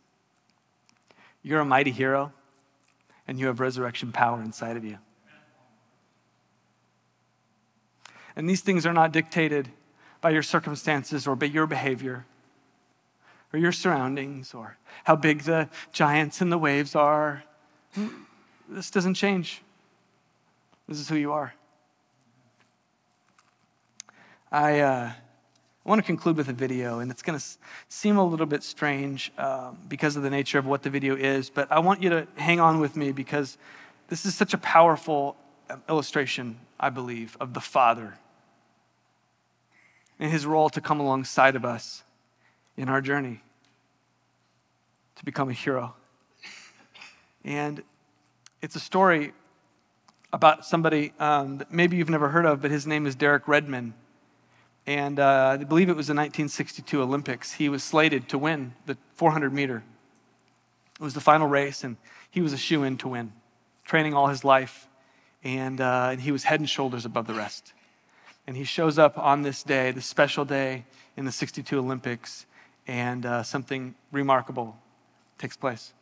You're 1.41 1.61
a 1.61 1.65
mighty 1.65 1.91
hero, 1.91 2.33
and 3.27 3.39
you 3.39 3.47
have 3.47 3.59
resurrection 3.59 4.11
power 4.11 4.41
inside 4.41 4.75
of 4.77 4.83
you. 4.83 4.97
And 8.35 8.49
these 8.49 8.61
things 8.61 8.85
are 8.85 8.93
not 8.93 9.13
dictated 9.13 9.69
by 10.25 10.31
your 10.31 10.41
circumstances 10.41 11.27
or 11.27 11.35
by 11.35 11.45
your 11.45 11.67
behavior 11.67 12.25
or 13.53 13.59
your 13.59 13.71
surroundings 13.71 14.55
or 14.55 14.75
how 15.03 15.15
big 15.15 15.43
the 15.43 15.69
giants 15.91 16.41
and 16.41 16.51
the 16.51 16.57
waves 16.57 16.95
are. 16.95 17.43
This 18.67 18.89
doesn't 18.89 19.13
change. 19.13 19.61
This 20.87 20.99
is 20.99 21.07
who 21.07 21.15
you 21.15 21.31
are. 21.31 21.53
I. 24.51 24.79
Uh, 24.79 25.11
I 25.85 25.89
want 25.89 25.99
to 25.99 26.05
conclude 26.07 26.35
with 26.35 26.49
a 26.49 26.53
video, 26.53 26.97
and 26.97 27.11
it's 27.11 27.21
going 27.21 27.37
to 27.37 27.45
seem 27.89 28.17
a 28.17 28.25
little 28.25 28.47
bit 28.47 28.63
strange 28.63 29.31
um, 29.37 29.77
because 29.87 30.15
of 30.15 30.23
the 30.23 30.31
nature 30.31 30.57
of 30.57 30.65
what 30.65 30.81
the 30.81 30.89
video 30.89 31.15
is, 31.15 31.51
but 31.51 31.71
I 31.71 31.77
want 31.77 32.01
you 32.01 32.09
to 32.09 32.27
hang 32.37 32.59
on 32.59 32.79
with 32.79 32.95
me 32.95 33.11
because 33.11 33.59
this 34.07 34.25
is 34.25 34.33
such 34.33 34.55
a 34.55 34.57
powerful 34.57 35.37
um, 35.69 35.83
illustration, 35.87 36.57
I 36.79 36.89
believe, 36.89 37.37
of 37.39 37.53
the 37.53 37.61
Father 37.61 38.15
and 40.19 40.31
his 40.31 40.45
role 40.45 40.69
to 40.69 40.81
come 40.81 40.99
alongside 40.99 41.55
of 41.55 41.65
us 41.65 42.03
in 42.77 42.89
our 42.89 43.01
journey 43.01 43.41
to 45.15 45.25
become 45.25 45.49
a 45.49 45.53
hero. 45.53 45.95
And 47.43 47.83
it's 48.61 48.75
a 48.75 48.79
story 48.79 49.33
about 50.33 50.65
somebody 50.65 51.13
um, 51.19 51.59
that 51.59 51.71
maybe 51.71 51.97
you've 51.97 52.09
never 52.09 52.29
heard 52.29 52.45
of, 52.45 52.61
but 52.61 52.71
his 52.71 52.85
name 52.85 53.05
is 53.05 53.15
Derek 53.15 53.47
Redmond. 53.47 53.93
And 54.87 55.19
uh, 55.19 55.57
I 55.59 55.63
believe 55.63 55.89
it 55.89 55.95
was 55.95 56.07
the 56.07 56.13
1962 56.13 57.01
Olympics. 57.01 57.53
He 57.53 57.69
was 57.69 57.83
slated 57.83 58.29
to 58.29 58.37
win 58.37 58.73
the 58.85 58.97
400 59.15 59.53
meter. 59.53 59.83
It 60.99 61.03
was 61.03 61.13
the 61.13 61.21
final 61.21 61.47
race, 61.47 61.83
and 61.83 61.97
he 62.29 62.41
was 62.41 62.53
a 62.53 62.57
shoe 62.57 62.83
in 62.83 62.97
to 62.97 63.07
win, 63.07 63.33
training 63.83 64.13
all 64.13 64.27
his 64.27 64.43
life. 64.43 64.87
And, 65.43 65.79
uh, 65.79 66.09
and 66.11 66.21
he 66.21 66.31
was 66.31 66.43
head 66.43 66.59
and 66.59 66.69
shoulders 66.69 67.05
above 67.05 67.27
the 67.27 67.33
rest. 67.33 67.73
And 68.47 68.55
he 68.55 68.63
shows 68.63 68.99
up 68.99 69.17
on 69.17 69.41
this 69.41 69.63
day, 69.63 69.91
this 69.91 70.05
special 70.05 70.45
day 70.45 70.85
in 71.17 71.25
the 71.25 71.31
62 71.31 71.77
Olympics, 71.77 72.45
and 72.87 73.25
uh, 73.25 73.43
something 73.43 73.95
remarkable 74.11 74.77
takes 75.37 75.57
place. 75.57 75.93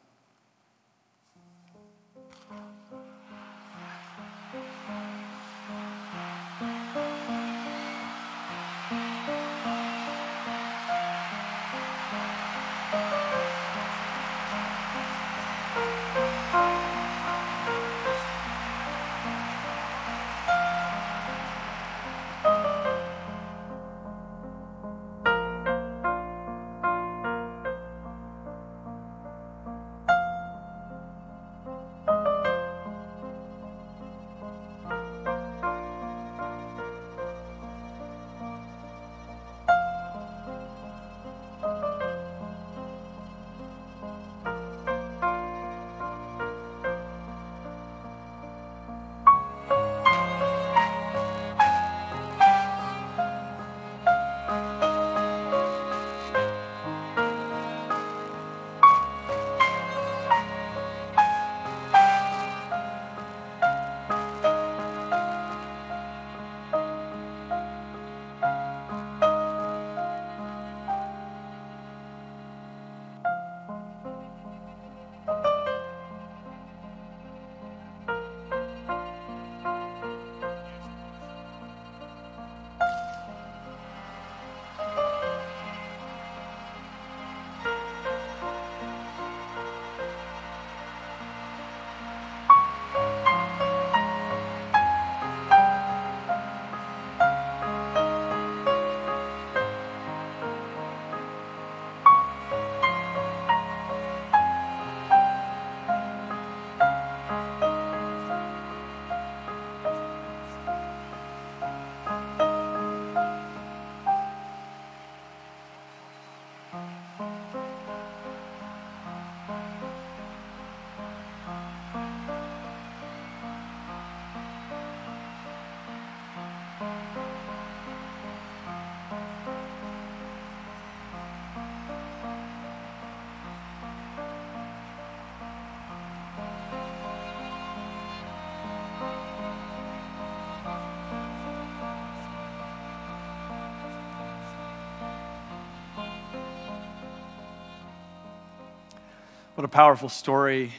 What 149.64 149.70
a 149.70 149.78
powerful 149.78 150.10
story 150.10 150.74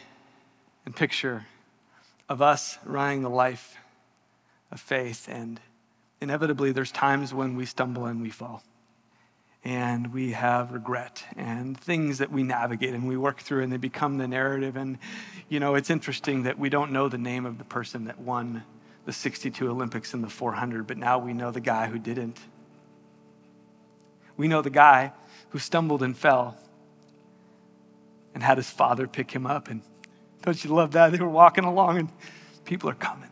and 0.84 0.94
picture 0.94 1.46
of 2.28 2.42
us 2.42 2.76
running 2.84 3.22
the 3.22 3.30
life 3.30 3.78
of 4.70 4.78
faith. 4.78 5.26
And 5.26 5.58
inevitably, 6.20 6.70
there's 6.70 6.92
times 6.92 7.32
when 7.32 7.56
we 7.56 7.64
stumble 7.64 8.04
and 8.04 8.20
we 8.20 8.28
fall. 8.28 8.62
And 9.64 10.12
we 10.12 10.32
have 10.32 10.70
regret 10.70 11.24
and 11.34 11.80
things 11.80 12.18
that 12.18 12.30
we 12.30 12.42
navigate 12.42 12.92
and 12.92 13.08
we 13.08 13.16
work 13.16 13.40
through, 13.40 13.62
and 13.62 13.72
they 13.72 13.78
become 13.78 14.18
the 14.18 14.28
narrative. 14.28 14.76
And, 14.76 14.98
you 15.48 15.60
know, 15.60 15.76
it's 15.76 15.88
interesting 15.88 16.42
that 16.42 16.58
we 16.58 16.68
don't 16.68 16.92
know 16.92 17.08
the 17.08 17.16
name 17.16 17.46
of 17.46 17.56
the 17.56 17.64
person 17.64 18.04
that 18.04 18.18
won 18.18 18.64
the 19.06 19.14
62 19.14 19.66
Olympics 19.66 20.12
and 20.12 20.22
the 20.22 20.28
400, 20.28 20.86
but 20.86 20.98
now 20.98 21.18
we 21.18 21.32
know 21.32 21.50
the 21.50 21.58
guy 21.58 21.86
who 21.86 21.98
didn't. 21.98 22.38
We 24.36 24.46
know 24.46 24.60
the 24.60 24.68
guy 24.68 25.14
who 25.48 25.58
stumbled 25.58 26.02
and 26.02 26.14
fell 26.14 26.58
and 28.34 28.42
had 28.42 28.58
his 28.58 28.68
father 28.68 29.06
pick 29.06 29.30
him 29.30 29.46
up. 29.46 29.68
And 29.68 29.80
don't 30.42 30.62
you 30.62 30.74
love 30.74 30.92
that? 30.92 31.12
They 31.12 31.18
were 31.18 31.28
walking 31.28 31.64
along 31.64 31.98
and 31.98 32.08
people 32.64 32.90
are 32.90 32.94
coming, 32.94 33.30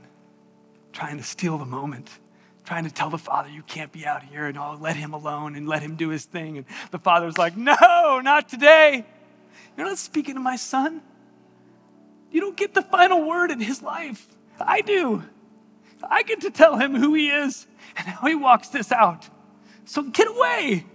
trying 0.92 1.18
to 1.18 1.24
steal 1.24 1.59
the 1.59 1.66
moment, 1.66 2.09
trying 2.64 2.84
to 2.84 2.90
tell 2.90 3.11
the 3.11 3.18
father, 3.18 3.50
you 3.50 3.62
can't 3.62 3.92
be 3.92 4.07
out 4.07 4.22
here 4.22 4.46
and 4.46 4.57
oh, 4.57 4.78
let 4.80 4.96
him 4.96 5.12
alone 5.12 5.57
and 5.57 5.68
let 5.68 5.82
him 5.82 5.96
do 5.96 6.09
his 6.09 6.24
thing. 6.24 6.57
And 6.57 6.66
the 6.90 6.98
father's 6.98 7.36
like, 7.36 7.57
no, 7.57 8.20
not 8.22 8.48
today. 8.48 9.05
You're 9.76 9.86
not 9.86 9.98
speaking 9.98 10.34
to 10.34 10.40
my 10.40 10.57
son. 10.57 11.03
You 12.30 12.40
don't 12.40 12.57
get 12.57 12.72
the 12.72 12.82
final 12.82 13.26
word 13.26 13.50
in 13.50 13.61
his 13.61 13.82
life. 13.82 14.26
I 14.61 14.80
do. 14.80 15.24
I 16.09 16.22
get 16.22 16.40
to 16.42 16.50
tell 16.50 16.76
him 16.76 16.94
who 16.94 17.14
he 17.14 17.28
is 17.28 17.66
and 17.96 18.07
how 18.07 18.26
he 18.26 18.34
walks 18.34 18.68
this 18.68 18.90
out. 18.90 19.28
So 19.84 20.03
get 20.03 20.28
away. 20.28 20.86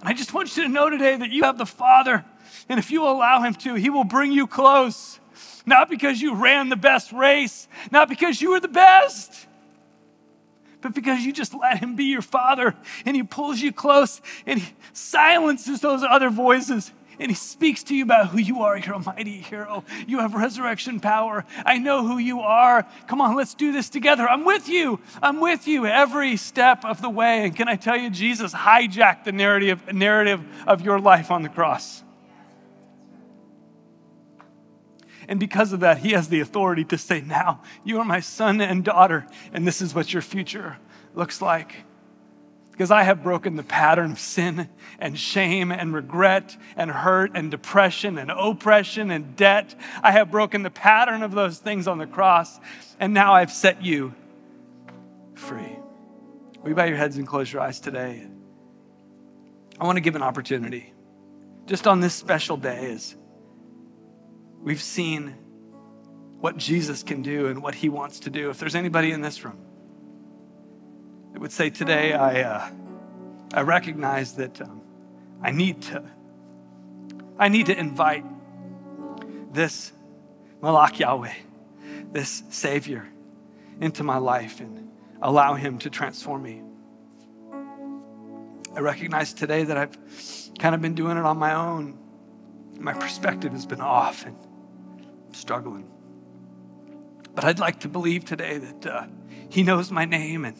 And 0.00 0.08
I 0.08 0.12
just 0.12 0.32
want 0.32 0.56
you 0.56 0.62
to 0.64 0.68
know 0.68 0.90
today 0.90 1.16
that 1.16 1.30
you 1.30 1.44
have 1.44 1.58
the 1.58 1.66
Father 1.66 2.24
and 2.68 2.78
if 2.78 2.90
you 2.90 3.04
allow 3.04 3.42
Him 3.42 3.54
to, 3.54 3.74
He 3.74 3.90
will 3.90 4.04
bring 4.04 4.32
you 4.32 4.46
close. 4.46 5.20
Not 5.64 5.90
because 5.90 6.20
you 6.20 6.34
ran 6.34 6.68
the 6.68 6.76
best 6.76 7.12
race, 7.12 7.68
not 7.90 8.08
because 8.08 8.40
you 8.40 8.50
were 8.50 8.60
the 8.60 8.68
best, 8.68 9.46
but 10.80 10.94
because 10.94 11.20
you 11.24 11.32
just 11.32 11.54
let 11.54 11.78
Him 11.78 11.96
be 11.96 12.04
your 12.04 12.22
Father 12.22 12.74
and 13.04 13.16
He 13.16 13.22
pulls 13.22 13.60
you 13.60 13.72
close 13.72 14.20
and 14.46 14.60
He 14.60 14.74
silences 14.92 15.80
those 15.80 16.02
other 16.02 16.30
voices 16.30 16.92
and 17.18 17.30
he 17.30 17.34
speaks 17.34 17.82
to 17.84 17.94
you 17.94 18.02
about 18.02 18.28
who 18.28 18.38
you 18.38 18.62
are. 18.62 18.76
You're 18.76 18.96
a 18.96 19.00
mighty 19.00 19.40
hero. 19.40 19.84
You 20.06 20.18
have 20.20 20.34
resurrection 20.34 21.00
power. 21.00 21.44
I 21.64 21.78
know 21.78 22.06
who 22.06 22.18
you 22.18 22.40
are. 22.40 22.86
Come 23.06 23.20
on, 23.20 23.36
let's 23.36 23.54
do 23.54 23.72
this 23.72 23.88
together. 23.88 24.28
I'm 24.28 24.44
with 24.44 24.68
you. 24.68 25.00
I'm 25.22 25.40
with 25.40 25.66
you 25.66 25.86
every 25.86 26.36
step 26.36 26.84
of 26.84 27.00
the 27.00 27.10
way. 27.10 27.44
And 27.44 27.56
can 27.56 27.68
I 27.68 27.76
tell 27.76 27.96
you, 27.96 28.10
Jesus 28.10 28.52
hijacked 28.52 29.24
the 29.24 29.32
narrative, 29.32 29.92
narrative 29.92 30.44
of 30.66 30.82
your 30.82 31.00
life 31.00 31.30
on 31.30 31.42
the 31.42 31.48
cross. 31.48 32.02
And 35.28 35.40
because 35.40 35.72
of 35.72 35.80
that, 35.80 35.98
he 35.98 36.12
has 36.12 36.28
the 36.28 36.40
authority 36.40 36.84
to 36.84 36.98
say, 36.98 37.20
Now, 37.20 37.62
you 37.84 37.98
are 37.98 38.04
my 38.04 38.20
son 38.20 38.60
and 38.60 38.84
daughter, 38.84 39.26
and 39.52 39.66
this 39.66 39.82
is 39.82 39.94
what 39.94 40.12
your 40.12 40.22
future 40.22 40.78
looks 41.14 41.42
like. 41.42 41.74
Because 42.70 42.90
I 42.90 43.04
have 43.04 43.22
broken 43.22 43.56
the 43.56 43.62
pattern 43.62 44.12
of 44.12 44.18
sin 44.18 44.68
and 44.98 45.18
shame 45.18 45.72
and 45.72 45.94
regret 45.94 46.56
and 46.76 46.90
hurt 46.90 47.32
and 47.34 47.50
depression 47.50 48.18
and 48.18 48.30
oppression 48.30 49.10
and 49.10 49.34
debt. 49.34 49.74
I 50.02 50.12
have 50.12 50.30
broken 50.30 50.62
the 50.62 50.70
pattern 50.70 51.22
of 51.22 51.32
those 51.32 51.58
things 51.58 51.88
on 51.88 51.96
the 51.96 52.06
cross, 52.06 52.60
and 53.00 53.14
now 53.14 53.32
I've 53.32 53.50
set 53.50 53.82
you 53.82 54.14
free. 55.34 55.76
Will 56.60 56.70
you 56.70 56.74
bow 56.74 56.84
your 56.84 56.98
heads 56.98 57.16
and 57.16 57.26
close 57.26 57.50
your 57.50 57.62
eyes 57.62 57.80
today? 57.80 58.26
I 59.80 59.84
want 59.84 59.96
to 59.96 60.02
give 60.02 60.16
an 60.16 60.22
opportunity 60.22 60.92
just 61.66 61.86
on 61.86 62.00
this 62.00 62.14
special 62.14 62.56
day 62.56 62.86
is 62.86 63.16
We've 64.66 64.82
seen 64.82 65.36
what 66.40 66.56
Jesus 66.56 67.04
can 67.04 67.22
do 67.22 67.46
and 67.46 67.62
what 67.62 67.76
he 67.76 67.88
wants 67.88 68.18
to 68.20 68.30
do. 68.30 68.50
If 68.50 68.58
there's 68.58 68.74
anybody 68.74 69.12
in 69.12 69.20
this 69.20 69.44
room 69.44 69.58
that 71.32 71.40
would 71.40 71.52
say, 71.52 71.70
Today, 71.70 72.14
I, 72.14 72.40
uh, 72.42 72.70
I 73.54 73.60
recognize 73.60 74.34
that 74.34 74.60
um, 74.60 74.80
I 75.40 75.52
need 75.52 75.82
to. 75.82 76.02
I 77.38 77.46
need 77.46 77.66
to 77.66 77.78
invite 77.78 78.24
this 79.52 79.92
Malach 80.60 80.98
Yahweh, 80.98 81.34
this 82.10 82.42
Savior, 82.50 83.06
into 83.80 84.02
my 84.02 84.16
life 84.16 84.58
and 84.58 84.90
allow 85.22 85.54
Him 85.54 85.78
to 85.78 85.90
transform 85.90 86.42
me. 86.42 86.62
I 88.74 88.80
recognize 88.80 89.32
today 89.32 89.62
that 89.62 89.76
I've 89.76 89.96
kind 90.58 90.74
of 90.74 90.82
been 90.82 90.96
doing 90.96 91.18
it 91.18 91.24
on 91.24 91.38
my 91.38 91.54
own. 91.54 91.96
My 92.80 92.94
perspective 92.94 93.52
has 93.52 93.64
been 93.64 93.80
off, 93.80 94.26
and 94.26 94.36
struggling. 95.36 95.88
But 97.34 97.44
I'd 97.44 97.58
like 97.58 97.80
to 97.80 97.88
believe 97.88 98.24
today 98.24 98.58
that 98.58 98.86
uh, 98.86 99.06
He 99.50 99.62
knows 99.62 99.90
my 99.90 100.04
name 100.04 100.44
and 100.44 100.56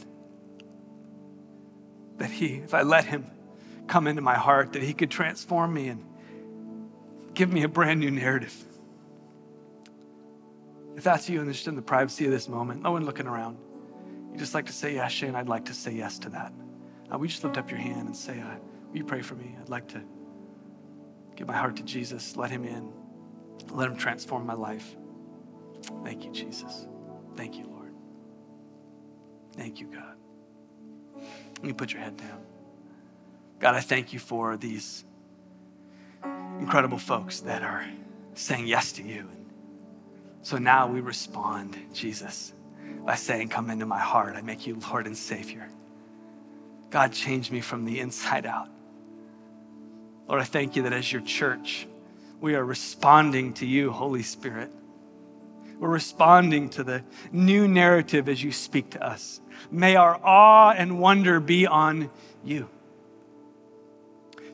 that 2.19 2.31
He, 2.31 2.57
if 2.57 2.75
I 2.75 2.83
let 2.83 3.05
Him 3.05 3.31
come 3.87 4.07
into 4.07 4.23
my 4.23 4.35
heart, 4.35 4.75
that 4.75 4.83
He 4.83 4.93
could 4.93 5.11
transform 5.11 5.73
me 5.73 5.89
and 5.89 6.05
give 7.35 7.53
me 7.53 7.63
a 7.63 7.69
brand 7.69 8.01
new 8.01 8.11
narrative. 8.11 8.55
If 10.97 11.05
that's 11.05 11.29
you 11.29 11.41
and 11.41 11.53
just 11.53 11.67
in 11.69 11.77
the 11.77 11.83
privacy 11.83 12.25
of 12.25 12.31
this 12.31 12.49
moment, 12.49 12.83
no 12.83 12.93
one 12.93 13.05
looking 13.05 13.27
around, 13.27 13.59
you 14.33 14.39
just 14.39 14.55
like 14.55 14.67
to 14.67 14.73
say 14.73 14.95
yes, 14.95 15.13
Shane, 15.13 15.35
I'd 15.35 15.49
like 15.49 15.67
to 15.67 15.75
say 15.75 15.93
yes 15.93 16.19
to 16.21 16.31
that. 16.31 16.53
Uh, 17.13 17.19
we 17.19 17.29
just 17.29 17.45
lift 17.45 17.59
up 17.59 17.71
your 17.71 17.81
hand 17.81 18.07
and 18.07 18.17
say, 18.17 18.41
uh, 18.41 18.57
Will 18.91 18.99
you 18.99 19.05
pray 19.05 19.21
for 19.21 19.35
me? 19.35 19.57
I'd 19.61 19.69
like 19.69 19.89
to 19.89 20.03
give 21.37 21.47
my 21.47 21.57
heart 21.57 21.77
to 21.77 21.83
Jesus, 21.83 22.37
let 22.37 22.51
Him 22.51 22.65
in. 22.65 22.93
Let 23.71 23.91
him 23.91 23.97
transform 23.97 24.47
my 24.47 24.55
life. 24.55 24.97
Thank 26.05 26.25
you, 26.25 26.33
Jesus. 26.33 26.87
Thank 27.37 27.57
you, 27.57 27.67
Lord. 27.67 27.93
Thank 29.55 29.81
you, 29.81 29.87
God. 29.87 30.17
Let 31.57 31.65
me 31.65 31.73
put 31.73 31.93
your 31.93 32.03
head 32.03 32.17
down. 32.17 32.41
God, 33.59 33.75
I 33.75 33.81
thank 33.81 34.13
you 34.13 34.19
for 34.19 34.57
these 34.57 35.05
incredible 36.61 36.99
folks 36.99 37.41
that 37.41 37.63
are 37.63 37.87
saying 38.35 38.67
yes 38.67 38.93
to 38.93 39.03
you. 39.03 39.29
So 40.43 40.59
now 40.59 40.87
we 40.87 41.01
respond, 41.01 41.77
Jesus, 41.93 42.53
by 43.05 43.15
saying, 43.15 43.49
Come 43.49 43.71
into 43.71 43.87
my 43.87 43.99
heart. 43.99 44.37
I 44.37 44.43
make 44.43 44.67
you 44.67 44.79
Lord 44.91 45.07
and 45.07 45.17
Savior. 45.17 45.69
God, 46.91 47.13
change 47.13 47.51
me 47.51 47.61
from 47.61 47.85
the 47.85 48.01
inside 48.01 48.47
out. 48.47 48.69
Lord, 50.29 50.41
I 50.41 50.45
thank 50.45 50.77
you 50.77 50.83
that 50.83 50.93
as 50.93 51.11
your 51.11 51.23
church, 51.23 51.87
we 52.41 52.55
are 52.55 52.65
responding 52.65 53.55
to 53.55 53.67
you, 53.67 53.91
Holy 53.91 54.23
Spirit. 54.23 54.71
We're 55.79 55.91
responding 55.91 56.71
to 56.71 56.85
the 56.85 57.03
new 57.33 57.69
narrative 57.69 58.29
as 58.29 58.43
you 58.43 58.53
speak 58.53 58.91
to 58.91 59.05
us. 59.05 59.41
May 59.71 59.97
our 59.97 60.19
awe 60.23 60.73
and 60.73 61.01
wonder 61.01 61.41
be 61.41 61.67
on 61.67 62.11
you. 62.45 62.69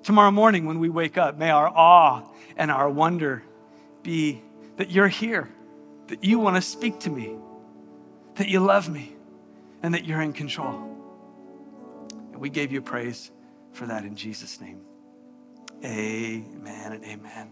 Tomorrow 0.03 0.33
morning, 0.33 0.67
when 0.67 0.81
we 0.81 0.89
wake 0.89 1.17
up, 1.17 1.39
may 1.39 1.51
our 1.51 1.69
awe 1.69 2.23
and 2.57 2.71
our 2.71 2.91
wonder 2.91 3.43
be 4.03 4.43
that 4.77 4.91
you're 4.91 5.09
here, 5.09 5.49
that 6.09 6.25
you 6.25 6.41
want 6.41 6.57
to 6.57 6.63
speak 6.63 7.01
to 7.01 7.11
me, 7.11 7.37
that 8.35 8.49
you 8.49 8.59
love 8.59 8.89
me, 8.89 9.15
and 9.83 9.95
that 9.95 10.05
you're 10.05 10.21
in 10.21 10.33
control. 10.33 10.89
And 12.33 12.41
we 12.41 12.51
gave 12.51 12.73
you 12.73 12.83
praise 12.83 13.31
for 13.73 13.87
that 13.87 14.05
in 14.05 14.17
Jesus' 14.17 14.61
name. 14.61 14.81
Amen 15.85 16.93
and 16.93 17.05
amen. 17.05 17.51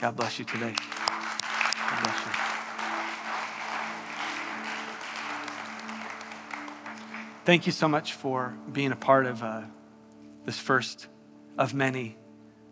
God 0.00 0.16
bless 0.16 0.38
you 0.38 0.46
today. 0.46 0.72
God 0.72 2.02
bless 2.02 2.24
you. 2.24 2.32
Thank 7.44 7.66
you 7.66 7.72
so 7.72 7.86
much 7.86 8.14
for 8.14 8.54
being 8.72 8.92
a 8.92 8.96
part 8.96 9.26
of 9.26 9.42
uh, 9.42 9.60
this 10.46 10.58
first 10.58 11.06
of 11.58 11.74
many 11.74 12.16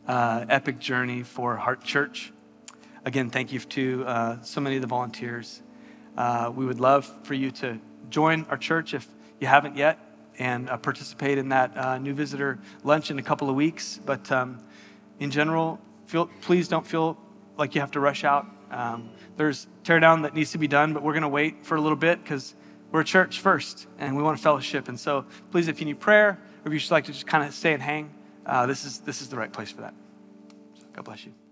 uh, 0.07 0.47
epic 0.49 0.79
journey 0.79 1.23
for 1.23 1.57
Heart 1.57 1.85
Church. 1.85 2.33
Again, 3.05 3.29
thank 3.29 3.53
you 3.53 3.59
to 3.61 4.05
uh, 4.07 4.41
so 4.41 4.63
many 4.63 4.77
of 4.77 4.81
the 4.81 4.89
volunteers. 4.89 5.61
Uh, 6.17 6.51
we 6.55 6.65
would 6.65 6.81
love 6.81 7.15
for 7.25 7.35
you 7.35 7.51
to 7.51 7.79
join 8.09 8.47
our 8.49 8.57
church 8.57 8.95
if 8.95 9.07
you 9.39 9.49
haven't 9.49 9.77
yet 9.77 9.99
and 10.39 10.71
uh, 10.71 10.79
participate 10.79 11.37
in 11.37 11.51
that 11.51 11.77
uh, 11.77 11.99
new 11.99 12.15
visitor 12.15 12.59
lunch 12.85 13.11
in 13.11 13.19
a 13.19 13.23
couple 13.23 13.51
of 13.51 13.55
weeks. 13.55 14.01
But 14.03 14.33
um, 14.33 14.61
in 15.21 15.31
general, 15.31 15.79
feel, 16.09 16.29
please 16.41 16.69
don't 16.69 16.87
feel 16.87 17.19
like 17.57 17.75
you 17.75 17.81
have 17.81 17.91
to 17.93 18.01
rush 18.01 18.25
out. 18.25 18.47
Um, 18.71 19.11
there's 19.37 19.67
tear 19.85 20.01
down 20.01 20.23
that 20.23 20.35
needs 20.35 20.53
to 20.53 20.59
be 20.59 20.69
done, 20.69 20.93
but 20.93 21.03
we're 21.03 21.13
going 21.13 21.23
to 21.23 21.29
wait 21.29 21.65
for 21.65 21.77
a 21.77 21.81
little 21.81 21.97
bit 21.97 22.23
because 22.23 22.55
we're 22.91 23.01
a 23.01 23.05
church 23.05 23.41
first 23.41 23.87
and 23.99 24.17
we 24.17 24.23
want 24.23 24.41
fellowship. 24.41 24.89
And 24.89 24.99
so, 24.99 25.27
please, 25.51 25.69
if 25.69 25.81
you 25.81 25.87
need 25.87 26.01
prayer 26.01 26.31
or 26.31 26.67
if 26.67 26.73
you 26.73 26.79
just 26.79 26.91
like 26.91 27.05
to 27.05 27.13
just 27.13 27.27
kind 27.27 27.45
of 27.45 27.55
stay 27.55 27.73
and 27.73 27.83
hang, 27.83 28.13
uh, 28.47 28.67
this, 28.67 28.85
is, 28.85 29.01
this 29.01 29.21
is 29.21 29.29
the 29.29 29.37
right 29.37 29.53
place 29.53 29.71
for 29.71 29.83
that. 29.83 29.95
So 30.79 30.87
God 30.93 31.05
bless 31.05 31.25
you. 31.25 31.48